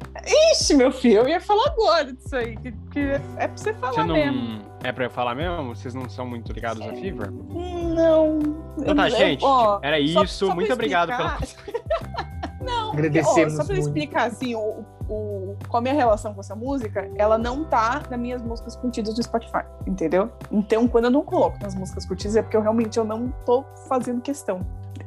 Ixi, 0.52 0.74
meu 0.74 0.92
filho, 0.92 1.20
eu 1.20 1.28
ia 1.28 1.40
falar 1.40 1.66
agora 1.68 2.12
disso 2.12 2.36
aí, 2.36 2.56
que, 2.56 2.72
que 2.90 3.00
é 3.00 3.18
pra 3.48 3.56
você 3.56 3.72
falar 3.74 3.92
Você 3.94 4.04
não. 4.04 4.14
mesmo. 4.14 4.62
É 4.84 4.92
pra 4.92 5.04
eu 5.04 5.10
falar 5.10 5.34
mesmo? 5.34 5.74
Vocês 5.74 5.94
não 5.94 6.08
são 6.08 6.26
muito 6.26 6.52
ligados 6.52 6.82
a 6.86 6.92
Fever? 6.92 7.30
Não. 7.30 8.38
Então 8.78 8.94
tá, 8.94 9.08
Eu- 9.08 9.16
gente. 9.16 9.44
ó, 9.44 9.78
Era 9.82 9.96
só- 10.08 10.22
isso. 10.24 10.34
só 10.34 10.46
pra 10.46 10.54
muito 10.54 10.72
obrigado 10.72 11.08
pela. 11.16 11.38
Não, 12.62 12.92
porque, 12.92 13.06
ó, 13.06 13.08
Agradecemos 13.08 13.52
só 13.54 13.64
pra 13.64 13.74
muito. 13.74 13.86
explicar, 13.88 14.28
assim, 14.28 14.54
o, 14.54 14.84
o, 15.12 15.56
qual 15.68 15.78
a 15.78 15.82
minha 15.82 15.94
relação 15.94 16.32
com 16.34 16.40
essa 16.40 16.54
música, 16.56 17.08
ela 17.16 17.36
não 17.38 17.64
tá 17.64 18.02
nas 18.10 18.18
minhas 18.18 18.42
músicas 18.42 18.76
curtidas 18.76 19.14
do 19.14 19.22
Spotify, 19.22 19.64
entendeu? 19.86 20.30
Então, 20.50 20.88
quando 20.88 21.04
eu 21.06 21.10
não 21.10 21.22
coloco 21.22 21.58
nas 21.62 21.74
músicas 21.74 22.06
curtidas, 22.06 22.36
é 22.36 22.42
porque 22.42 22.56
eu 22.56 22.62
realmente 22.62 22.98
eu 22.98 23.04
não 23.04 23.28
tô 23.44 23.64
fazendo 23.88 24.20
questão. 24.20 24.60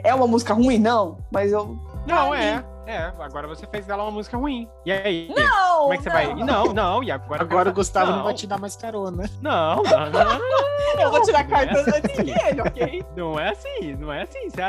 É 0.04 0.13
uma 0.13 0.28
música 0.28 0.54
ruim? 0.54 0.78
Não, 0.80 1.18
mas 1.32 1.52
eu... 1.52 1.78
Não, 2.06 2.34
Ai. 2.34 2.44
é. 2.60 2.76
É, 2.88 3.12
agora 3.20 3.48
você 3.48 3.65
fez 3.65 3.88
dela 3.88 4.04
uma 4.04 4.12
música 4.12 4.38
ruim. 4.38 4.70
E 4.86 4.91
aí? 4.91 5.28
Não, 5.36 5.80
Como 5.82 5.94
é 5.94 5.98
que 5.98 6.04
você 6.04 6.10
não. 6.10 6.15
vai? 6.15 6.36
Não, 6.36 6.65
não, 6.72 7.04
e 7.04 7.10
agora. 7.10 7.41
Agora 7.41 7.70
o 7.72 7.74
Gustavo 7.74 8.06
saber- 8.06 8.18
não 8.18 8.24
vai 8.26 8.34
te 8.36 8.46
dar 8.46 8.60
mais 8.60 8.76
carona. 8.76 9.28
Não, 9.41 9.78
não, 9.78 10.12
não, 10.12 10.39
não, 10.39 11.02
Eu 11.02 11.10
vou 11.10 11.20
tirar 11.24 11.48
Não 11.48 11.58
é 11.58 11.65
carta 11.65 11.80
antes 11.80 12.12
assim. 12.12 12.24
dele, 12.24 12.62
ok? 12.62 13.06
não 13.15 13.39
é 13.39 13.50
assim, 13.50 13.96
não 13.96 14.13
é 14.13 14.22
assim. 14.22 14.50
Você 14.52 14.62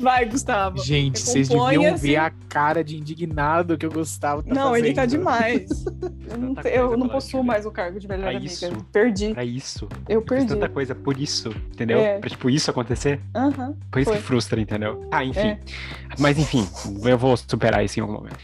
Vai, 0.00 0.24
Gustavo. 0.26 0.78
Gente, 0.78 1.20
vocês 1.20 1.48
Recomponha-se. 1.48 1.78
deviam 1.82 1.96
ver 1.96 2.16
a 2.16 2.30
cara 2.48 2.82
de 2.82 2.96
indignado 2.96 3.76
que 3.78 3.86
o 3.86 3.90
Gustavo 3.90 4.42
tá 4.42 4.54
Não, 4.54 4.70
fazendo. 4.70 4.84
ele 4.84 4.94
tá 4.94 5.06
demais. 5.06 5.68
Eu 6.32 6.38
não, 6.38 6.54
eu 6.62 6.96
não 6.96 7.08
possuo 7.08 7.40
Julia. 7.40 7.46
mais 7.46 7.66
o 7.66 7.70
cargo 7.70 8.00
de 8.00 8.08
melhor 8.08 8.22
Pra 8.22 8.30
amiga. 8.30 8.46
isso. 8.46 8.70
Perdi. 8.90 9.34
pra 9.34 9.44
isso. 9.44 9.86
Eu 10.08 10.20
Fiz 10.22 10.28
perdi. 10.30 10.46
tanta 10.48 10.68
coisa 10.68 10.94
por 10.94 11.20
isso, 11.20 11.50
entendeu? 11.70 11.98
É. 11.98 12.18
Pra 12.18 12.30
tipo 12.30 12.48
isso 12.48 12.70
acontecer. 12.70 13.20
Aham. 13.34 13.74
Por 13.90 14.00
isso 14.00 14.10
Foi. 14.10 14.18
que 14.18 14.24
frustra, 14.24 14.58
entendeu? 14.60 15.06
Ah, 15.12 15.22
enfim. 15.22 15.40
É. 15.48 15.60
Mas 16.18 16.38
enfim, 16.38 16.66
eu 17.04 17.18
vou 17.18 17.36
superar 17.36 17.84
isso 17.84 17.98
em 17.98 18.02
algum 18.02 18.14
momento. 18.14 18.36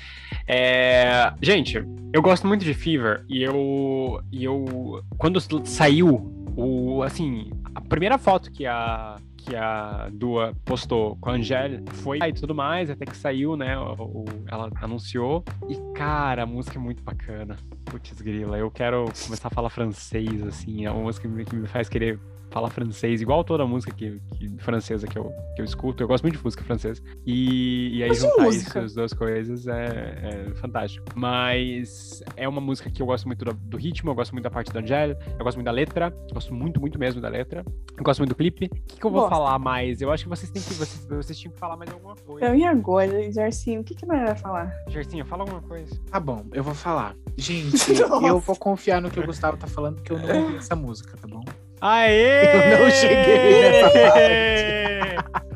É, 0.47 1.33
Gente, 1.43 1.83
eu 2.13 2.21
gosto 2.21 2.47
muito 2.47 2.65
de 2.65 2.75
Fever 2.75 3.25
e 3.29 3.43
eu. 3.43 4.21
E 4.31 4.45
eu. 4.45 5.03
Quando 5.17 5.41
saiu 5.67 6.31
o. 6.57 7.03
Assim, 7.03 7.51
a 7.75 7.81
primeira 7.81 8.19
foto 8.19 8.51
que 8.53 8.67
a. 8.67 9.17
Que 9.39 9.57
a 9.57 10.09
Dua 10.13 10.55
postou 10.65 11.17
com 11.17 11.31
a 11.31 11.35
Angélica 11.35 11.91
foi 11.95 12.19
e 12.19 12.33
tudo 12.33 12.55
mais, 12.55 12.91
até 12.91 13.07
que 13.07 13.17
saiu, 13.17 13.57
né? 13.57 13.79
o- 13.79 13.95
o- 14.03 14.25
ela 14.47 14.69
anunciou. 14.83 15.43
E, 15.69 15.77
cara, 15.95 16.43
a 16.43 16.47
música 16.47 16.77
é 16.77 16.81
muito 16.81 17.03
bacana. 17.03 17.57
Putz, 17.87 18.21
grila, 18.21 18.59
eu 18.59 18.71
quero 18.71 19.05
começar 19.25 19.49
a 19.49 19.51
falar 19.51 19.71
francês, 19.71 20.43
assim. 20.43 20.85
É 20.85 20.91
uma 20.91 21.03
música 21.03 21.27
que 21.27 21.35
me- 21.35 21.45
que 21.45 21.57
me 21.57 21.67
faz 21.67 21.89
querer 21.89 22.19
falar 22.51 22.71
francês, 22.71 23.21
igual 23.21 23.45
toda 23.45 23.67
música 23.67 23.93
que, 23.95 24.21
que- 24.39 24.49
francesa 24.59 25.07
que 25.07 25.19
eu, 25.19 25.33
que 25.55 25.61
eu 25.63 25.65
escuto. 25.65 26.03
Eu 26.03 26.09
gosto 26.09 26.25
muito 26.25 26.37
de 26.39 26.45
música 26.45 26.65
francesa. 26.65 27.03
E, 27.27 27.99
e 27.99 28.03
aí 28.03 28.09
Mas 28.09 28.19
juntar 28.21 28.49
isso, 28.49 28.79
as 28.79 28.95
duas 28.95 29.13
coisas, 29.13 29.67
é, 29.67 30.49
é 30.51 30.55
fantástico. 30.55 31.05
Mas 31.15 32.23
é 32.37 32.49
uma 32.49 32.61
música 32.61 32.91
que 32.91 33.03
eu 33.03 33.07
gosto 33.07 33.27
muito 33.27 33.45
do, 33.45 33.53
do 33.53 33.77
ritmo, 33.77 34.11
eu 34.11 34.15
gosto 34.15 34.33
muito 34.33 34.45
da 34.45 34.51
parte 34.51 34.73
da 34.73 34.81
Angel, 34.81 35.11
eu 35.39 35.45
gosto 35.45 35.57
muito 35.57 35.67
da 35.67 35.73
letra, 35.73 36.15
eu 36.29 36.35
gosto 36.35 36.55
muito, 36.55 36.81
muito 36.81 36.99
mesmo 36.99 37.21
da 37.21 37.29
letra. 37.29 37.65
Eu 37.97 38.05
gosto 38.05 38.21
muito 38.21 38.31
do 38.31 38.37
clipe. 38.37 38.67
O 38.67 38.69
que, 38.69 39.01
que 39.01 39.05
eu 39.05 39.11
vou 39.11 39.23
Gosto. 39.23 39.31
falar 39.31 39.59
mais? 39.59 40.01
Eu 40.01 40.13
acho 40.13 40.23
que 40.25 40.29
vocês 40.29 40.51
têm 40.51 40.63
que. 40.63 40.73
Vocês, 40.75 41.05
vocês 41.07 41.39
tinham 41.39 41.53
que 41.53 41.59
falar 41.59 41.77
mais 41.77 41.91
alguma 41.91 42.15
coisa. 42.15 42.47
Então, 42.47 42.57
e 42.57 42.65
agora, 42.65 43.33
Jarcinho? 43.33 43.81
O 43.81 43.85
que, 43.85 43.95
que 43.95 44.07
nós 44.07 44.21
vai 44.23 44.37
falar? 44.37 44.73
Gersinho, 44.89 45.25
fala 45.25 45.43
alguma 45.43 45.61
coisa. 45.63 45.95
Tá 46.11 46.21
bom, 46.21 46.45
eu 46.53 46.63
vou 46.63 46.75
falar. 46.75 47.17
Gente, 47.37 47.93
eu 47.99 48.39
vou 48.39 48.57
confiar 48.57 49.01
no 49.03 49.11
que 49.11 49.19
o 49.19 49.27
Gustavo 49.27 49.57
tá 49.57 49.67
falando, 49.67 49.97
porque 49.97 50.13
eu 50.13 50.19
não 50.19 50.43
ouvi 50.45 50.57
essa 50.57 50.77
música, 50.77 51.17
tá 51.21 51.27
bom? 51.27 51.43
Aê! 51.81 52.75
Eu 52.75 52.79
não 52.81 52.91
cheguei 52.91 53.63
nessa 53.63 53.91
parte. 54.11 54.79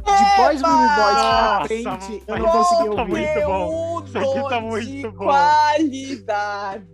Depois 0.05 0.63
do 0.63 0.69
Minibot 0.69 1.15
pra 1.15 1.65
frente, 1.67 2.23
eu 2.27 2.39
não 2.39 2.49
consegui 2.51 2.89
ouvir. 2.89 2.97
Tá 2.97 3.05
muito 3.05 3.41
bom. 3.47 4.03
Isso 4.05 4.19
aqui 4.19 4.49
tá 4.49 4.61
muito 4.61 5.13
bom. 5.13 5.25
qualidade. 5.25 6.93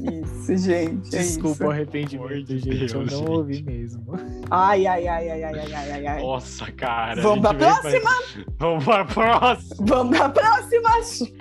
Isso, 0.00 0.56
gente. 0.56 1.14
É 1.14 1.18
Desculpa 1.18 1.54
isso. 1.54 1.64
o 1.64 1.70
arrependimento, 1.70 2.46
Deus, 2.46 2.62
gente. 2.62 2.94
Eu 2.94 3.00
não 3.02 3.08
gente. 3.08 3.30
ouvi 3.30 3.62
mesmo. 3.62 4.04
Ai, 4.50 4.86
ai, 4.86 5.06
ai, 5.06 5.30
ai, 5.30 5.44
ai, 5.44 5.60
ai, 5.72 5.90
ai, 5.92 6.06
ai. 6.06 6.22
Nossa, 6.22 6.72
cara. 6.72 7.22
Vamos 7.22 7.40
pra 7.40 7.54
próxima? 7.54 8.10
Vamos 8.58 8.84
pra 8.84 9.04
próxima. 9.04 9.76
Vamos 9.86 10.18
pra 10.18 10.28
próxima. 10.28 10.90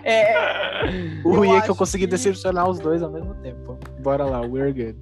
É... 0.04 0.34
O 1.26 1.36
ruim 1.36 1.56
é 1.56 1.62
que 1.62 1.72
eu 1.72 1.76
consegui 1.76 2.06
que... 2.06 2.12
decepcionar 2.12 2.70
os 2.70 2.80
dois 2.80 3.02
ao 3.02 3.10
mesmo 3.10 3.34
tempo. 3.36 3.80
Bora 4.02 4.26
lá, 4.26 4.42
we're 4.42 4.72
good 4.72 4.98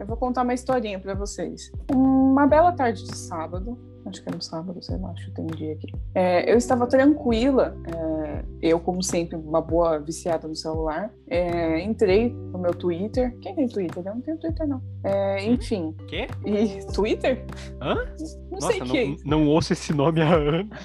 eu 0.00 0.06
vou 0.06 0.16
contar 0.16 0.42
uma 0.42 0.54
historinha 0.54 0.98
pra 0.98 1.14
vocês. 1.14 1.70
Uma 1.92 2.46
bela 2.46 2.72
tarde 2.72 3.04
de 3.04 3.16
sábado. 3.16 3.78
Acho 4.06 4.22
que 4.22 4.28
era 4.30 4.36
um 4.36 4.40
sábado, 4.40 4.82
sei 4.82 4.96
lá, 4.96 5.10
acho 5.10 5.26
que 5.26 5.32
tem 5.32 5.44
um 5.44 5.48
dia 5.48 5.74
aqui. 5.74 5.86
É, 6.14 6.50
eu 6.50 6.56
estava 6.56 6.86
tranquila, 6.86 7.76
é, 7.94 8.44
eu, 8.62 8.80
como 8.80 9.02
sempre, 9.02 9.36
uma 9.36 9.60
boa 9.60 9.98
viciada 9.98 10.48
no 10.48 10.56
celular. 10.56 11.12
é, 11.28 11.78
entrei 11.82 12.32
no 12.32 12.58
meu 12.58 12.74
Twitter. 12.74 13.36
Quem 13.42 13.54
tem 13.54 13.68
Twitter? 13.68 14.02
Eu 14.04 14.14
não 14.14 14.22
tenho 14.22 14.38
Twitter, 14.38 14.66
não. 14.66 14.80
É, 15.04 15.44
enfim. 15.44 15.94
Quê? 16.08 16.28
E 16.46 16.78
Twitter? 16.94 17.44
Hã? 17.80 17.94
Não 17.94 18.50
Nossa, 18.52 18.72
sei 18.72 18.80
o 18.80 18.84
que 18.86 19.16
não, 19.26 19.42
não 19.42 19.48
ouço 19.48 19.74
esse 19.74 19.92
nome 19.92 20.22
há 20.22 20.34
anos. 20.34 20.78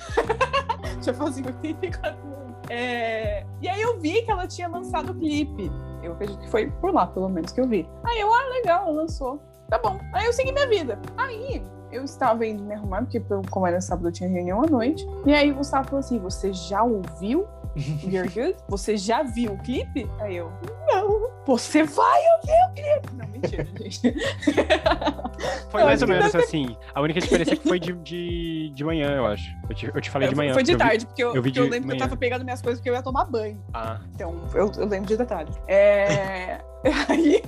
Já 1.01 1.13
fazia 1.13 1.45
84 1.45 2.19
anos. 2.19 2.35
É, 2.69 3.45
E 3.61 3.69
aí 3.69 3.81
eu 3.81 3.97
vi 3.99 4.23
que 4.23 4.31
ela 4.31 4.45
tinha 4.45 4.67
lançado 4.67 5.11
o 5.11 5.15
clipe. 5.15 5.71
Eu 6.05 6.13
acredito 6.13 6.39
que 6.39 6.49
foi 6.49 6.69
por 6.69 6.93
lá, 6.93 7.07
pelo 7.07 7.29
menos, 7.29 7.51
que 7.51 7.59
eu 7.59 7.67
vi. 7.67 7.87
Aí 8.03 8.19
eu, 8.19 8.33
ah, 8.33 8.47
legal, 8.49 8.93
lançou. 8.93 9.39
Tá 9.69 9.79
bom. 9.79 9.99
Aí 10.13 10.25
eu 10.25 10.33
segui 10.33 10.51
minha 10.51 10.67
vida. 10.67 10.99
Aí 11.17 11.63
eu 11.91 12.03
estava 12.03 12.45
indo 12.45 12.63
me 12.63 12.73
arrumar, 12.73 13.01
porque 13.01 13.21
como 13.49 13.65
era 13.65 13.81
sábado 13.81 14.07
eu 14.07 14.11
tinha 14.11 14.29
reunião 14.29 14.61
à 14.61 14.67
noite. 14.67 15.05
E 15.25 15.33
aí 15.33 15.51
o 15.51 15.55
Gustavo 15.55 15.85
falou 15.85 15.99
assim: 15.99 16.19
Você 16.19 16.53
já 16.53 16.83
ouviu 16.83 17.47
You're 18.03 18.29
Good? 18.29 18.55
Você 18.69 18.95
já 18.97 19.23
viu 19.23 19.53
o 19.53 19.57
clipe? 19.59 20.07
Aí 20.19 20.37
eu, 20.37 20.51
não. 20.87 21.25
Você 21.45 21.83
vai 21.83 22.21
ouvir 22.37 22.51
o 22.51 22.73
clipe. 22.73 23.15
Não, 23.15 23.27
mentira, 23.27 23.67
gente. 23.77 23.99
Foi 25.69 25.81
Eu 25.81 25.85
mais 25.85 26.01
ou 26.01 26.07
menos 26.07 26.33
assim. 26.33 26.75
A 26.93 27.01
única 27.01 27.19
diferença 27.19 27.53
é 27.53 27.55
que 27.55 27.67
foi 27.67 27.79
de, 27.79 27.93
de, 27.93 28.71
de 28.73 28.83
manhã, 28.83 29.11
eu 29.15 29.27
acho. 29.27 29.43
Eu 29.69 29.75
te, 29.75 29.85
eu 29.93 30.01
te 30.01 30.09
falei 30.09 30.27
de 30.29 30.35
manhã. 30.35 30.53
Foi 30.53 30.63
de 30.63 30.71
eu 30.71 30.77
vi- 30.77 30.83
tarde, 30.83 31.05
porque 31.05 31.23
eu, 31.23 31.35
eu 31.35 31.41
vi 31.43 31.49
porque 31.49 31.59
eu 31.59 31.63
lembro 31.65 31.79
que 31.81 31.85
eu 31.85 31.87
manhã. 31.89 31.99
tava 31.99 32.17
pegando 32.17 32.43
minhas 32.43 32.61
coisas 32.61 32.79
porque 32.79 32.89
eu 32.89 32.93
ia 32.95 33.03
tomar 33.03 33.25
banho. 33.25 33.61
Ah, 33.73 33.99
Então, 34.15 34.35
eu, 34.55 34.71
eu 34.77 34.85
lembro 34.87 35.07
de 35.07 35.17
detalhes. 35.17 35.55
É... 35.67 36.59
aí, 37.09 37.41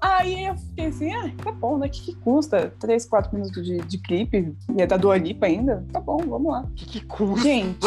aí 0.00 0.44
eu 0.46 0.56
fiquei 0.56 0.86
assim, 0.86 1.14
ah, 1.14 1.30
tá 1.42 1.52
bom, 1.52 1.78
né? 1.78 1.86
O 1.86 1.90
que, 1.90 2.00
que 2.02 2.14
custa? 2.16 2.70
3, 2.80 3.06
4 3.06 3.34
minutos 3.34 3.64
de, 3.64 3.78
de 3.78 3.98
clipe? 3.98 4.54
E 4.76 4.82
é 4.82 4.86
da 4.86 4.96
Dua 4.98 5.16
Lipa 5.16 5.46
ainda? 5.46 5.86
Tá 5.92 6.00
bom, 6.00 6.18
vamos 6.18 6.52
lá. 6.52 6.60
o 6.62 6.70
que 6.74 6.84
que 6.84 7.00
custa? 7.06 7.42
Gente... 7.48 7.78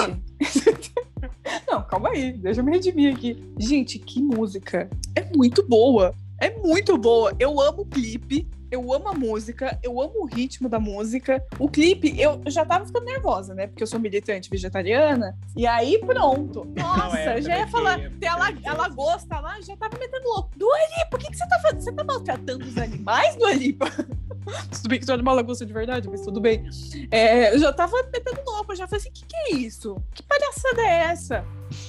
Não, 1.69 1.83
calma 1.83 2.09
aí, 2.09 2.33
deixa 2.33 2.61
eu 2.61 2.65
me 2.65 2.71
redimir 2.71 3.13
aqui. 3.15 3.43
Gente, 3.59 3.99
que 3.99 4.21
música. 4.21 4.89
É 5.15 5.23
muito 5.35 5.67
boa. 5.67 6.13
É 6.39 6.49
muito 6.57 6.97
boa. 6.97 7.33
Eu 7.39 7.59
amo 7.61 7.81
o 7.81 7.85
clipe. 7.85 8.47
Eu 8.71 8.91
amo 8.91 9.07
a 9.09 9.13
música, 9.13 9.77
eu 9.83 10.01
amo 10.01 10.23
o 10.23 10.25
ritmo 10.25 10.67
da 10.67 10.79
música. 10.79 11.45
O 11.59 11.69
clipe, 11.69 12.19
eu 12.19 12.41
já 12.47 12.65
tava 12.65 12.83
ficando 12.87 13.05
nervosa, 13.05 13.53
né? 13.53 13.67
Porque 13.67 13.83
eu 13.83 13.87
sou 13.87 13.99
militante 13.99 14.49
vegetariana. 14.49 15.37
E 15.55 15.67
aí, 15.67 15.99
pronto. 15.99 16.65
Nossa, 16.75 17.19
é, 17.19 17.39
já 17.39 17.59
ia 17.59 17.67
falar. 17.67 17.99
fiquei- 17.99 18.17
Tem 18.17 18.29
a, 18.29 18.35
la- 18.35 18.51
a 18.65 18.73
lagosta 18.73 19.39
lá, 19.39 19.61
já 19.61 19.77
tava 19.77 19.95
metendo 19.99 20.27
louco. 20.27 20.49
Dua 20.57 20.75
Lipa, 20.97 21.17
o 21.17 21.19
que, 21.19 21.27
que 21.29 21.37
você 21.37 21.47
tá 21.47 21.59
fazendo? 21.59 21.81
Você 21.81 21.91
tá 21.91 22.03
maltratando 22.03 22.65
os 22.65 22.75
animais, 22.75 23.35
Dua 23.35 23.53
Lipa? 23.53 23.85
tudo 24.71 24.89
bem 24.89 24.99
que 24.99 25.05
tu 25.05 25.11
é 25.11 25.15
uma 25.17 25.33
lagosta 25.33 25.65
de 25.67 25.71
verdade, 25.71 26.09
mas 26.09 26.21
tudo 26.21 26.41
bem. 26.41 26.67
É, 27.11 27.53
eu 27.53 27.59
já 27.59 27.71
tava 27.71 27.95
metendo 28.11 28.41
louco, 28.43 28.71
eu 28.71 28.75
já 28.75 28.87
falei 28.87 29.01
assim: 29.01 29.09
o 29.09 29.13
que, 29.13 29.25
que 29.25 29.35
é 29.35 29.55
isso? 29.55 29.95
Que 30.15 30.23
é 30.81 30.99
essa? 31.11 31.45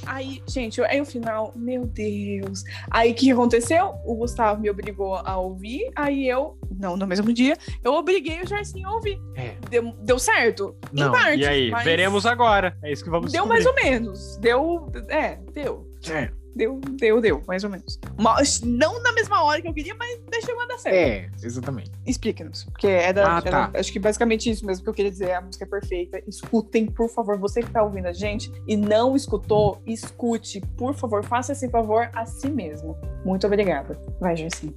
Aí, 0.06 0.42
gente, 0.48 0.80
aí 0.82 1.00
o 1.00 1.04
final, 1.04 1.52
meu 1.54 1.84
Deus. 1.84 2.64
Aí 2.90 3.12
o 3.12 3.14
que 3.14 3.30
aconteceu? 3.30 3.94
O 4.04 4.14
Gustavo 4.14 4.60
me 4.60 4.70
obrigou 4.70 5.16
a 5.16 5.37
ouvir, 5.37 5.90
aí 5.94 6.26
eu, 6.28 6.58
não, 6.78 6.96
no 6.96 7.06
mesmo 7.06 7.32
dia, 7.32 7.56
eu 7.82 7.92
obriguei 7.92 8.40
o 8.40 8.46
Jarcinho 8.46 8.88
a 8.88 8.94
ouvir. 8.94 9.20
É. 9.37 9.54
Deu, 9.68 9.94
deu 10.00 10.18
certo? 10.18 10.74
Não. 10.92 11.08
Em 11.08 11.12
parte. 11.12 11.40
E 11.40 11.46
aí, 11.46 11.70
veremos 11.82 12.24
agora. 12.24 12.76
É 12.82 12.92
isso 12.92 13.04
que 13.04 13.10
vamos 13.10 13.30
Deu 13.32 13.46
descobrir. 13.46 13.64
mais 13.64 13.66
ou 13.66 13.74
menos. 13.74 14.37
Deu. 14.38 14.92
É, 15.08 15.38
deu. 15.52 15.87
É. 16.10 16.30
Deu, 16.54 16.80
deu, 16.92 17.20
deu, 17.20 17.42
mais 17.48 17.64
ou 17.64 17.70
menos. 17.70 17.98
Mas 18.18 18.60
não 18.60 19.02
na 19.02 19.12
mesma 19.12 19.42
hora 19.42 19.60
que 19.60 19.68
eu 19.68 19.74
queria, 19.74 19.94
mas 19.96 20.20
deixou 20.30 20.54
uma 20.54 20.66
dar 20.68 20.78
certo. 20.78 20.94
É, 20.94 21.30
exatamente. 21.44 21.90
Explica-nos. 22.06 22.64
Porque 22.64 22.86
era, 22.86 23.38
Ah, 23.38 23.42
tá. 23.42 23.48
era- 23.48 23.80
acho 23.80 23.92
que 23.92 23.98
basicamente 23.98 24.48
isso 24.50 24.64
mesmo 24.64 24.84
que 24.84 24.90
eu 24.90 24.94
queria 24.94 25.10
dizer. 25.10 25.32
A 25.32 25.40
música 25.40 25.64
é 25.64 25.68
perfeita. 25.68 26.22
Escutem, 26.28 26.86
por 26.86 27.08
favor. 27.08 27.38
Você 27.38 27.60
que 27.62 27.70
tá 27.70 27.82
ouvindo 27.82 28.06
a 28.06 28.12
gente 28.12 28.52
e 28.68 28.76
não 28.76 29.16
escutou, 29.16 29.82
escute. 29.86 30.60
Por 30.76 30.94
favor, 30.94 31.24
faça 31.24 31.52
esse 31.52 31.68
favor 31.70 32.09
a 32.12 32.24
si 32.26 32.48
mesmo. 32.48 32.96
Muito 33.24 33.46
obrigada. 33.46 33.98
Vai, 34.20 34.36
Gerson. 34.36 34.68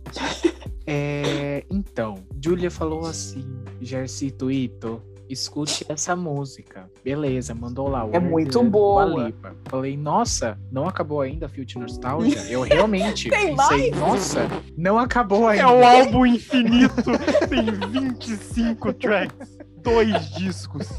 É, 0.85 1.63
então, 1.69 2.15
Julia 2.43 2.71
falou 2.71 3.05
assim, 3.05 3.45
Jercito 3.81 4.49
Ito, 4.49 5.01
escute 5.29 5.85
essa 5.89 6.15
música. 6.15 6.89
Beleza, 7.03 7.53
mandou 7.53 7.87
lá. 7.87 8.07
É 8.11 8.19
muito 8.19 8.63
boa. 8.63 9.05
Lipa. 9.05 9.55
Falei, 9.65 9.97
nossa, 9.97 10.57
não 10.71 10.87
acabou 10.87 11.21
ainda 11.21 11.47
Future 11.47 11.79
Nostalgia? 11.79 12.39
Eu 12.49 12.61
realmente 12.61 13.29
Tem 13.29 13.55
pensei, 13.55 13.91
mais? 13.91 13.99
nossa, 13.99 14.47
não 14.77 14.97
acabou 14.97 15.47
ainda. 15.47 15.63
É 15.63 15.67
o 15.67 15.83
álbum 15.85 16.25
infinito. 16.25 17.03
Tem 17.49 17.65
25 17.89 18.93
tracks. 18.93 19.57
Dois 19.77 20.29
discos. 20.31 20.87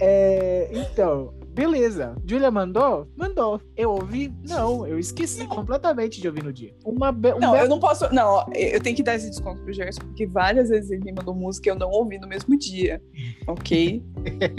É, 0.00 0.70
então, 0.72 1.34
beleza. 1.58 2.14
Julia 2.26 2.50
mandou? 2.50 3.08
Mandou. 3.16 3.60
Eu 3.76 3.90
ouvi? 3.92 4.32
Não, 4.48 4.86
eu 4.86 4.98
esqueci 4.98 5.46
completamente 5.46 6.20
de 6.20 6.28
ouvir 6.28 6.42
no 6.44 6.52
dia. 6.52 6.72
Uma 6.84 7.10
be- 7.12 7.32
um 7.34 7.38
Não, 7.38 7.52
belo- 7.52 7.64
eu 7.64 7.68
não 7.68 7.80
posso. 7.80 8.12
Não, 8.14 8.44
eu 8.54 8.80
tenho 8.80 8.94
que 8.96 9.02
dar 9.02 9.14
esse 9.16 9.28
desconto 9.28 9.60
pro 9.62 9.72
Gerson, 9.72 10.00
porque 10.02 10.26
várias 10.26 10.68
vezes 10.68 10.90
ele 10.90 11.04
me 11.04 11.12
mandou 11.12 11.34
música 11.34 11.68
e 11.68 11.70
eu 11.72 11.76
não 11.76 11.90
ouvi 11.90 12.18
no 12.18 12.28
mesmo 12.28 12.56
dia. 12.58 13.00
Ok? 13.48 14.02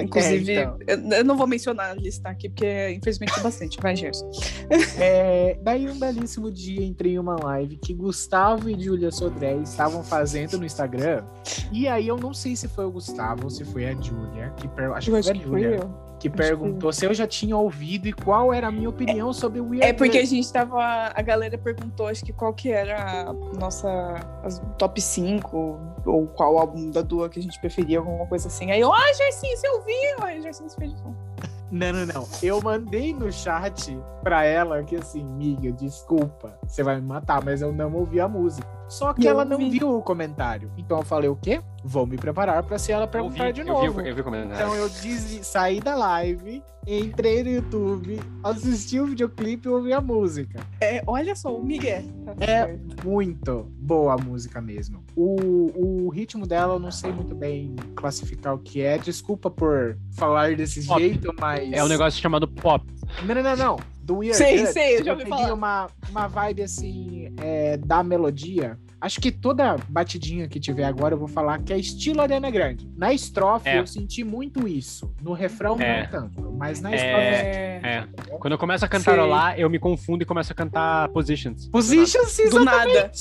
Inclusive, 0.02 0.52
É, 0.54 0.64
então. 0.64 0.78
eu, 0.88 1.18
eu 1.20 1.24
não 1.24 1.38
vou 1.38 1.46
mencionar 1.46 1.92
a 1.92 1.94
lista 1.94 2.28
aqui, 2.30 2.50
porque 2.50 2.90
infelizmente 2.92 3.38
é 3.38 3.42
bastante. 3.42 3.78
Vai, 3.80 3.96
Gerson. 3.96 4.30
É, 5.00 5.58
daí 5.62 5.90
um 5.90 5.98
belíssimo 5.98 6.52
dia 6.52 6.84
entrei 6.84 7.14
em 7.14 7.20
uma 7.20 7.36
live 7.44 7.78
que 7.78 7.94
Gustavo 7.94 8.70
e 8.70 8.80
Julia 8.80 9.12
Sodré 9.12 9.56
estavam 9.58 10.04
fazendo 10.04 10.58
no 10.58 10.66
Instagram. 10.66 11.24
E 11.72 11.88
aí 11.88 12.08
eu 12.08 12.18
não 12.18 12.34
sei 12.34 12.56
se 12.56 12.68
foi 12.68 12.86
o 12.86 12.92
Gustavo 12.92 13.44
ou 13.46 13.50
se 13.50 13.64
foi 13.64 13.86
a 13.86 13.94
Julia, 13.94 14.52
que 14.58 14.68
per... 14.68 14.92
acho 14.92 15.10
Eu 15.10 15.14
que 15.14 15.20
acho 15.20 15.30
foi 15.30 15.38
a 15.38 15.44
Julia, 15.44 15.76
eu. 15.78 15.80
que 15.80 16.09
que 16.20 16.30
perguntou 16.30 16.92
se 16.92 17.06
eu 17.06 17.14
já 17.14 17.26
tinha 17.26 17.56
ouvido 17.56 18.08
e 18.08 18.14
qual 18.14 18.54
era 18.54 18.68
a 18.68 18.72
minha 18.72 18.90
opinião 18.90 19.32
sobre 19.32 19.60
o 19.60 19.70
Weird 19.70 19.86
É 19.86 19.94
porque 19.94 20.18
a 20.18 20.26
gente 20.26 20.52
tava. 20.52 20.80
A 21.16 21.22
galera 21.22 21.58
perguntou, 21.58 22.08
acho 22.08 22.24
que 22.26 22.34
qual 22.34 22.54
que 22.54 22.70
era 22.72 23.30
a 23.30 23.34
nossa 23.34 24.16
as 24.44 24.62
top 24.78 25.00
5, 25.00 25.80
ou 26.06 26.28
qual 26.28 26.58
álbum 26.58 26.92
da 26.92 27.02
Dua 27.02 27.30
que 27.30 27.40
a 27.40 27.42
gente 27.42 27.60
preferia, 27.60 28.00
alguma 28.00 28.28
coisa 28.28 28.48
assim. 28.48 28.70
Aí 28.72 28.82
eu, 28.82 28.94
ah, 28.94 29.14
Gerson, 29.14 29.48
você 29.48 29.70
ouviu? 29.70 30.24
Aí 30.24 30.42
Gerson 30.42 30.68
se 30.68 30.76
fez. 30.76 30.94
Não, 31.72 31.94
não, 31.94 32.06
não. 32.08 32.28
Eu 32.42 32.60
mandei 32.64 33.14
no 33.14 33.32
chat 33.32 33.96
pra 34.24 34.44
ela 34.44 34.84
que 34.84 34.96
assim, 34.96 35.24
miga, 35.24 35.72
desculpa, 35.72 36.58
você 36.66 36.82
vai 36.82 36.96
me 36.96 37.06
matar, 37.06 37.46
mas 37.46 37.62
eu 37.62 37.72
não 37.72 37.94
ouvi 37.94 38.20
a 38.20 38.28
música. 38.28 38.68
Só 38.90 39.14
que 39.14 39.26
eu 39.26 39.32
ela 39.32 39.46
não 39.46 39.58
ouvi. 39.58 39.70
viu 39.80 39.96
o 39.98 40.02
comentário. 40.02 40.72
Então 40.78 40.98
eu 40.98 41.04
falei 41.06 41.30
o 41.30 41.36
quê? 41.36 41.62
Vou 41.84 42.06
me 42.06 42.18
preparar 42.18 42.64
pra 42.64 42.78
se 42.78 42.92
ela 42.92 43.08
perguntar 43.08 43.44
Eu 43.48 43.48
vi, 43.48 43.54
de 43.54 43.62
eu 43.62 43.66
novo. 43.68 44.02
vi, 44.02 44.10
eu 44.10 44.16
vi 44.16 44.22
o 44.22 44.24
comentário. 44.24 44.56
Então 44.56 44.76
eu 44.76 44.90
desli- 44.90 45.44
saí 45.44 45.80
da 45.80 45.96
live, 45.96 46.62
entrei 46.86 47.44
no 47.44 47.50
YouTube, 47.52 48.20
assisti 48.44 49.00
o 49.00 49.06
videoclipe 49.08 49.68
e 49.68 49.72
ouvi 49.72 49.94
a 49.94 50.02
música. 50.02 50.60
É, 50.82 51.02
olha 51.08 51.36
só, 51.36 51.56
o 51.56 51.64
Miguel. 51.64 52.04
Tá 52.26 52.34
É. 52.46 52.78
Muito 53.06 53.68
boa 53.80 54.16
a 54.16 54.18
música 54.18 54.60
mesmo. 54.60 55.04
O, 55.16 56.06
o 56.06 56.10
ritmo 56.10 56.46
dela 56.46 56.74
eu 56.74 56.80
não 56.80 56.92
sei 56.92 57.12
muito 57.14 57.34
bem 57.36 57.76
classificar 57.96 58.54
o 58.56 58.60
que 58.60 58.82
é. 58.82 58.98
Desculpa 58.98 59.50
por 59.50 59.98
falar 60.12 60.56
desse 60.56 60.86
Pop. 60.86 61.00
jeito, 61.00 61.34
mas. 61.40 61.72
É 61.72 61.84
um 61.84 61.88
negócio 61.88 62.20
chamado 62.22 62.48
pop. 62.48 62.86
Não, 63.26 63.36
não, 63.36 63.44
não, 63.44 63.56
não. 63.56 63.80
Do 64.02 64.18
Weird 64.18 64.38
Sei, 64.38 64.58
Guts, 64.60 64.74
sei, 64.74 64.98
eu 65.00 65.04
já 65.06 65.14
ouvi 65.14 65.26
falar. 65.28 65.54
uma, 65.54 65.88
uma 66.10 66.28
vibe 66.28 66.64
assim 66.64 67.34
é, 67.38 67.78
da 67.78 68.02
melodia. 68.04 68.78
Acho 69.02 69.22
que 69.22 69.32
toda 69.32 69.78
batidinha 69.88 70.48
que 70.50 70.60
tiver 70.60 70.84
agora 70.84 71.14
eu 71.14 71.18
vou 71.20 71.28
falar 71.28 71.60
que 71.60 71.72
é 71.72 71.78
estilo 71.78 72.20
Ariana 72.22 72.50
Grande. 72.52 72.90
Na 72.98 73.14
estrofe 73.14 73.70
É. 73.70 73.80
eu 73.80 73.88
senti 73.88 74.24
muito 74.26 74.68
isso. 74.68 75.10
No 75.22 75.32
refrão 75.32 75.80
É. 75.80 76.02
não 76.04 76.10
tanto. 76.10 76.52
Mas 76.58 76.82
na 76.82 76.92
É. 76.92 76.96
estrofe. 76.96 77.16
É. 77.24 77.82
É. 77.84 78.08
Quando 78.40 78.54
eu 78.54 78.58
começo 78.58 78.84
a 78.84 78.88
cantarolar, 78.90 79.58
eu 79.58 79.70
me 79.70 79.80
confundo 79.80 80.24
e 80.24 80.26
começo 80.26 80.52
a 80.52 80.56
cantar 80.56 81.08
positions. 81.10 81.68
Positions, 81.70 82.36
Do 82.36 82.44
exatamente. 82.44 82.94
nada. 82.96 83.12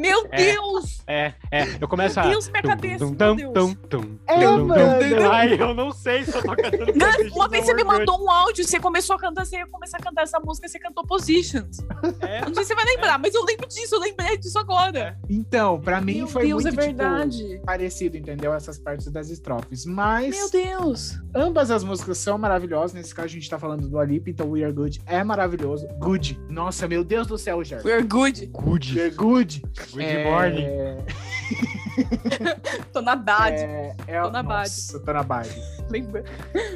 Meu 0.00 0.26
É. 0.30 0.36
Deus! 0.52 1.02
É, 1.06 1.34
é. 1.50 1.66
Eu 1.80 1.86
começo 1.88 2.18
a. 2.20 2.22
Deus, 2.28 2.48
minha 2.48 2.62
cabeça, 2.62 3.04
É. 4.28 5.26
Ai, 5.30 5.60
eu 5.60 5.74
não 5.74 5.92
sei 5.92 6.24
se 6.24 6.34
eu 6.36 6.42
tô 6.42 6.54
cantando 6.56 6.92
uma 7.34 7.48
vez 7.48 7.64
você 7.64 7.74
me 7.74 7.84
mandou 7.84 8.22
um 8.22 8.30
áudio, 8.30 8.64
você 8.66 8.78
começou 8.78 9.16
a 9.16 9.18
cantar, 9.18 9.44
você 9.44 9.56
ia 9.56 9.66
começar 9.66 9.98
a 9.98 10.00
cantar 10.00 10.22
essa 10.22 10.38
música, 10.40 10.68
você 10.68 10.78
cantou 10.78 11.04
Positions. 11.06 11.78
É. 12.20 12.40
Eu 12.42 12.46
não 12.46 12.54
sei 12.54 12.64
se 12.64 12.68
você 12.68 12.74
vai 12.74 12.84
lembrar, 12.84 13.18
mas 13.18 13.34
eu 13.34 13.44
lembro 13.44 13.66
disso, 13.66 13.94
eu 13.96 14.00
lembrei 14.00 14.36
disso 14.38 14.58
agora. 14.58 15.18
Então, 15.28 15.80
pra 15.80 16.00
mim 16.00 16.18
Meu 16.18 16.26
foi 16.28 16.46
Deus, 16.46 16.62
muito 16.64 16.68
é 16.78 16.82
tipo, 16.82 16.96
verdade. 16.98 17.60
parecido, 17.64 18.16
entendeu? 18.16 18.54
Essas 18.54 18.78
partes 18.78 19.10
das 19.10 19.28
estrofes. 19.30 19.84
Mas 19.84 20.36
Meu 20.36 20.50
Deus. 20.50 21.18
ambas 21.34 21.70
as 21.70 21.82
músicas 21.82 22.18
são 22.18 22.38
maravilhosas. 22.38 22.92
Nesse 22.94 23.14
caso, 23.14 23.26
a 23.26 23.30
gente 23.30 23.48
tá 23.50 23.58
falando 23.58 23.88
do 23.88 23.98
Alip, 23.98 24.30
então 24.30 24.50
We 24.50 24.62
Are 24.62 24.72
Good 24.72 25.02
é 25.06 25.22
maravilhoso. 25.24 25.86
Good. 25.98 26.38
Nossa, 26.48 26.86
meu 26.86 27.02
Deus 27.04 27.26
do 27.26 27.36
céu, 27.36 27.62
Jar. 27.64 27.82
We're 27.84 28.02
good. 28.06 28.46
Good. 28.46 28.94
We 28.94 29.02
Are 29.02 29.10
Good. 29.10 29.62
Good 29.92 30.02
É, 30.04 30.24
morning. 30.24 30.66
Tô 32.92 33.02
na 33.02 33.16
bad. 33.16 33.56
É, 33.56 33.96
é, 34.06 34.22
Tô 34.22 34.30
na 34.30 34.42
nossa, 34.42 34.98
tô 35.00 35.12
na 35.12 35.22
bad. 35.22 35.48
Lembra? 35.90 36.24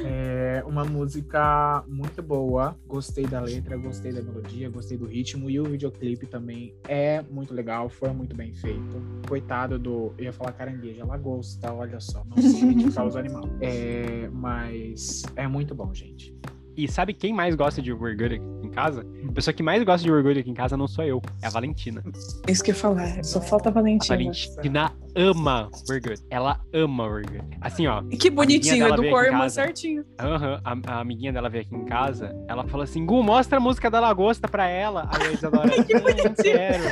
É 0.05 0.63
uma 0.65 0.83
música 0.83 1.83
muito 1.87 2.21
boa. 2.21 2.75
Gostei 2.85 3.25
da 3.25 3.39
letra, 3.39 3.77
gostei 3.77 4.11
da 4.11 4.21
melodia, 4.21 4.69
gostei 4.69 4.97
do 4.97 5.05
ritmo. 5.05 5.49
E 5.49 5.59
o 5.59 5.63
videoclipe 5.63 6.27
também 6.27 6.75
é 6.87 7.21
muito 7.29 7.53
legal, 7.53 7.89
foi 7.89 8.09
muito 8.11 8.35
bem 8.35 8.53
feito. 8.53 9.01
Coitado 9.27 9.79
do. 9.79 10.13
Eu 10.17 10.25
ia 10.25 10.33
falar 10.33 10.51
carangueja, 10.51 11.05
lagosta, 11.05 11.71
olha 11.73 11.99
só. 11.99 12.23
Não 12.25 12.37
sei 12.41 12.63
identificar 12.63 13.05
os 13.05 13.15
animais. 13.17 13.49
É, 13.61 14.29
mas 14.31 15.23
é 15.35 15.47
muito 15.47 15.73
bom, 15.73 15.93
gente. 15.93 16.35
E 16.77 16.87
sabe 16.87 17.13
quem 17.13 17.31
mais 17.33 17.55
gosta 17.55 17.81
de 17.81 17.93
Good 17.93 18.23
aqui 18.25 18.41
em 18.63 18.69
casa? 18.69 19.05
A 19.27 19.31
pessoa 19.31 19.53
que 19.53 19.63
mais 19.63 19.81
gosta 19.83 20.03
de 20.05 20.11
Good 20.21 20.39
aqui 20.39 20.49
em 20.49 20.53
casa 20.53 20.75
não 20.75 20.87
sou 20.87 21.03
eu, 21.05 21.21
é 21.41 21.47
a 21.47 21.49
Valentina. 21.49 22.03
Isso 22.47 22.63
que 22.63 22.71
eu 22.71 22.75
ia 22.75 22.79
falar, 22.81 23.23
só 23.23 23.39
falta 23.41 23.69
a 23.69 23.71
A 23.71 23.73
Valentina. 23.73 24.15
Valentina 24.17 24.91
ama 25.15 25.69
Good. 25.87 26.21
Ela 26.29 26.59
ama 26.73 27.07
Good. 27.09 27.41
Assim, 27.61 27.87
ó, 27.87 28.01
Que 28.03 28.29
bonitinho, 28.29 28.89
dela 28.89 29.05
é 29.05 29.09
Corma 29.09 29.39
casa. 29.39 29.55
certinho. 29.55 30.03
aham, 30.19 30.59
a, 30.63 30.77
a 30.87 30.99
amiguinha 30.99 31.31
dela 31.31 31.47
veio 31.49 31.63
aqui 31.63 31.75
em 31.75 31.85
casa, 31.85 32.35
ela 32.47 32.65
falou 32.67 32.83
assim, 32.83 33.05
Gu, 33.05 33.23
mostra 33.23 33.57
a 33.57 33.61
música 33.61 33.89
da 33.89 33.99
Lagosta 34.01 34.47
pra 34.47 34.67
ela. 34.67 35.09
Aí 35.13 35.27
a 35.27 35.31
Isadora, 35.31 35.69
que 35.83 35.93
não, 35.93 36.01
não 36.01 36.07
bonitinho. 36.07 36.35
quero. 36.35 36.83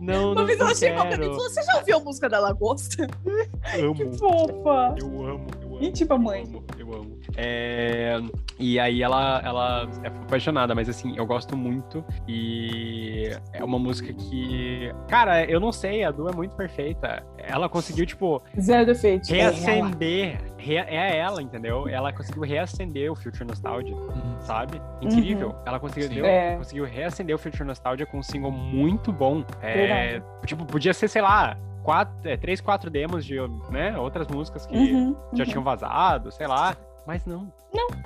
Não, 0.00 0.32
Uma 0.32 0.34
não, 0.40 0.46
vez 0.46 0.58
não 0.58 0.66
ela 0.66 0.74
chegou 0.74 1.06
pra 1.06 1.16
mim 1.16 1.24
e 1.24 1.28
falou: 1.28 1.40
Você 1.50 1.62
já 1.62 1.76
ouviu 1.78 1.96
a 1.96 2.00
música 2.00 2.28
da 2.28 2.38
Lagosta? 2.40 3.06
Amo. 3.78 3.94
Que 3.94 4.04
fofa. 4.18 4.94
Eu 4.98 5.06
amo, 5.26 5.46
eu 5.62 5.68
amo. 5.76 5.78
Íntima 5.80 6.18
mãe. 6.18 6.42
Eu 6.42 6.48
amo, 6.58 6.64
eu 6.78 6.94
amo. 6.94 7.18
É, 7.36 8.18
E 8.60 8.78
aí 8.78 9.02
ela, 9.02 9.40
ela 9.42 9.88
é 10.04 10.08
apaixonada, 10.08 10.74
mas 10.74 10.86
assim, 10.86 11.16
eu 11.16 11.24
gosto 11.24 11.56
muito. 11.56 12.04
E 12.28 13.30
é 13.54 13.64
uma 13.64 13.78
música 13.78 14.12
que. 14.12 14.92
Cara, 15.08 15.44
eu 15.46 15.58
não 15.58 15.72
sei, 15.72 16.04
a 16.04 16.10
Du 16.10 16.28
é 16.28 16.32
muito 16.32 16.54
perfeita. 16.54 17.24
Ela 17.38 17.68
conseguiu, 17.70 18.04
tipo, 18.04 18.42
Zero 18.60 18.84
defeito. 18.84 19.26
reacender. 19.32 20.38
rea- 20.58 20.84
É 20.88 21.16
ela, 21.16 21.42
entendeu? 21.42 21.88
Ela 21.88 22.12
conseguiu 22.12 22.42
reacender 22.42 23.10
o 23.10 23.16
Future 23.16 23.44
Nostalgia, 23.46 23.96
sabe? 24.40 24.80
Incrível. 25.00 25.54
Ela 25.64 25.80
conseguiu, 25.80 26.08
deu- 26.10 26.26
É. 26.26 26.56
conseguiu 26.56 26.84
reacender 26.84 27.34
o 27.34 27.38
Future 27.38 27.64
Nostalgia 27.64 28.04
com 28.04 28.18
um 28.18 28.22
single 28.22 28.52
muito 28.52 29.10
bom. 29.10 29.42
É, 29.62 30.20
tipo, 30.44 30.66
podia 30.66 30.92
ser, 30.92 31.08
sei 31.08 31.22
lá, 31.22 31.56
quatro, 31.82 32.14
é, 32.28 32.36
três, 32.36 32.60
quatro 32.60 32.90
demos 32.90 33.24
de 33.24 33.36
né, 33.70 33.96
outras 33.98 34.28
músicas 34.28 34.66
que 34.66 34.76
Uhum, 34.76 35.16
já 35.32 35.44
uhum. 35.44 35.50
tinham 35.50 35.64
vazado, 35.64 36.30
sei 36.30 36.46
lá. 36.46 36.76
Mas 37.10 37.26
não, 37.26 37.52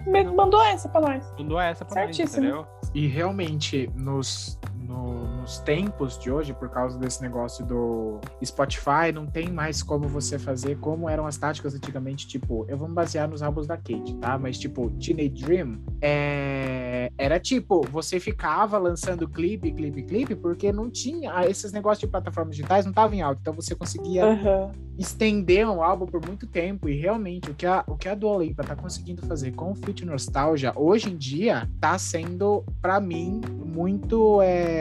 Me- 0.07 0.25
Mandou 0.25 0.63
essa 0.63 0.89
pra 0.89 0.99
nós. 0.99 1.23
mandou 1.39 1.61
essa 1.61 1.85
pra 1.85 2.07
nós, 2.07 2.17
Certíssimo. 2.17 2.47
entendeu? 2.47 2.67
E 2.95 3.07
realmente, 3.07 3.91
nos, 3.95 4.59
no- 4.87 5.25
nos 5.41 5.59
tempos 5.61 6.19
de 6.19 6.31
hoje, 6.31 6.53
por 6.55 6.69
causa 6.71 6.99
desse 6.99 7.21
negócio 7.23 7.65
do 7.67 8.19
Spotify, 8.45 9.13
não 9.13 9.27
tem 9.27 9.51
mais 9.51 9.83
como 9.83 10.09
você 10.09 10.39
fazer 10.39 10.79
como 10.79 11.09
eram 11.09 11.27
as 11.27 11.37
táticas 11.37 11.75
antigamente. 11.75 12.27
Tipo, 12.27 12.65
eu 12.69 12.77
vou 12.79 12.89
me 12.89 12.95
basear 12.95 13.29
nos 13.29 13.43
álbuns 13.43 13.67
da 13.67 13.77
Kate, 13.77 14.15
tá? 14.21 14.39
Mas, 14.39 14.59
tipo, 14.59 14.91
Teenage 14.93 15.29
Dream 15.43 15.79
é, 16.01 17.11
era 17.19 17.39
tipo, 17.41 17.83
você 17.91 18.19
ficava 18.21 18.79
lançando 18.79 19.29
clipe, 19.29 19.73
clipe, 19.73 20.03
clipe, 20.03 20.35
porque 20.35 20.73
não 20.73 20.91
tinha. 20.91 21.33
ah, 21.35 21.47
Esses 21.49 21.73
negócios 21.73 22.01
de 22.01 22.07
plataformas 22.07 22.57
digitais 22.57 22.85
não 22.85 22.91
estavam 22.91 23.15
em 23.17 23.23
alta. 23.23 23.41
Então 23.41 23.53
você 23.55 23.75
conseguia 23.75 24.25
Aham. 24.25 24.71
estender 24.99 25.69
um 25.69 25.83
álbum 25.83 26.07
por 26.07 26.25
muito 26.27 26.47
tempo. 26.47 26.89
E 26.89 26.99
realmente, 26.99 27.51
o 27.51 27.55
que 27.55 27.67
a, 27.67 27.85
o 27.87 27.97
que 27.97 28.09
a 28.09 28.15
Dua 28.15 28.39
Lipa 28.39 28.63
tá 28.65 28.75
conseguindo 28.77 29.27
fazer 29.27 29.53
com 29.53 29.73
o 29.73 29.75
Fit 29.75 30.05
Nostalgia, 30.05 30.73
hoje 30.77 31.11
em 31.11 31.17
dia, 31.17 31.69
tá 31.81 31.99
sendo, 31.99 32.65
pra 32.81 33.01
mim, 33.01 33.41
muito 33.65 34.41
é, 34.43 34.74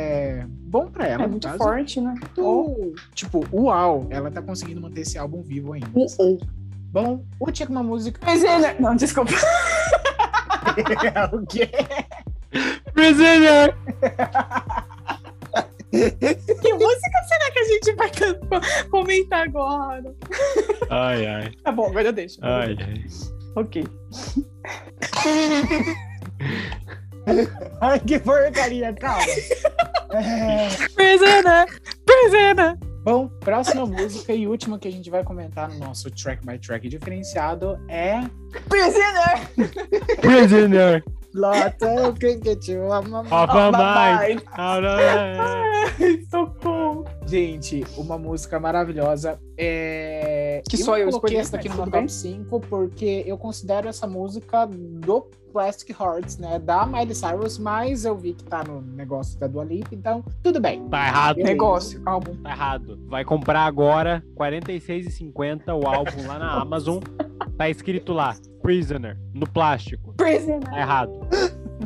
bom 0.47 0.87
pra 0.87 1.07
ela. 1.07 1.23
É 1.23 1.27
muito 1.27 1.47
caso. 1.47 1.57
forte, 1.57 2.01
né? 2.01 2.15
Muito, 2.37 2.95
Tipo, 3.13 3.45
uau, 3.51 4.07
ela 4.09 4.31
tá 4.31 4.41
conseguindo 4.41 4.81
manter 4.81 5.01
esse 5.01 5.17
álbum 5.17 5.41
vivo 5.41 5.73
ainda. 5.73 5.87
Uh, 5.93 6.05
uh. 6.19 6.39
Bom, 6.91 7.25
o 7.39 7.51
tinha 7.51 7.67
uma 7.69 7.83
música. 7.83 8.19
Ele... 8.29 8.79
Não, 8.79 8.95
desculpa. 8.95 9.31
o 11.33 11.45
quê? 11.47 11.69
Prisoner! 12.93 13.75
Que 15.91 16.73
música 16.73 17.23
será 17.27 17.51
que 17.51 17.59
a 17.59 17.63
gente 17.65 17.93
vai 17.93 18.09
comentar 18.89 19.47
agora? 19.47 20.15
Ai, 20.89 21.25
ai, 21.25 21.51
Tá 21.63 21.71
bom, 21.71 21.87
agora 21.87 22.07
eu 22.07 22.13
deixo. 22.13 22.39
ai, 22.41 22.75
ai. 22.79 23.05
Ok. 23.55 23.83
Ai, 27.81 27.99
que 27.99 28.19
porcaria, 28.19 28.93
calma. 28.93 29.23
É, 30.15 30.67
Prisoner! 30.93 31.65
Prisoner! 32.05 32.77
Bom, 33.03 33.27
próxima 33.39 33.83
música 33.83 34.31
e 34.31 34.45
última 34.45 34.77
que 34.77 34.87
a 34.87 34.91
gente 34.91 35.09
vai 35.09 35.23
comentar 35.23 35.67
no 35.69 35.79
nosso 35.79 36.11
track 36.11 36.45
by 36.45 36.59
track 36.59 36.87
diferenciado 36.87 37.79
é 37.89 38.21
Prisoner! 38.69 39.71
Prisoner! 40.21 41.03
Lota 41.33 42.09
o 42.09 42.13
Cricket 42.13 42.67
Mama. 42.87 43.21
Of 43.21 43.31
Oh, 43.33 43.71
my 43.71 44.29
mind! 44.35 44.41
of- 44.41 44.49
Ai, 44.51 46.23
socorro! 46.29 47.05
Gente, 47.25 47.83
uma 47.97 48.17
música 48.17 48.59
maravilhosa. 48.59 49.39
É... 49.57 50.61
Que 50.69 50.77
só 50.77 50.97
eu 50.97 51.09
escolhi, 51.09 51.37
essa 51.37 51.53
daqui 51.57 51.69
no 51.69 51.75
top 51.77 51.91
bem. 51.91 52.07
5 52.07 52.59
porque 52.61 53.23
eu 53.25 53.37
considero 53.37 53.87
essa 53.87 54.05
música 54.07 54.65
do 54.67 55.21
Plastic 55.51 55.91
Hearts, 55.99 56.37
né? 56.39 56.57
Da 56.57 56.85
Miley 56.85 57.13
Cyrus, 57.13 57.59
mas 57.59 58.05
eu 58.05 58.17
vi 58.17 58.33
que 58.33 58.43
tá 58.43 58.63
no 58.63 58.81
negócio 58.81 59.39
da 59.39 59.45
Dua 59.45 59.63
Lipa, 59.63 59.89
então 59.93 60.23
tudo 60.41 60.59
bem. 60.59 60.87
Tá 60.89 61.07
errado, 61.07 61.35
Beleza. 61.35 61.51
Negócio, 61.53 62.01
álbum. 62.05 62.35
tá 62.41 62.49
errado. 62.49 62.99
Vai 63.07 63.23
comprar 63.23 63.61
agora, 63.65 64.23
R$ 64.39 64.51
46,50 64.51 65.67
o 65.79 65.87
álbum 65.87 66.27
lá 66.27 66.39
na 66.39 66.59
Amazon. 66.59 66.97
Tá 67.57 67.69
escrito 67.69 68.13
lá, 68.13 68.35
Prisoner, 68.61 69.17
no 69.33 69.47
plástico. 69.47 70.13
Prisoner! 70.13 70.61
Tá 70.69 70.79
errado. 70.79 71.11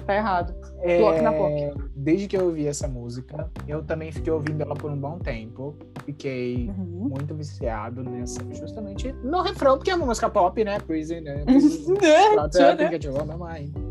Tá 0.06 0.16
errado. 0.16 0.54
É, 0.82 1.00
Bloco 1.00 1.22
na 1.24 1.32
bloco. 1.32 1.90
Desde 1.96 2.28
que 2.28 2.38
eu 2.38 2.46
ouvi 2.46 2.68
essa 2.68 2.88
música, 2.88 3.50
eu 3.68 3.84
também 3.84 4.12
fiquei 4.12 4.32
ouvindo 4.32 4.62
ela 4.62 4.76
por 4.76 4.92
um 4.92 4.96
bom 4.98 5.18
tempo. 5.18 5.76
Fiquei 6.06 6.70
Uhum. 6.70 7.10
muito 7.10 7.34
viciado 7.34 8.04
nessa, 8.04 8.40
justamente 8.54 9.12
no 9.24 9.42
refrão, 9.42 9.76
porque 9.78 9.90
é 9.90 9.96
uma 9.96 10.06
música 10.06 10.30
pop, 10.30 10.64
né? 10.64 10.80
Prisoner. 10.80 11.44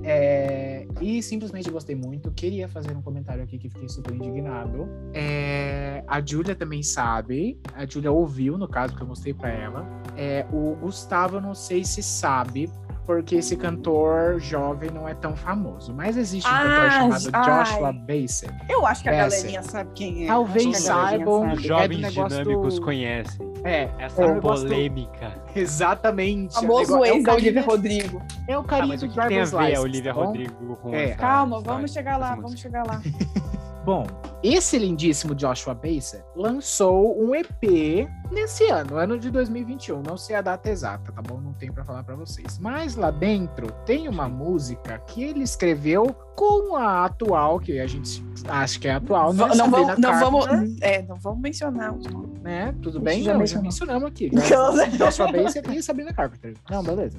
É, 0.05 0.87
e 1.01 1.21
simplesmente 1.23 1.69
gostei 1.71 1.97
muito. 1.97 2.31
Queria 2.31 2.69
fazer 2.69 2.97
um 2.97 3.03
comentário 3.03 3.43
aqui 3.43 3.59
que 3.59 3.69
fiquei 3.69 3.89
super 3.89 4.15
indignado. 4.15 4.89
É, 5.13 6.05
a 6.07 6.21
Júlia 6.25 6.55
também 6.55 6.83
sabe. 6.83 7.61
A 7.75 7.85
Júlia 7.85 8.13
ouviu, 8.13 8.57
no 8.57 8.69
caso, 8.69 8.95
que 8.97 9.03
eu 9.03 9.07
mostrei 9.07 9.35
pra 9.35 9.51
ela. 9.51 9.85
É, 10.17 10.47
o 10.53 10.77
Gustavo, 10.81 11.37
eu 11.37 11.41
não 11.41 11.55
sei 11.55 11.85
se 11.85 12.03
sabe, 12.03 12.71
porque 13.05 13.37
esse 13.37 13.57
cantor 13.57 14.41
jovem 14.41 14.91
não 14.91 15.09
é 15.09 15.15
tão 15.15 15.37
famoso. 15.37 15.93
Mas 15.95 16.17
existe 16.17 16.49
um 16.49 16.53
Ah, 16.53 16.63
cantor 16.63 16.91
chamado 16.91 17.31
ai. 17.33 17.65
Joshua 17.65 17.93
Bassett. 17.93 18.55
Eu 18.69 18.87
acho 18.87 19.03
que 19.03 19.09
a 19.09 19.13
Essa. 19.15 19.37
galerinha 19.37 19.63
sabe 19.63 19.91
quem 19.95 20.25
é. 20.25 20.27
Talvez 20.27 20.79
saibam. 20.79 21.43
sabe. 21.43 21.55
Os 21.57 21.65
É 21.65 21.69
jovens 21.69 21.97
do 21.97 22.03
negócio 22.03 22.39
dinâmicos 22.45 22.75
do- 22.77 22.81
conhecem. 22.83 23.47
É, 23.65 23.89
Essa 23.99 24.23
É, 24.23 24.41
polêmica. 24.41 25.33
exatamente. 25.55 26.55
Famoso 26.55 26.97
É 26.97 26.99
o 26.99 27.05
ex 27.05 27.25
da 27.25 27.35
Olivia 27.35 27.63
Rodrigo. 27.63 28.23
É 28.49 28.57
o 28.57 28.61
Ah, 28.61 28.65
carinha 28.65 28.89
mas 28.89 29.01
do 29.01 29.07
o 29.07 29.09
que 29.09 29.15
tem 29.15 29.23
a 29.25 29.27
Driver's 29.27 29.51
ver 29.51 29.57
a 29.57 29.61
License, 29.63 29.83
Olivia 29.83 30.15
tá? 30.15 30.21
Rodrigo 30.21 30.77
com 30.77 30.95
É. 30.95 31.05
essa 31.05 31.17
Calma, 31.17 31.57
história, 31.59 31.75
vamos 31.77 31.93
chegar 31.93 32.17
lá, 32.17 32.35
vamos 32.37 32.61
chegar 32.61 32.87
lá. 32.87 33.01
Bom, 33.85 34.05
esse 34.43 34.79
lindíssimo 34.79 35.33
Joshua 35.33 35.73
Bassett 35.75 36.25
lançou 36.35 37.17
um 37.23 37.33
EP 37.37 38.09
nesse 38.31 38.65
ano, 38.71 38.97
ano 38.97 39.19
de 39.19 39.31
2021. 39.31 40.03
Não 40.03 40.17
sei 40.17 40.37
a 40.37 40.43
data 40.43 40.69
exata, 40.71 41.13
tá 41.13 41.23
bom? 41.23 41.41
Não 41.41 41.53
tenho 41.53 41.73
pra 41.73 41.85
falar 41.85 42.03
pra 42.03 42.15
vocês. 42.15 42.59
Mas 42.59 42.97
lá 42.97 43.11
dentro 43.11 43.69
tem 43.85 44.09
uma 44.09 44.29
música 44.29 44.99
que 45.07 45.23
ele 45.23 45.43
escreveu 45.43 46.15
com 46.35 46.77
a 46.77 47.07
atual, 47.07 47.59
que 47.59 47.81
a 47.81 47.87
gente 47.87 48.23
acha 48.49 48.79
que 48.79 48.87
é 48.89 48.93
atual, 48.95 49.33
né? 49.33 49.47
Não, 49.47 49.55
Sabrina 49.55 49.71
vamos, 49.87 49.99
não, 49.99 50.11
Carpenter, 50.11 50.49
vamos, 50.49 50.77
é, 50.83 51.03
não 51.03 51.17
vamos 51.17 51.41
mencionar 51.41 51.95
os 51.95 52.07
nomes. 52.07 52.41
né? 52.43 52.75
Tudo 52.83 53.01
bem? 53.01 53.23
já 53.23 53.33
Não, 53.37 53.47
já 53.47 53.61
mencionamos 53.63 54.05
aqui. 54.09 54.31
Aquelas- 54.37 54.93
Joshua 54.99 55.33
Bassett 55.33 55.75
e 55.75 55.83
Sabrina 55.83 56.13
Carpenter. 56.13 56.55
Não, 56.71 56.83
beleza. 56.83 57.19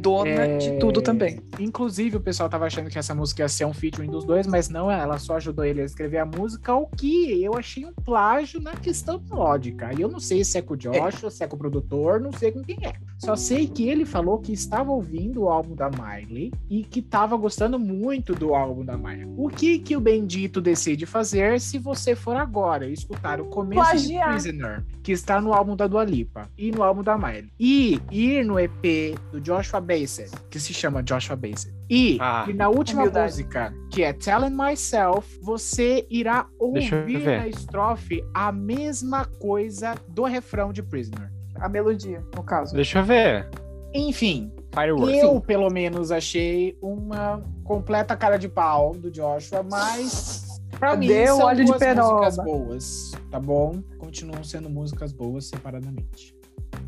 Dona 0.00 0.28
É, 0.30 0.56
de 0.58 0.78
tudo 0.78 1.00
também. 1.00 1.40
Inclusive, 1.58 2.16
o 2.18 2.20
pessoal 2.20 2.46
tava 2.48 2.66
achando 2.66 2.90
que 2.90 2.98
essa 2.98 3.14
música 3.14 3.42
ia 3.42 3.48
ser 3.48 3.64
um 3.64 3.72
featuring 3.72 4.10
dos 4.10 4.24
dois, 4.24 4.46
mas 4.46 4.68
não, 4.68 4.90
ela 4.90 5.18
só 5.18 5.36
ajudou 5.36 5.64
ele 5.64 5.80
a 5.80 5.84
escrever 5.84 6.18
a 6.18 6.26
música, 6.26 6.74
o 6.74 6.86
que 6.86 7.42
eu 7.42 7.54
achei 7.56 7.86
um 7.86 7.92
plágio 7.92 8.60
na 8.60 8.72
questão 8.72 9.18
melódica. 9.30 9.90
E 9.96 10.02
eu 10.02 10.08
não 10.08 10.20
sei 10.20 10.43
se 10.44 10.60
com 10.62 10.74
o 10.74 10.76
Joshua, 10.76 11.30
se 11.30 11.42
é 11.42 11.46
com 11.46 11.56
o 11.56 11.58
produtor, 11.58 12.20
não 12.20 12.32
sei 12.32 12.52
com 12.52 12.62
quem 12.62 12.78
é. 12.82 12.94
Só 13.18 13.36
sei 13.36 13.66
que 13.66 13.88
ele 13.88 14.04
falou 14.04 14.38
que 14.38 14.52
estava 14.52 14.90
ouvindo 14.90 15.42
o 15.42 15.48
álbum 15.48 15.74
da 15.74 15.88
Miley 15.88 16.52
e 16.68 16.84
que 16.84 17.00
estava 17.00 17.36
gostando 17.36 17.78
muito 17.78 18.34
do 18.34 18.54
álbum 18.54 18.84
da 18.84 18.98
Miley. 18.98 19.26
O 19.36 19.48
que 19.48 19.78
que 19.78 19.96
o 19.96 20.00
Bendito 20.00 20.60
decide 20.60 21.06
fazer 21.06 21.60
se 21.60 21.78
você 21.78 22.14
for 22.14 22.36
agora 22.36 22.86
escutar 22.86 23.40
o 23.40 23.46
começo 23.46 23.80
Plagiar. 23.80 24.36
de 24.36 24.42
Prisoner, 24.50 24.84
que 25.02 25.12
está 25.12 25.40
no 25.40 25.54
álbum 25.54 25.74
da 25.76 25.86
Dua 25.86 26.04
Lipa 26.04 26.48
e 26.58 26.70
no 26.70 26.82
álbum 26.82 27.02
da 27.02 27.16
Miley, 27.16 27.50
e 27.58 28.00
ir 28.10 28.44
no 28.44 28.58
EP 28.58 29.14
do 29.32 29.40
Joshua 29.40 29.80
Bassett, 29.80 30.30
que 30.50 30.60
se 30.60 30.74
chama 30.74 31.02
Joshua 31.02 31.36
Bassett, 31.36 31.72
e, 31.88 32.18
Ah. 32.20 32.46
e 32.48 32.52
na 32.52 32.68
última 32.68 33.02
Humildade. 33.02 33.32
música, 33.32 33.74
que 33.90 34.02
é 34.02 34.12
Telling 34.12 34.54
Myself, 34.54 35.38
você 35.40 36.06
irá 36.10 36.46
ouvir 36.58 37.24
na 37.24 37.48
estrofe 37.48 38.22
a 38.34 38.50
mesma 38.52 39.24
coisa 39.24 39.94
do 40.08 40.24
refrão 40.24 40.72
de 40.72 40.82
Prisoner. 40.82 41.32
A 41.60 41.68
melodia, 41.68 42.22
no 42.34 42.42
caso. 42.42 42.74
Deixa 42.74 42.98
eu 42.98 43.04
ver. 43.04 43.48
Enfim, 43.92 44.52
Fireworks. 44.74 45.22
eu, 45.22 45.40
pelo 45.40 45.70
menos, 45.70 46.10
achei 46.10 46.76
uma 46.82 47.42
completa 47.62 48.16
cara 48.16 48.36
de 48.36 48.48
pau 48.48 48.92
do 48.92 49.10
Joshua, 49.10 49.62
mas 49.62 50.60
pra 50.78 50.96
mim 50.96 51.06
Deu 51.06 51.36
são 51.36 51.46
óleo 51.46 51.58
de 51.58 51.64
duas 51.66 51.78
peroba. 51.78 52.12
músicas 52.26 52.44
boas, 52.44 53.12
tá 53.30 53.38
bom? 53.38 53.80
Continuam 53.98 54.42
sendo 54.42 54.68
músicas 54.68 55.12
boas 55.12 55.46
separadamente. 55.46 56.34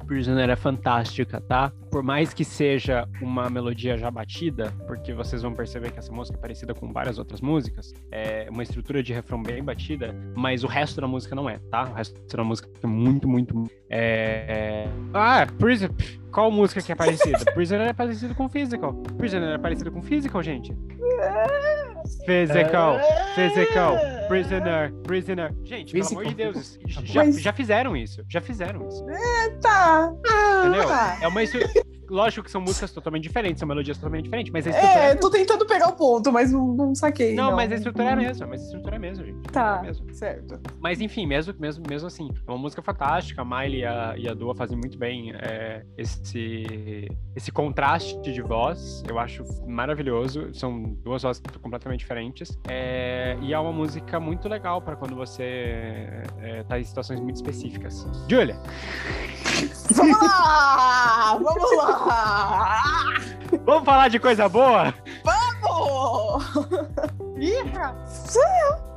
Prisoner 0.06 0.50
é 0.50 0.56
fantástica, 0.56 1.40
tá? 1.40 1.72
Por 1.90 2.02
mais 2.02 2.32
que 2.32 2.44
seja 2.44 3.08
uma 3.20 3.48
melodia 3.50 3.96
já 3.96 4.10
batida, 4.10 4.72
porque 4.86 5.12
vocês 5.12 5.42
vão 5.42 5.52
perceber 5.52 5.90
que 5.92 5.98
essa 5.98 6.12
música 6.12 6.36
é 6.38 6.40
parecida 6.40 6.74
com 6.74 6.92
várias 6.92 7.18
outras 7.18 7.40
músicas, 7.40 7.92
é 8.10 8.48
uma 8.50 8.62
estrutura 8.62 9.02
de 9.02 9.12
refrão 9.12 9.42
bem 9.42 9.62
batida, 9.62 10.14
mas 10.36 10.62
o 10.64 10.66
resto 10.66 11.00
da 11.00 11.08
música 11.08 11.34
não 11.34 11.48
é, 11.48 11.58
tá? 11.70 11.84
O 11.84 11.94
resto 11.94 12.36
da 12.36 12.44
música 12.44 12.68
é 12.82 12.86
muito, 12.86 13.28
muito. 13.28 13.64
É... 13.88 14.88
Ah, 15.14 15.46
Prisoner. 15.58 15.94
Qual 16.36 16.50
música 16.50 16.82
que 16.82 16.92
é 16.92 16.94
parecida? 16.94 17.38
Prisoner 17.54 17.88
é 17.88 17.92
parecido 17.94 18.34
com 18.34 18.46
Physical. 18.46 18.92
Prisoner 19.16 19.54
é 19.54 19.58
parecido 19.58 19.90
com 19.90 20.02
Physical, 20.02 20.42
gente. 20.42 20.76
Physical. 22.26 22.98
Physical. 23.34 23.96
Prisoner. 24.28 24.92
Prisoner. 25.02 25.54
Gente, 25.64 25.94
pelo 25.94 26.06
amor 26.08 26.26
de 26.26 26.34
Physical. 26.34 26.52
Deus, 26.52 26.78
Tá 26.94 27.00
já, 27.06 27.30
já 27.30 27.52
fizeram 27.54 27.96
isso. 27.96 28.22
Já 28.28 28.42
fizeram 28.42 28.86
isso. 28.86 29.02
Tá. 29.62 30.12
Entendeu? 30.60 30.86
tá. 30.86 31.18
É 31.22 31.26
uma. 31.26 31.40
Lógico 32.08 32.44
que 32.44 32.50
são 32.50 32.60
músicas 32.60 32.92
totalmente 32.92 33.24
diferentes, 33.24 33.58
são 33.58 33.68
melodias 33.68 33.96
totalmente 33.96 34.24
diferentes, 34.24 34.52
mas 34.52 34.66
a 34.66 34.70
estrutura 34.70 35.00
É, 35.00 35.10
é... 35.10 35.14
tô 35.14 35.30
tentando 35.30 35.66
pegar 35.66 35.88
o 35.88 35.92
ponto, 35.92 36.32
mas 36.32 36.52
não, 36.52 36.66
não 36.68 36.94
saquei. 36.94 37.34
Não, 37.34 37.54
mas 37.54 37.70
a 37.72 37.74
estrutura 37.76 38.08
é 38.08 38.12
a 38.12 38.16
mesma, 38.16 38.46
mas 38.46 38.60
a 38.60 38.64
estrutura 38.64 38.94
é 38.94 38.98
a 38.98 39.00
mesma, 39.00 39.24
gente. 39.24 39.42
Tá, 39.50 39.80
É 39.82 39.86
mesmo. 39.86 40.14
certo. 40.14 40.60
Mas 40.80 41.00
enfim, 41.00 41.26
mesmo, 41.26 41.54
mesmo, 41.58 41.84
mesmo 41.88 42.06
assim, 42.06 42.30
é 42.46 42.50
uma 42.50 42.58
música 42.58 42.82
fantástica. 42.82 43.42
A 43.42 43.44
Miley 43.44 43.80
e 43.80 43.84
a, 43.84 44.14
e 44.16 44.28
a 44.28 44.34
Dua 44.34 44.54
fazem 44.54 44.76
muito 44.76 44.98
bem 44.98 45.32
é, 45.34 45.84
esse, 45.96 47.08
esse 47.34 47.50
contraste 47.52 48.20
de 48.32 48.42
voz. 48.42 49.02
Eu 49.08 49.18
acho 49.18 49.44
maravilhoso. 49.66 50.54
São 50.54 50.82
duas 50.82 51.22
vozes 51.22 51.42
completamente 51.60 52.00
diferentes. 52.00 52.58
É, 52.68 53.36
e 53.40 53.52
é 53.52 53.58
uma 53.58 53.72
música 53.72 54.18
muito 54.20 54.48
legal 54.48 54.80
para 54.80 54.96
quando 54.96 55.14
você 55.14 55.42
é, 56.40 56.64
tá 56.68 56.78
em 56.78 56.84
situações 56.84 57.20
muito 57.20 57.36
específicas. 57.36 58.06
Julia, 58.28 58.56
Vamos 59.94 60.20
lá! 60.20 61.38
Vamos 61.42 61.76
lá! 61.76 61.95
vamos 63.64 63.84
falar 63.84 64.08
de 64.08 64.18
coisa 64.18 64.48
boa? 64.48 64.94
Vamos! 65.24 66.44
Ih, 67.38 67.62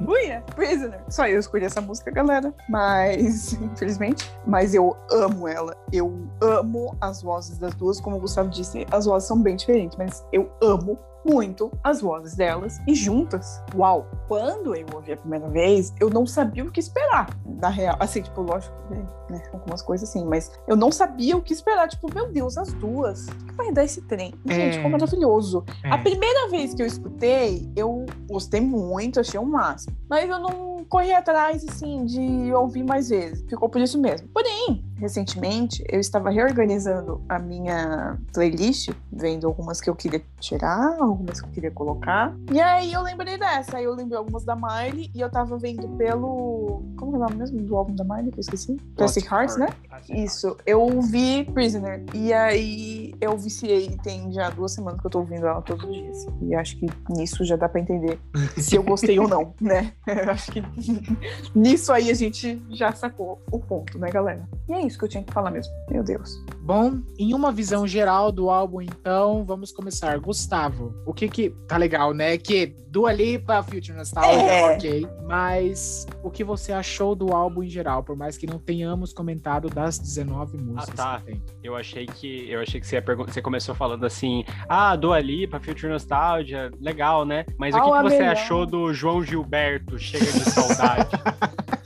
Ui, 0.08 0.26
é 0.28 0.40
Prisoner. 0.56 1.02
Só 1.10 1.28
eu 1.28 1.40
escolhi 1.40 1.66
essa 1.66 1.82
música, 1.82 2.10
galera. 2.10 2.54
Mas, 2.70 3.54
infelizmente. 3.62 4.32
Mas 4.46 4.74
eu 4.74 4.96
amo 5.12 5.48
ela. 5.48 5.76
Eu 5.92 6.30
amo 6.42 6.96
as 7.02 7.22
vozes 7.22 7.58
das 7.58 7.76
duas. 7.76 8.00
Como 8.00 8.16
o 8.16 8.20
Gustavo 8.20 8.50
disse, 8.50 8.88
as 8.92 9.06
vozes 9.06 9.28
são 9.28 9.42
bem 9.42 9.58
diferentes. 9.58 9.98
Mas 9.98 10.26
eu 10.32 10.50
amo 10.62 10.98
muito 11.26 11.72
as 11.84 12.02
vozes 12.02 12.36
delas 12.36 12.80
e 12.88 12.94
juntas. 12.96 13.62
Uau! 13.76 14.06
Quando 14.28 14.76
eu 14.76 14.86
ouvi 14.94 15.14
a 15.14 15.18
primeira 15.18 15.48
vez, 15.50 15.94
eu 16.00 16.10
não 16.10 16.26
sabia 16.26 16.64
o 16.64 16.72
que 16.72 16.80
esperar. 16.80 17.30
Na 17.46 17.70
real, 17.70 17.98
assim, 18.00 18.22
tipo, 18.22 18.42
lógico 18.42 18.76
que, 18.88 19.34
né, 19.34 19.44
algumas 19.54 19.82
coisas 19.82 20.08
assim, 20.10 20.26
mas 20.26 20.52
eu 20.68 20.76
não 20.76 20.92
sabia 20.92 21.36
o 21.36 21.42
que 21.42 21.54
esperar. 21.54 21.88
Tipo, 21.88 22.14
meu 22.14 22.32
Deus, 22.32 22.58
as 22.58 22.72
duas. 22.74 23.28
O 23.28 23.36
que 23.46 23.54
vai 23.56 23.72
dar 23.72 23.84
esse 23.84 24.02
trem? 24.04 24.34
Gente, 24.46 24.78
É. 24.78 24.82
como 24.82 24.92
maravilhoso. 24.92 25.64
É. 25.84 25.90
A 25.92 25.98
primeira 25.98 26.50
vez 26.50 26.74
que 26.74 26.82
eu 26.82 26.86
escutei, 26.88 27.70
eu 27.76 28.06
gostei 28.30 28.62
muito, 28.62 29.20
achei 29.20 29.40
o 29.40 29.46
máximo. 29.46 29.96
Mas 30.10 30.30
eu 30.30 30.40
não 30.40 30.86
corri 30.90 31.14
atrás, 31.14 31.66
assim, 31.70 32.06
de 32.06 32.54
ouvir 32.54 32.84
mais 32.84 33.10
vezes. 33.10 33.44
Ficou 33.48 33.70
por 33.70 33.80
isso 33.82 34.00
mesmo. 34.00 34.28
Porém, 34.30 34.84
recentemente, 34.96 35.84
eu 35.90 36.00
estava 36.00 36.30
reorganizando 36.30 37.22
a 37.28 37.38
minha 37.38 38.18
playlist, 38.34 38.90
vendo 39.12 39.48
algumas 39.48 39.82
que 39.82 39.90
eu 39.90 39.96
queria 39.96 40.22
tirar, 40.40 40.98
algumas 41.10 41.42
que 41.42 41.48
eu 41.48 41.52
queria 41.52 41.72
colocar. 41.72 42.36
E 42.52 42.60
aí 42.60 42.94
eu 42.94 43.02
lembrei 43.02 43.38
dessa. 43.38 43.78
Aí 43.78 43.84
eu 43.84 43.94
lembrei 43.94 44.18
algumas 44.18 44.44
da 44.44 44.56
Miley 44.56 45.12
e 45.14 45.20
eu 45.20 45.30
tava 45.30 45.58
vendo 45.58 45.88
pelo. 45.98 46.84
Como 46.98 47.16
é 47.16 47.18
o 47.18 47.20
nome 47.20 47.36
mesmo 47.36 47.62
do 47.62 47.76
álbum 47.76 47.96
da 47.96 48.04
Miley 48.04 48.32
que 48.32 48.40
eu 48.40 48.42
esqueci? 48.42 48.76
Plastic 48.96 49.32
Hearts, 49.32 49.58
né? 49.58 49.68
Isso, 50.10 50.56
eu 50.66 51.02
vi 51.02 51.44
Prisoner. 51.54 52.04
E 52.14 52.32
aí 52.34 53.14
eu 53.20 53.38
viciei, 53.38 53.98
tem 54.04 54.32
já 54.32 54.50
duas 54.50 54.74
semanas 54.74 55.00
que 55.00 55.08
eu 55.08 55.12
tô 55.12 55.20
ouvindo 55.20 55.46
ela 55.46 55.62
todos 55.62 55.84
os 55.84 55.94
dias. 55.94 56.28
E 56.42 56.56
acho 56.56 56.78
que 56.78 56.88
nisso 57.10 57.44
já 57.44 57.56
dá 57.56 57.68
pra 57.68 57.82
entender 57.82 58.20
se 58.58 58.76
eu 58.76 58.84
gostei 58.84 59.20
ou 59.20 59.28
não, 59.28 59.54
né? 59.60 59.94
Eu 60.08 60.32
acho 60.32 60.52
que 60.52 60.64
nisso 61.56 61.92
aí 61.92 62.10
a 62.10 62.14
gente 62.14 62.62
já 62.70 62.92
sacou 62.92 63.42
o 63.52 63.60
ponto, 63.60 63.98
né, 63.98 64.10
galera? 64.10 64.48
E 64.68 64.74
é 64.74 64.86
isso 64.86 64.98
que 64.98 65.06
eu 65.06 65.10
tinha 65.10 65.24
que 65.24 65.34
falar 65.34 65.52
mesmo. 65.52 65.72
Meu 65.90 66.04
Deus. 66.04 66.40
Bom, 66.62 67.02
em 67.18 67.34
uma 67.34 67.52
visão 67.52 67.88
geral 67.88 68.32
do 68.32 68.50
álbum, 68.50 68.82
então, 68.82 69.44
vamos 69.44 69.72
começar. 69.72 70.20
Gustavo, 70.20 70.94
o 71.06 71.14
que 71.14 71.28
que... 71.28 71.50
Tá 71.68 71.78
legal, 71.78 72.14
né? 72.14 72.38
Que 72.38 72.76
Dua 72.88 73.14
Lipa, 73.14 73.62
Future 73.62 73.94
Nostalgia, 73.94 74.42
É. 74.42 74.76
ok. 74.76 75.08
Mas 75.28 76.08
o 76.24 76.30
que 76.32 76.44
você 76.44 76.72
achou 76.72 77.16
do 77.16 77.34
álbum 77.34 77.64
em 77.64 77.70
geral? 77.70 78.04
Por 78.04 78.16
mais 78.16 78.38
que 78.38 78.48
não 78.48 78.58
tenhamos 78.58 79.14
comentado 79.14 79.70
das 79.70 80.00
19 80.00 80.58
músicas 80.58 80.96
tá. 80.96 81.20
que 81.20 81.26
tem. 81.26 81.44
Eu 81.64 81.76
achei 81.76 82.06
que 82.08 82.50
eu 82.50 82.60
achei 82.62 82.80
que 82.80 82.88
você, 82.88 82.96
ia 82.96 83.04
você 83.16 83.42
começou 83.42 83.76
falando 83.76 84.06
assim, 84.06 84.44
ah, 84.68 84.96
Dua 84.96 85.20
Lipa, 85.20 85.60
Future 85.60 85.92
Nostalgia, 85.92 86.72
legal, 86.80 87.26
né? 87.26 87.46
Mas 87.58 87.76
o 87.76 87.80
Qual 87.80 87.92
que, 87.92 87.98
que 87.98 88.10
você 88.10 88.20
melhor? 88.20 88.32
achou 88.32 88.66
do 88.66 88.94
João 88.94 89.24
Gilberto, 89.24 90.00
Chega 90.00 90.26
de 90.26 90.50
Saudade? 90.50 91.10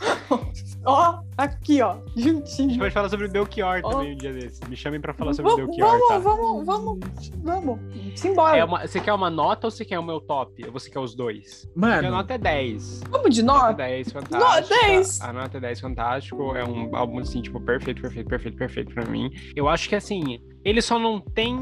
Ó, 0.85 1.19
aqui, 1.37 1.81
ó, 1.81 1.91
A 1.91 1.95
gente 2.19 2.21
juntinho. 2.23 2.77
pode 2.79 2.93
falar 2.93 3.07
sobre 3.09 3.27
Belchior 3.27 3.79
Ó. 3.83 3.89
também 3.91 4.13
um 4.13 4.17
dia 4.17 4.33
desses. 4.33 4.59
Me 4.67 4.75
chamem 4.75 4.99
pra 4.99 5.13
falar 5.13 5.33
sobre 5.33 5.51
Vamos, 5.51 5.65
Belchior, 5.67 6.07
tá? 6.09 6.19
vamos, 6.19 6.65
vamos, 6.65 7.31
vamos. 7.43 7.79
Simbora. 8.19 8.57
É 8.57 8.63
uma- 8.65 8.85
você 8.85 8.99
quer 8.99 9.13
uma 9.13 9.29
nota 9.29 9.67
ou 9.67 9.71
você 9.71 9.85
quer 9.85 9.97
o 9.99 10.03
meu 10.03 10.19
top? 10.19 10.65
Ou 10.65 10.71
você 10.71 10.89
quer 10.89 10.99
os 10.99 11.15
dois? 11.15 11.65
Porque 11.73 11.85
a 11.85 11.95
Mano, 12.01 12.11
nota 12.11 12.33
é 12.33 12.37
10. 12.37 13.01
Vamos 13.09 13.33
de 13.33 13.41
Nota 13.43 13.59
nota? 13.67 13.73
10, 13.75 14.11
fantástico. 14.11 14.79
10. 14.81 15.21
A 15.21 15.33
nota 15.33 15.59
10, 15.59 15.79
fantástico. 15.79 16.55
É 16.55 16.63
um 16.65 16.95
álbum, 16.95 17.19
assim, 17.19 17.41
tipo, 17.41 17.59
perfeito, 17.61 18.01
perfeito, 18.01 18.27
perfeito, 18.29 18.57
perfeito 18.57 18.93
pra 18.93 19.05
mim. 19.05 19.31
Eu 19.55 19.69
acho 19.69 19.87
que, 19.87 19.95
assim, 19.95 20.39
ele 20.65 20.81
só 20.81 20.99
não 20.99 21.19
tem... 21.21 21.55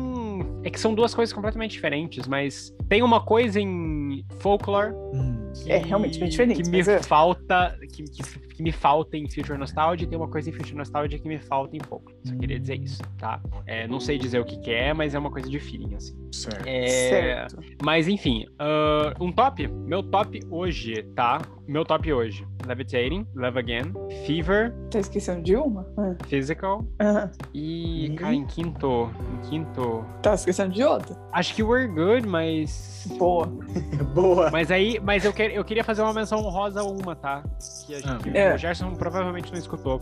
É 0.63 0.69
que 0.69 0.79
são 0.79 0.93
duas 0.93 1.13
coisas 1.13 1.33
completamente 1.33 1.71
diferentes, 1.71 2.27
mas 2.27 2.73
tem 2.87 3.01
uma 3.01 3.21
coisa 3.21 3.59
em 3.59 4.23
Folklore 4.39 4.93
hum, 5.13 5.51
que, 5.53 5.71
É, 5.71 5.77
realmente 5.77 6.19
bem 6.19 6.29
diferente, 6.29 6.63
que 6.63 6.69
me 6.69 6.79
é. 6.79 7.01
falta... 7.01 7.77
Que, 7.91 8.03
que, 8.03 8.23
que 8.51 8.61
me 8.63 8.71
falta 8.71 9.17
em 9.17 9.27
Future 9.29 9.57
Nostalgia 9.57 10.05
e 10.05 10.07
tem 10.09 10.17
uma 10.17 10.27
coisa 10.27 10.49
em 10.49 10.53
Future 10.53 10.75
Nostalgia 10.75 11.17
que 11.17 11.27
me 11.27 11.39
falta 11.39 11.75
em 11.75 11.79
Folklore. 11.79 12.15
Só 12.23 12.35
queria 12.35 12.59
dizer 12.59 12.75
isso, 12.75 13.01
tá? 13.17 13.41
É, 13.65 13.87
não 13.87 13.99
sei 13.99 14.17
dizer 14.19 14.39
o 14.39 14.45
que, 14.45 14.59
que 14.59 14.69
é, 14.71 14.93
mas 14.93 15.15
é 15.15 15.19
uma 15.19 15.31
coisa 15.31 15.49
de 15.49 15.59
feeling, 15.59 15.95
assim. 15.95 16.15
certo. 16.31 16.67
É, 16.67 16.87
Certo. 16.87 17.59
mas 17.81 18.07
enfim, 18.07 18.45
ah, 18.59 19.13
um 19.19 19.31
top? 19.31 19.67
Meu 19.67 20.03
top 20.03 20.39
hoje, 20.51 21.01
tá? 21.15 21.41
Meu 21.67 21.83
top 21.85 22.11
hoje. 22.13 22.45
Levitating, 22.67 23.25
Love 23.33 23.57
Again, 23.57 23.93
Fever, 24.27 24.71
Tá 24.91 24.99
esquecendo 24.99 25.41
de 25.41 25.55
uma? 25.55 25.87
Ah, 25.97 26.15
Physical 26.27 26.85
ah. 26.99 27.31
e, 27.53 28.09
Hum. 28.11 28.15
cara, 28.15 28.35
em 28.35 28.45
quinto, 28.45 29.09
em 29.33 29.49
quinto, 29.49 30.05
Tá 30.21 30.35
esquecendo 30.35 30.50
de 30.69 30.83
outra? 30.83 31.15
acho 31.31 31.53
que 31.55 31.63
We're 31.63 31.87
Good, 31.87 32.27
mas... 32.27 32.89
Boa. 33.17 33.47
Boa. 34.13 34.51
Mas 34.51 34.69
aí, 34.69 34.99
mas 35.03 35.25
eu, 35.25 35.33
quer, 35.33 35.51
eu 35.51 35.63
queria 35.65 35.83
fazer 35.83 36.01
uma 36.03 36.13
menção 36.13 36.39
honrosa 36.39 36.81
a 36.81 36.83
uma, 36.83 37.15
tá? 37.15 37.41
Que 37.87 37.95
a 37.95 37.99
gente, 37.99 38.37
É. 38.37 38.53
o 38.53 38.57
Gerson 38.57 38.93
provavelmente 38.93 39.51
não 39.51 39.57
escutou. 39.57 40.01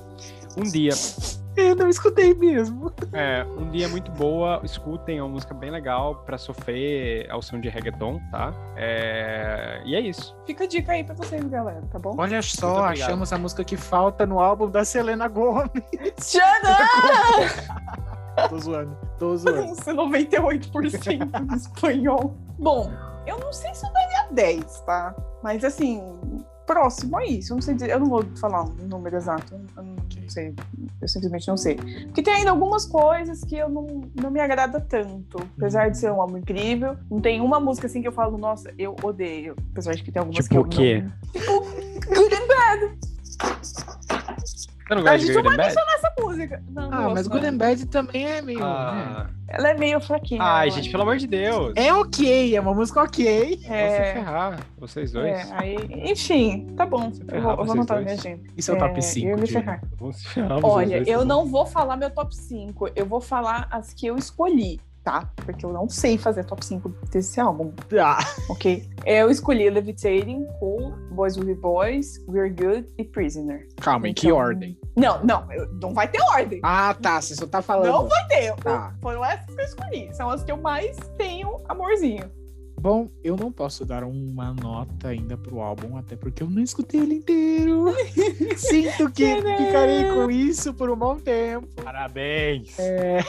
Um 0.57 0.63
dia, 0.63 0.91
Eu 1.55 1.75
não 1.75 1.87
escutei 1.87 2.33
mesmo. 2.33 2.91
é, 3.13 3.45
um 3.57 3.69
dia 3.69 3.87
muito 3.87 4.11
boa, 4.11 4.59
escutem, 4.63 5.17
é 5.19 5.23
uma 5.23 5.29
música 5.29 5.53
bem 5.53 5.69
legal 5.71 6.15
pra 6.25 6.37
sofrer 6.37 7.29
ao 7.31 7.41
som 7.41 7.59
de 7.59 7.69
reggaeton, 7.69 8.19
tá? 8.31 8.53
É, 8.75 9.81
e 9.85 9.95
é 9.95 10.01
isso. 10.01 10.35
Fica 10.45 10.65
a 10.65 10.67
dica 10.67 10.91
aí 10.91 11.03
pra 11.03 11.15
vocês, 11.15 11.43
galera, 11.45 11.81
tá 11.91 11.99
bom? 11.99 12.15
Olha 12.17 12.41
só, 12.41 12.85
achamos 12.85 13.31
a 13.31 13.37
música 13.37 13.63
que 13.63 13.77
falta 13.77 14.25
no 14.25 14.39
álbum 14.39 14.69
da 14.69 14.83
Selena 14.83 15.27
Gomez. 15.29 15.69
Shut 16.21 16.41
up! 16.65 18.18
Tô 18.47 18.59
zoando, 18.59 18.97
tô 19.17 19.37
zoando. 19.37 19.61
Vamos 19.61 19.77
ser 19.79 19.93
98% 19.93 21.51
em 21.51 21.55
espanhol. 21.55 22.35
Bom, 22.57 22.91
eu 23.25 23.39
não 23.39 23.51
sei 23.51 23.73
se 23.73 23.85
eu 23.85 23.91
daria 23.91 24.27
10, 24.31 24.81
tá? 24.81 25.15
Mas 25.43 25.63
assim, 25.63 26.01
próximo 26.69 27.17
a 27.17 27.25
isso. 27.25 27.51
Eu 27.51 27.55
não 27.55 27.61
sei 27.63 27.73
dizer, 27.73 27.89
eu 27.89 27.99
não 27.99 28.05
vou 28.05 28.23
falar 28.39 28.63
um 28.63 28.87
número 28.87 29.15
exato. 29.15 29.55
Eu 29.75 29.83
não 29.83 29.97
sei. 30.27 30.53
Eu 31.01 31.07
simplesmente 31.07 31.47
não 31.47 31.57
sei. 31.57 31.75
Porque 31.75 32.21
tem 32.21 32.35
ainda 32.35 32.51
algumas 32.51 32.85
coisas 32.85 33.43
que 33.43 33.57
eu 33.57 33.67
não, 33.67 34.03
não 34.13 34.29
me 34.29 34.39
agrada 34.39 34.79
tanto. 34.79 35.39
Apesar 35.57 35.89
de 35.89 35.97
ser 35.97 36.11
um 36.11 36.21
álbum 36.21 36.37
incrível. 36.37 36.95
Não 37.09 37.19
tem 37.19 37.41
uma 37.41 37.59
música 37.59 37.87
assim 37.87 38.03
que 38.03 38.07
eu 38.07 38.11
falo, 38.11 38.37
nossa, 38.37 38.71
eu 38.77 38.95
odeio. 39.01 39.55
Apesar 39.71 39.95
de 39.95 40.03
que 40.03 40.11
tem 40.11 40.19
algumas 40.19 40.45
Tipo 40.45 40.49
que 40.49 40.57
eu 40.57 40.61
o 40.61 40.65
quê? 40.69 41.03
não. 41.03 41.31
Tipo, 41.31 41.61
Good 42.07 42.35
and 42.35 42.47
Bad. 42.47 42.99
Você 44.89 44.95
não 44.95 44.97
A 44.97 45.01
gosta 45.01 45.17
de 45.17 45.25
gente 45.25 45.35
Good 45.35 45.47
and 45.47 45.57
vai 45.57 45.57
Bad? 45.57 45.73
Música. 46.39 46.63
Não, 46.69 46.91
Ah, 46.93 47.09
mas. 47.13 47.27
Good 47.27 47.45
and 47.45 47.57
Bad 47.57 47.85
também 47.87 48.25
é 48.25 48.41
meio. 48.41 48.63
Ah, 48.63 49.27
né? 49.27 49.35
Ela 49.51 49.69
é 49.69 49.73
meio 49.77 49.99
fraquinha. 49.99 50.41
Ai, 50.43 50.67
eu 50.67 50.71
gente, 50.71 50.89
pelo 50.91 51.03
amor 51.03 51.17
de 51.17 51.25
Deus. 51.27 51.73
É 51.75 51.91
ok, 51.93 52.55
é 52.55 52.61
uma 52.61 52.73
música 52.73 53.01
ok. 53.03 53.59
É, 53.65 54.13
ferrar, 54.13 54.59
vocês 54.77 55.11
dois. 55.11 55.27
é, 55.27 55.47
aí, 55.53 55.75
enfim, 56.11 56.67
tá 56.77 56.85
bom. 56.85 57.11
Eu 57.27 57.41
vou, 57.41 57.51
eu 57.51 57.63
vou 57.65 57.71
anotar 57.73 57.97
dois. 57.97 58.03
minha 58.05 58.13
agenda. 58.17 58.43
Isso 58.55 58.71
é 58.71 58.75
o 58.75 58.77
top 58.77 59.01
5. 59.01 59.25
Eu 59.27 59.35
ia 59.35 59.41
me 59.41 59.47
ferrar. 59.47 59.81
Se 60.13 60.27
ferrar, 60.27 60.59
Olha, 60.63 60.97
dois, 60.97 61.07
eu 61.07 61.19
tá 61.19 61.25
não 61.25 61.45
vou 61.47 61.65
falar 61.65 61.97
meu 61.97 62.11
top 62.11 62.35
5, 62.35 62.89
eu 62.95 63.05
vou 63.05 63.19
falar 63.21 63.67
as 63.71 63.91
que 63.93 64.05
eu 64.05 64.15
escolhi, 64.17 64.79
tá? 65.03 65.31
Porque 65.37 65.65
eu 65.65 65.71
não 65.73 65.89
sei 65.89 66.17
fazer 66.17 66.45
top 66.45 66.63
5 66.65 66.89
desse 67.11 67.39
álbum, 67.39 67.71
Ah, 67.99 68.19
ok? 68.49 68.87
Eu 69.05 69.29
escolhi 69.29 69.69
Levitating, 69.69 70.45
Cool, 70.59 70.91
Boys 71.11 71.35
Will 71.37 71.47
Be 71.47 71.55
Boys, 71.55 72.23
We're 72.27 72.49
Good 72.49 72.87
e 72.97 73.03
Prisoner. 73.03 73.67
calma, 73.77 74.07
em 74.09 74.13
que 74.13 74.27
Então, 74.27 74.37
ordem? 74.37 74.77
Não, 74.95 75.23
não, 75.23 75.51
eu- 75.51 75.67
não 75.81 75.93
vai 75.93 76.07
ter 76.07 76.21
ordem. 76.33 76.59
Ah, 76.63 76.93
tá, 77.01 77.21
você 77.21 77.33
só 77.35 77.47
tá 77.47 77.61
falando. 77.61 77.91
Não 77.91 78.07
vai 78.07 78.27
ter. 78.27 78.53
Tá. 78.55 78.93
Foram 79.01 79.23
essas 79.23 79.45
que 79.55 79.61
eu 79.61 79.65
escolhi. 79.65 80.13
São 80.15 80.29
as 80.29 80.43
que 80.43 80.51
eu 80.51 80.57
mais 80.57 80.97
tenho 81.17 81.57
amorzinho. 81.67 82.29
Bom, 82.81 83.09
eu 83.21 83.35
não 83.35 83.51
posso 83.51 83.85
dar 83.85 84.05
uma 84.05 84.53
nota 84.53 85.09
ainda 85.09 85.35
pro 85.35 85.59
álbum, 85.59 85.97
até 85.97 86.15
porque 86.15 86.41
eu 86.43 86.49
não 86.49 86.61
escutei 86.61 87.01
ele 87.01 87.15
inteiro. 87.15 87.93
Sinto 88.57 89.11
que 89.11 89.35
ficarei 89.35 90.05
com 90.13 90.31
isso 90.31 90.73
por 90.73 90.89
um 90.89 90.95
bom 90.95 91.17
tempo. 91.17 91.67
Parabéns! 91.83 92.79
É, 92.79 93.19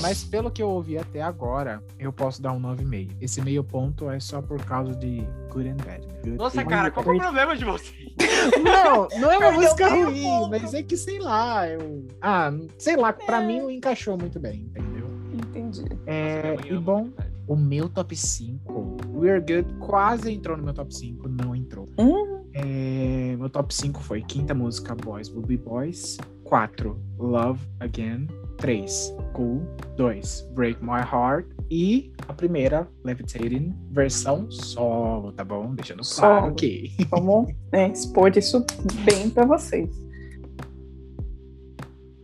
mas 0.00 0.22
pelo 0.24 0.50
que 0.50 0.62
eu 0.62 0.68
ouvi 0.68 0.96
até 0.98 1.20
agora, 1.22 1.82
eu 1.98 2.12
posso 2.12 2.40
dar 2.40 2.52
um 2.52 2.60
9,5. 2.60 3.16
Esse 3.20 3.40
meio 3.42 3.64
ponto 3.64 4.08
é 4.10 4.20
só 4.20 4.40
por 4.40 4.62
causa 4.64 4.94
de 4.94 5.22
Good 5.50 5.68
and 5.68 5.76
Bad. 5.84 6.06
Good 6.22 6.36
Nossa, 6.36 6.60
and 6.62 6.66
cara, 6.66 6.90
qual 6.90 7.04
que 7.04 7.10
é 7.10 7.14
o 7.14 7.18
problema 7.18 7.56
de 7.56 7.64
vocês? 7.64 8.10
Não, 8.62 9.06
não 9.20 9.30
é 9.30 9.36
uma 9.38 9.50
Perdeu 9.50 9.60
música 9.62 9.88
ruim, 9.88 10.22
ponto. 10.22 10.50
mas 10.50 10.72
é 10.74 10.82
que 10.82 10.96
sei 10.96 11.18
lá, 11.18 11.68
eu. 11.68 12.06
Ah, 12.22 12.50
sei 12.78 12.96
lá, 12.96 13.12
pra 13.12 13.42
É. 13.42 13.46
mim 13.46 13.58
não 13.60 13.70
encaixou 13.70 14.16
muito 14.16 14.38
bem, 14.40 14.60
entendeu? 14.62 15.06
Entendi. 15.32 15.84
É, 16.06 16.54
Nossa, 16.56 16.68
e 16.68 16.78
bom, 16.78 17.08
o 17.46 17.56
meu 17.56 17.88
top 17.88 18.16
5, 18.16 18.96
We're 19.14 19.40
Good 19.40 19.74
quase 19.78 20.32
entrou 20.32 20.56
no 20.56 20.62
meu 20.64 20.72
top 20.72 20.94
5, 20.94 21.28
não 21.28 21.54
entrou. 21.54 21.86
Hum. 21.98 22.44
É, 22.54 23.36
meu 23.38 23.48
top 23.50 23.74
5 23.74 24.00
foi 24.02 24.22
quinta 24.22 24.54
música 24.54 24.94
Boys 24.94 25.28
Will 25.28 25.42
Be 25.42 25.56
Boys, 25.56 26.16
4 26.44 26.98
Love 27.18 27.60
Again, 27.80 28.26
3 28.60 29.16
Cool, 29.32 29.62
2 29.96 30.48
Break 30.54 30.82
My 30.82 31.00
Heart 31.00 31.46
e 31.70 32.12
a 32.28 32.32
primeira 32.32 32.88
Levitating 33.04 33.74
versão 33.90 34.50
solo, 34.50 35.32
tá 35.32 35.44
bom? 35.44 35.74
Deixando 35.74 36.02
claro 36.02 36.42
Solo. 36.42 36.54
que 36.54 36.90
Vamos 37.10 37.52
né, 37.72 37.88
expor 37.88 38.36
isso 38.36 38.64
bem 39.04 39.30
pra 39.30 39.44
vocês. 39.44 39.88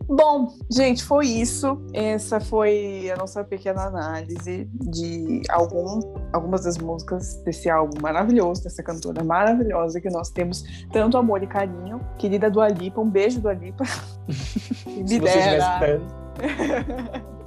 Bom, 0.09 0.47
gente, 0.71 1.03
foi 1.03 1.27
isso. 1.27 1.81
Essa 1.91 2.39
foi 2.39 3.11
a 3.11 3.17
nossa 3.17 3.43
pequena 3.43 3.87
análise 3.87 4.69
de 4.73 5.41
algum, 5.49 5.99
algumas 6.31 6.63
das 6.63 6.77
músicas 6.77 7.35
desse 7.43 7.69
álbum 7.69 7.99
maravilhoso, 8.01 8.63
dessa 8.63 8.81
cantora 8.81 9.21
maravilhosa 9.21 9.99
que 9.99 10.09
nós 10.09 10.29
temos 10.29 10.63
tanto 10.93 11.17
amor 11.17 11.43
e 11.43 11.47
carinho. 11.47 11.99
Querida 12.17 12.49
Dua 12.49 12.69
Lipa, 12.69 13.01
um 13.01 13.09
beijo, 13.09 13.41
Dua 13.41 13.53
Lipa. 13.53 13.83
Me 14.87 15.19
dera. 15.19 16.07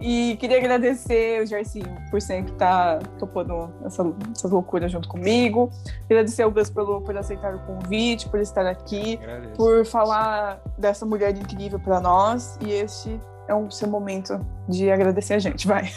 E 0.00 0.36
queria 0.36 0.58
agradecer 0.58 1.42
o 1.42 1.46
Jarcinho 1.46 1.96
por 2.10 2.20
sempre 2.20 2.52
estar 2.52 2.98
topando 3.18 3.72
essa, 3.84 4.04
essas 4.34 4.50
loucuras 4.50 4.90
junto 4.90 5.08
comigo. 5.08 5.70
Agradecer 6.04 6.42
ao 6.42 6.50
Gus 6.50 6.70
pelo, 6.70 7.00
por 7.00 7.16
aceitar 7.16 7.54
o 7.54 7.58
convite, 7.60 8.28
por 8.28 8.40
estar 8.40 8.66
aqui, 8.66 9.18
Agradeço. 9.22 9.54
por 9.54 9.84
falar 9.84 10.60
dessa 10.78 11.04
mulher 11.04 11.36
incrível 11.36 11.78
para 11.78 12.00
nós. 12.00 12.58
E 12.64 12.70
este 12.72 13.20
é 13.48 13.54
o 13.54 13.70
seu 13.70 13.88
momento 13.88 14.40
de 14.68 14.90
agradecer 14.90 15.34
a 15.34 15.38
gente, 15.38 15.66
vai. 15.66 15.84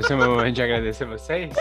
Esse 0.00 0.12
é 0.12 0.16
o 0.16 0.18
meu 0.18 0.30
momento 0.30 0.54
de 0.54 0.62
agradecer 0.62 1.04
vocês. 1.04 1.54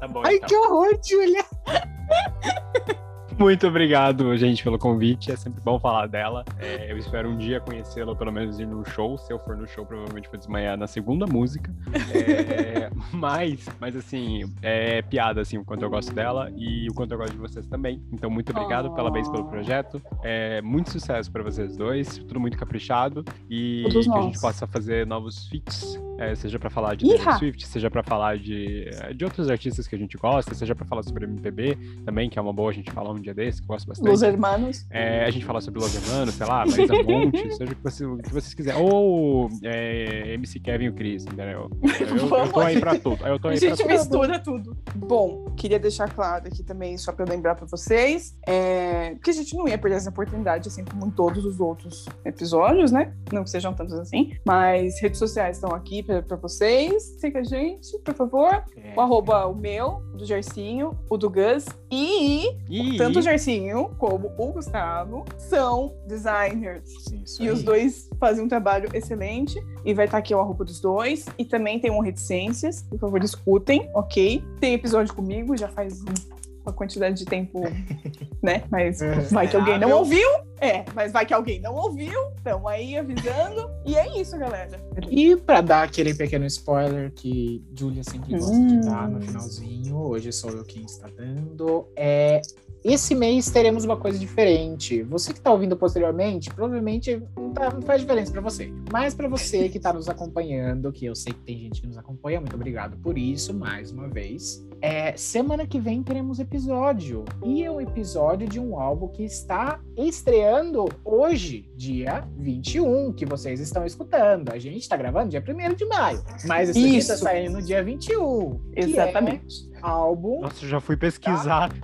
Tá 0.00 0.08
bom, 0.08 0.22
Ai, 0.24 0.36
então. 0.36 0.48
que 0.48 0.56
horror, 0.56 0.98
Julia! 1.02 1.44
Muito 3.38 3.68
obrigado, 3.68 4.36
gente, 4.36 4.64
pelo 4.64 4.78
convite. 4.78 5.30
É 5.30 5.36
sempre 5.36 5.60
bom 5.60 5.78
falar 5.78 6.08
dela. 6.08 6.44
É, 6.58 6.90
eu 6.90 6.98
espero 6.98 7.28
um 7.30 7.36
dia 7.36 7.60
conhecê-la, 7.60 8.14
pelo 8.16 8.32
menos 8.32 8.58
ir 8.58 8.66
no 8.66 8.84
show. 8.84 9.16
Se 9.16 9.32
eu 9.32 9.38
for 9.38 9.56
no 9.56 9.66
show, 9.68 9.86
provavelmente 9.86 10.28
vou 10.28 10.36
desmaiar 10.36 10.76
na 10.76 10.88
segunda 10.88 11.24
música. 11.24 11.72
É, 12.12 12.90
mas, 13.12 13.64
mas 13.78 13.94
assim, 13.94 14.42
é 14.60 15.02
piada, 15.02 15.40
assim, 15.40 15.56
o 15.56 15.64
quanto 15.64 15.82
eu 15.84 15.90
gosto 15.90 16.12
dela 16.12 16.50
e 16.56 16.88
o 16.90 16.94
quanto 16.94 17.12
eu 17.12 17.18
gosto 17.18 17.32
de 17.32 17.38
vocês 17.38 17.64
também. 17.66 18.02
Então, 18.12 18.28
muito 18.28 18.50
obrigado, 18.50 18.86
Oh. 18.88 18.94
parabéns 18.94 19.28
pelo 19.28 19.44
projeto. 19.44 20.02
É, 20.24 20.60
muito 20.62 20.90
sucesso 20.90 21.30
para 21.30 21.42
vocês 21.42 21.76
dois, 21.76 22.18
tudo 22.18 22.40
muito 22.40 22.58
caprichado. 22.58 23.24
E 23.48 23.82
Todos 23.84 24.04
que 24.06 24.10
a 24.10 24.14
nós. 24.16 24.24
gente 24.24 24.40
possa 24.40 24.66
fazer 24.66 25.06
novos 25.06 25.46
feats, 25.46 25.96
é, 26.18 26.34
seja 26.34 26.58
para 26.58 26.68
falar 26.70 26.94
de! 26.96 27.06
Taylor 27.08 27.38
Swift, 27.38 27.66
seja 27.66 27.90
para 27.90 28.02
falar 28.02 28.36
de, 28.38 28.90
de 29.16 29.24
outros 29.24 29.48
artistas 29.48 29.86
que 29.86 29.94
a 29.94 29.98
gente 29.98 30.16
gosta, 30.16 30.54
seja 30.54 30.74
para 30.74 30.84
falar 30.86 31.02
sobre 31.02 31.24
MPB 31.24 31.78
também, 32.04 32.28
que 32.28 32.38
é 32.38 32.42
uma 32.42 32.52
boa 32.52 32.70
a 32.70 32.74
gente 32.74 32.90
falar 32.90 33.10
um 33.12 33.20
dia 33.20 33.32
desse, 33.34 33.60
que 33.60 33.64
eu 33.64 33.68
gosto 33.68 33.86
bastante. 33.86 34.08
Los 34.08 34.22
Hermanos. 34.22 34.86
É, 34.90 35.24
a 35.24 35.30
gente 35.30 35.44
falar 35.44 35.60
sobre 35.60 35.80
Los 35.80 35.94
Hermanos, 35.94 36.34
sei 36.34 36.46
lá, 36.46 36.66
Marisa 36.66 36.94
Monte, 37.02 37.54
seja 37.56 37.72
o 37.72 37.76
que, 37.76 37.82
você- 37.82 38.04
o 38.06 38.18
que 38.18 38.32
vocês 38.32 38.54
quiserem. 38.54 38.80
Ou 38.82 39.48
é, 39.64 40.34
MC 40.34 40.60
Kevin 40.60 40.84
e 40.86 40.88
o 40.88 40.92
Chris, 40.94 41.24
entendeu? 41.24 41.70
Eu, 42.00 42.06
eu, 42.08 42.16
eu 42.38 42.52
tô 42.52 42.60
aí 42.60 42.80
pra 42.80 42.98
tudo. 42.98 43.26
Eu 43.26 43.38
tô 43.38 43.48
A 43.48 43.52
aí 43.52 43.58
pra 43.60 43.68
gente 43.68 43.78
tudo. 43.82 43.88
mistura 43.90 44.38
tudo. 44.38 44.76
Bom, 44.94 45.46
queria 45.56 45.78
deixar 45.78 46.12
claro 46.12 46.46
aqui 46.46 46.62
também, 46.62 46.96
só 46.98 47.12
para 47.12 47.24
lembrar 47.30 47.54
para 47.54 47.66
vocês, 47.66 48.36
é, 48.46 49.14
que 49.22 49.30
a 49.30 49.32
gente 49.32 49.56
não 49.56 49.68
ia 49.68 49.78
perder 49.78 49.96
essa 49.98 50.10
oportunidade, 50.10 50.68
assim 50.68 50.84
como 50.84 51.06
em 51.06 51.10
todos 51.10 51.44
os 51.44 51.60
outros 51.60 52.06
episódios, 52.24 52.90
né? 52.92 53.12
Não 53.32 53.44
que 53.44 53.50
sejam 53.50 53.72
tantos 53.74 53.94
assim. 53.94 54.32
Mas 54.46 55.00
redes 55.00 55.18
sociais 55.18 55.56
estão 55.56 55.70
aqui 55.74 56.02
para 56.26 56.36
vocês. 56.36 57.02
Siga 57.20 57.40
a 57.40 57.44
gente, 57.44 57.98
por 58.00 58.14
favor. 58.14 58.64
É. 58.76 58.94
O 58.96 59.00
arroba 59.00 59.46
o 59.46 59.54
meu, 59.54 60.02
o 60.14 60.16
do 60.16 60.24
Gercinho, 60.24 60.98
o 61.10 61.16
do 61.16 61.28
Gus. 61.30 61.66
E 61.90 62.48
E, 62.68 62.96
tanto 62.96 63.18
o 63.18 63.22
Gercinho 63.22 63.90
como 63.98 64.30
o 64.38 64.52
Gustavo 64.52 65.24
são 65.38 65.94
designers. 66.06 66.88
Isso 67.24 67.42
E 67.42 67.48
aí. 67.48 67.52
os 67.54 67.62
dois 67.62 68.08
fazem 68.18 68.44
um 68.44 68.48
trabalho 68.48 68.88
excelente. 68.94 69.54
E 69.84 69.94
vai 69.94 70.04
estar 70.06 70.18
aqui 70.18 70.34
o 70.34 70.40
arroba 70.40 70.64
dos 70.64 70.80
dois. 70.80 71.26
E 71.38 71.44
também 71.44 71.78
tem 71.78 71.90
um 71.90 72.00
Reticências. 72.00 72.82
Por 72.82 72.98
favor, 72.98 73.22
escutem, 73.22 73.88
ok? 73.94 74.42
Tem 74.60 74.74
episódio 74.74 75.14
comigo, 75.14 75.56
já 75.56 75.68
faz 75.68 76.00
um- 76.02 76.37
uma 76.68 76.72
quantidade 76.72 77.16
de 77.18 77.24
tempo, 77.24 77.60
né? 78.42 78.62
Mas 78.70 79.00
É. 79.02 79.14
vai 79.30 79.48
que 79.48 79.56
alguém 79.56 79.78
não 79.78 79.90
ouviu. 79.92 80.28
É, 80.60 80.84
mas 80.94 81.12
vai 81.12 81.24
que 81.24 81.32
alguém 81.32 81.60
não 81.60 81.74
ouviu. 81.74 82.12
Estão 82.36 82.66
aí 82.66 82.96
avisando. 82.96 83.70
E 83.86 83.96
é 83.96 84.20
isso, 84.20 84.36
galera. 84.38 84.80
E 85.08 85.36
pra 85.36 85.60
dar 85.60 85.84
aquele 85.84 86.14
pequeno 86.14 86.44
spoiler 86.46 87.12
que 87.12 87.64
Julia 87.78 88.02
sempre 88.04 88.36
gosta 88.36 88.52
Hum. 88.54 88.66
de 88.80 88.86
dar 88.88 89.08
no 89.08 89.20
finalzinho, 89.20 89.96
hoje 89.96 90.32
sou 90.32 90.50
eu 90.50 90.64
quem 90.64 90.82
está 90.82 91.08
dando, 91.16 91.86
é 91.96 92.40
esse 92.84 93.14
mês 93.14 93.50
teremos 93.50 93.84
uma 93.84 93.96
coisa 93.96 94.18
diferente. 94.18 95.02
Você 95.02 95.32
que 95.32 95.38
está 95.38 95.52
ouvindo 95.52 95.76
posteriormente, 95.76 96.50
provavelmente 96.50 97.20
não, 97.36 97.52
tá- 97.52 97.70
não 97.72 97.82
faz 97.82 98.00
diferença 98.00 98.32
para 98.32 98.40
você. 98.40 98.72
Mas 98.92 99.14
para 99.14 99.28
você 99.28 99.68
que 99.68 99.78
está 99.78 99.92
nos 99.92 100.08
acompanhando, 100.08 100.92
que 100.92 101.06
eu 101.06 101.14
sei 101.14 101.32
que 101.32 101.40
tem 101.40 101.58
gente 101.58 101.80
que 101.80 101.86
nos 101.86 101.98
acompanha, 101.98 102.40
muito 102.40 102.54
obrigado 102.54 102.96
por 102.98 103.18
isso, 103.18 103.52
mais 103.52 103.90
uma 103.90 104.08
vez. 104.08 104.66
É, 104.80 105.16
semana 105.16 105.66
que 105.66 105.80
vem 105.80 106.02
teremos 106.04 106.38
episódio. 106.38 107.24
E 107.44 107.64
é 107.64 107.70
um 107.70 107.80
episódio 107.80 108.48
de 108.48 108.60
um 108.60 108.78
álbum 108.78 109.08
que 109.08 109.24
está 109.24 109.80
estreando 109.96 110.88
hoje, 111.04 111.68
dia 111.76 112.24
21, 112.36 113.12
que 113.12 113.26
vocês 113.26 113.58
estão 113.58 113.84
escutando. 113.84 114.50
A 114.50 114.58
gente 114.58 114.78
está 114.82 114.96
gravando 114.96 115.30
dia 115.30 115.42
1 115.46 115.74
de 115.74 115.84
maio. 115.84 116.22
Mas 116.44 116.70
esse 116.70 116.96
está 116.96 117.16
saindo 117.16 117.54
no 117.54 117.62
dia 117.62 117.82
21. 117.82 118.58
que 118.72 118.80
Exatamente. 118.80 119.68
É 119.74 119.77
álbum. 119.82 120.40
Nossa, 120.42 120.64
eu 120.64 120.68
já 120.68 120.80
fui 120.80 120.96
pesquisar. 120.96 121.70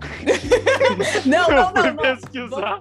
Não, 1.25 1.49
eu 1.51 1.57
não, 1.57 1.69
fui 1.71 1.83
não, 1.83 1.95
não. 1.95 1.97
pesquisar. 1.97 2.81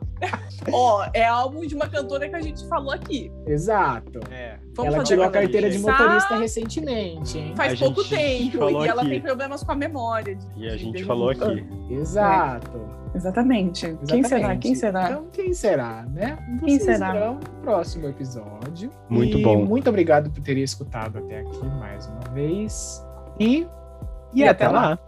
Ó, 0.71 1.05
é 1.13 1.25
álbum 1.25 1.61
de 1.61 1.73
uma 1.75 1.87
cantora 1.87 2.27
que 2.27 2.35
a 2.35 2.41
gente 2.41 2.67
falou 2.67 2.91
aqui. 2.91 3.31
Exato. 3.47 4.19
É. 4.29 4.57
Vamos 4.75 4.87
ela 4.93 4.97
fazer 4.97 5.07
tirou 5.13 5.25
a 5.25 5.29
carteira 5.29 5.69
de 5.69 5.79
motorista 5.79 6.35
recentemente, 6.35 7.37
hein? 7.37 7.53
Faz 7.55 7.73
A 7.73 7.85
pouco 7.85 8.03
gente 8.03 8.51
tempo. 8.51 8.69
E 8.69 8.87
ela 8.87 9.01
aqui. 9.01 9.09
tem 9.11 9.21
problemas 9.21 9.63
com 9.63 9.71
a 9.71 9.75
memória. 9.75 10.35
de- 10.35 10.45
E 10.57 10.67
a 10.67 10.75
gente 10.77 10.97
de- 10.97 11.03
falou 11.05 11.29
aqui. 11.29 11.65
Exato. 11.89 12.81
Exatamente. 13.15 13.97
Quem 14.07 14.23
será? 14.23 14.37
Exatamente. 14.39 14.61
Quem 14.61 14.75
será? 14.75 15.03
Então, 15.11 15.27
quem 15.31 15.53
será, 15.53 16.05
né? 16.13 16.37
Quem 16.59 16.79
Vocês 16.79 16.83
será? 16.97 17.11
verão 17.13 17.33
no 17.35 17.61
próximo 17.61 18.07
episódio. 18.07 18.91
Muito 19.09 19.37
E 19.37 19.43
bom. 19.43 19.63
Muito 19.65 19.89
obrigado 19.89 20.29
por 20.29 20.41
terem 20.41 20.63
escutado 20.63 21.19
até 21.19 21.39
aqui 21.39 21.65
mais 21.79 22.07
uma 22.07 22.33
vez. 22.33 23.05
E, 23.39 23.65
e, 24.33 24.41
e 24.41 24.47
até, 24.47 24.65
até, 24.65 24.73
lá. 24.73 24.89
lá. 24.89 24.99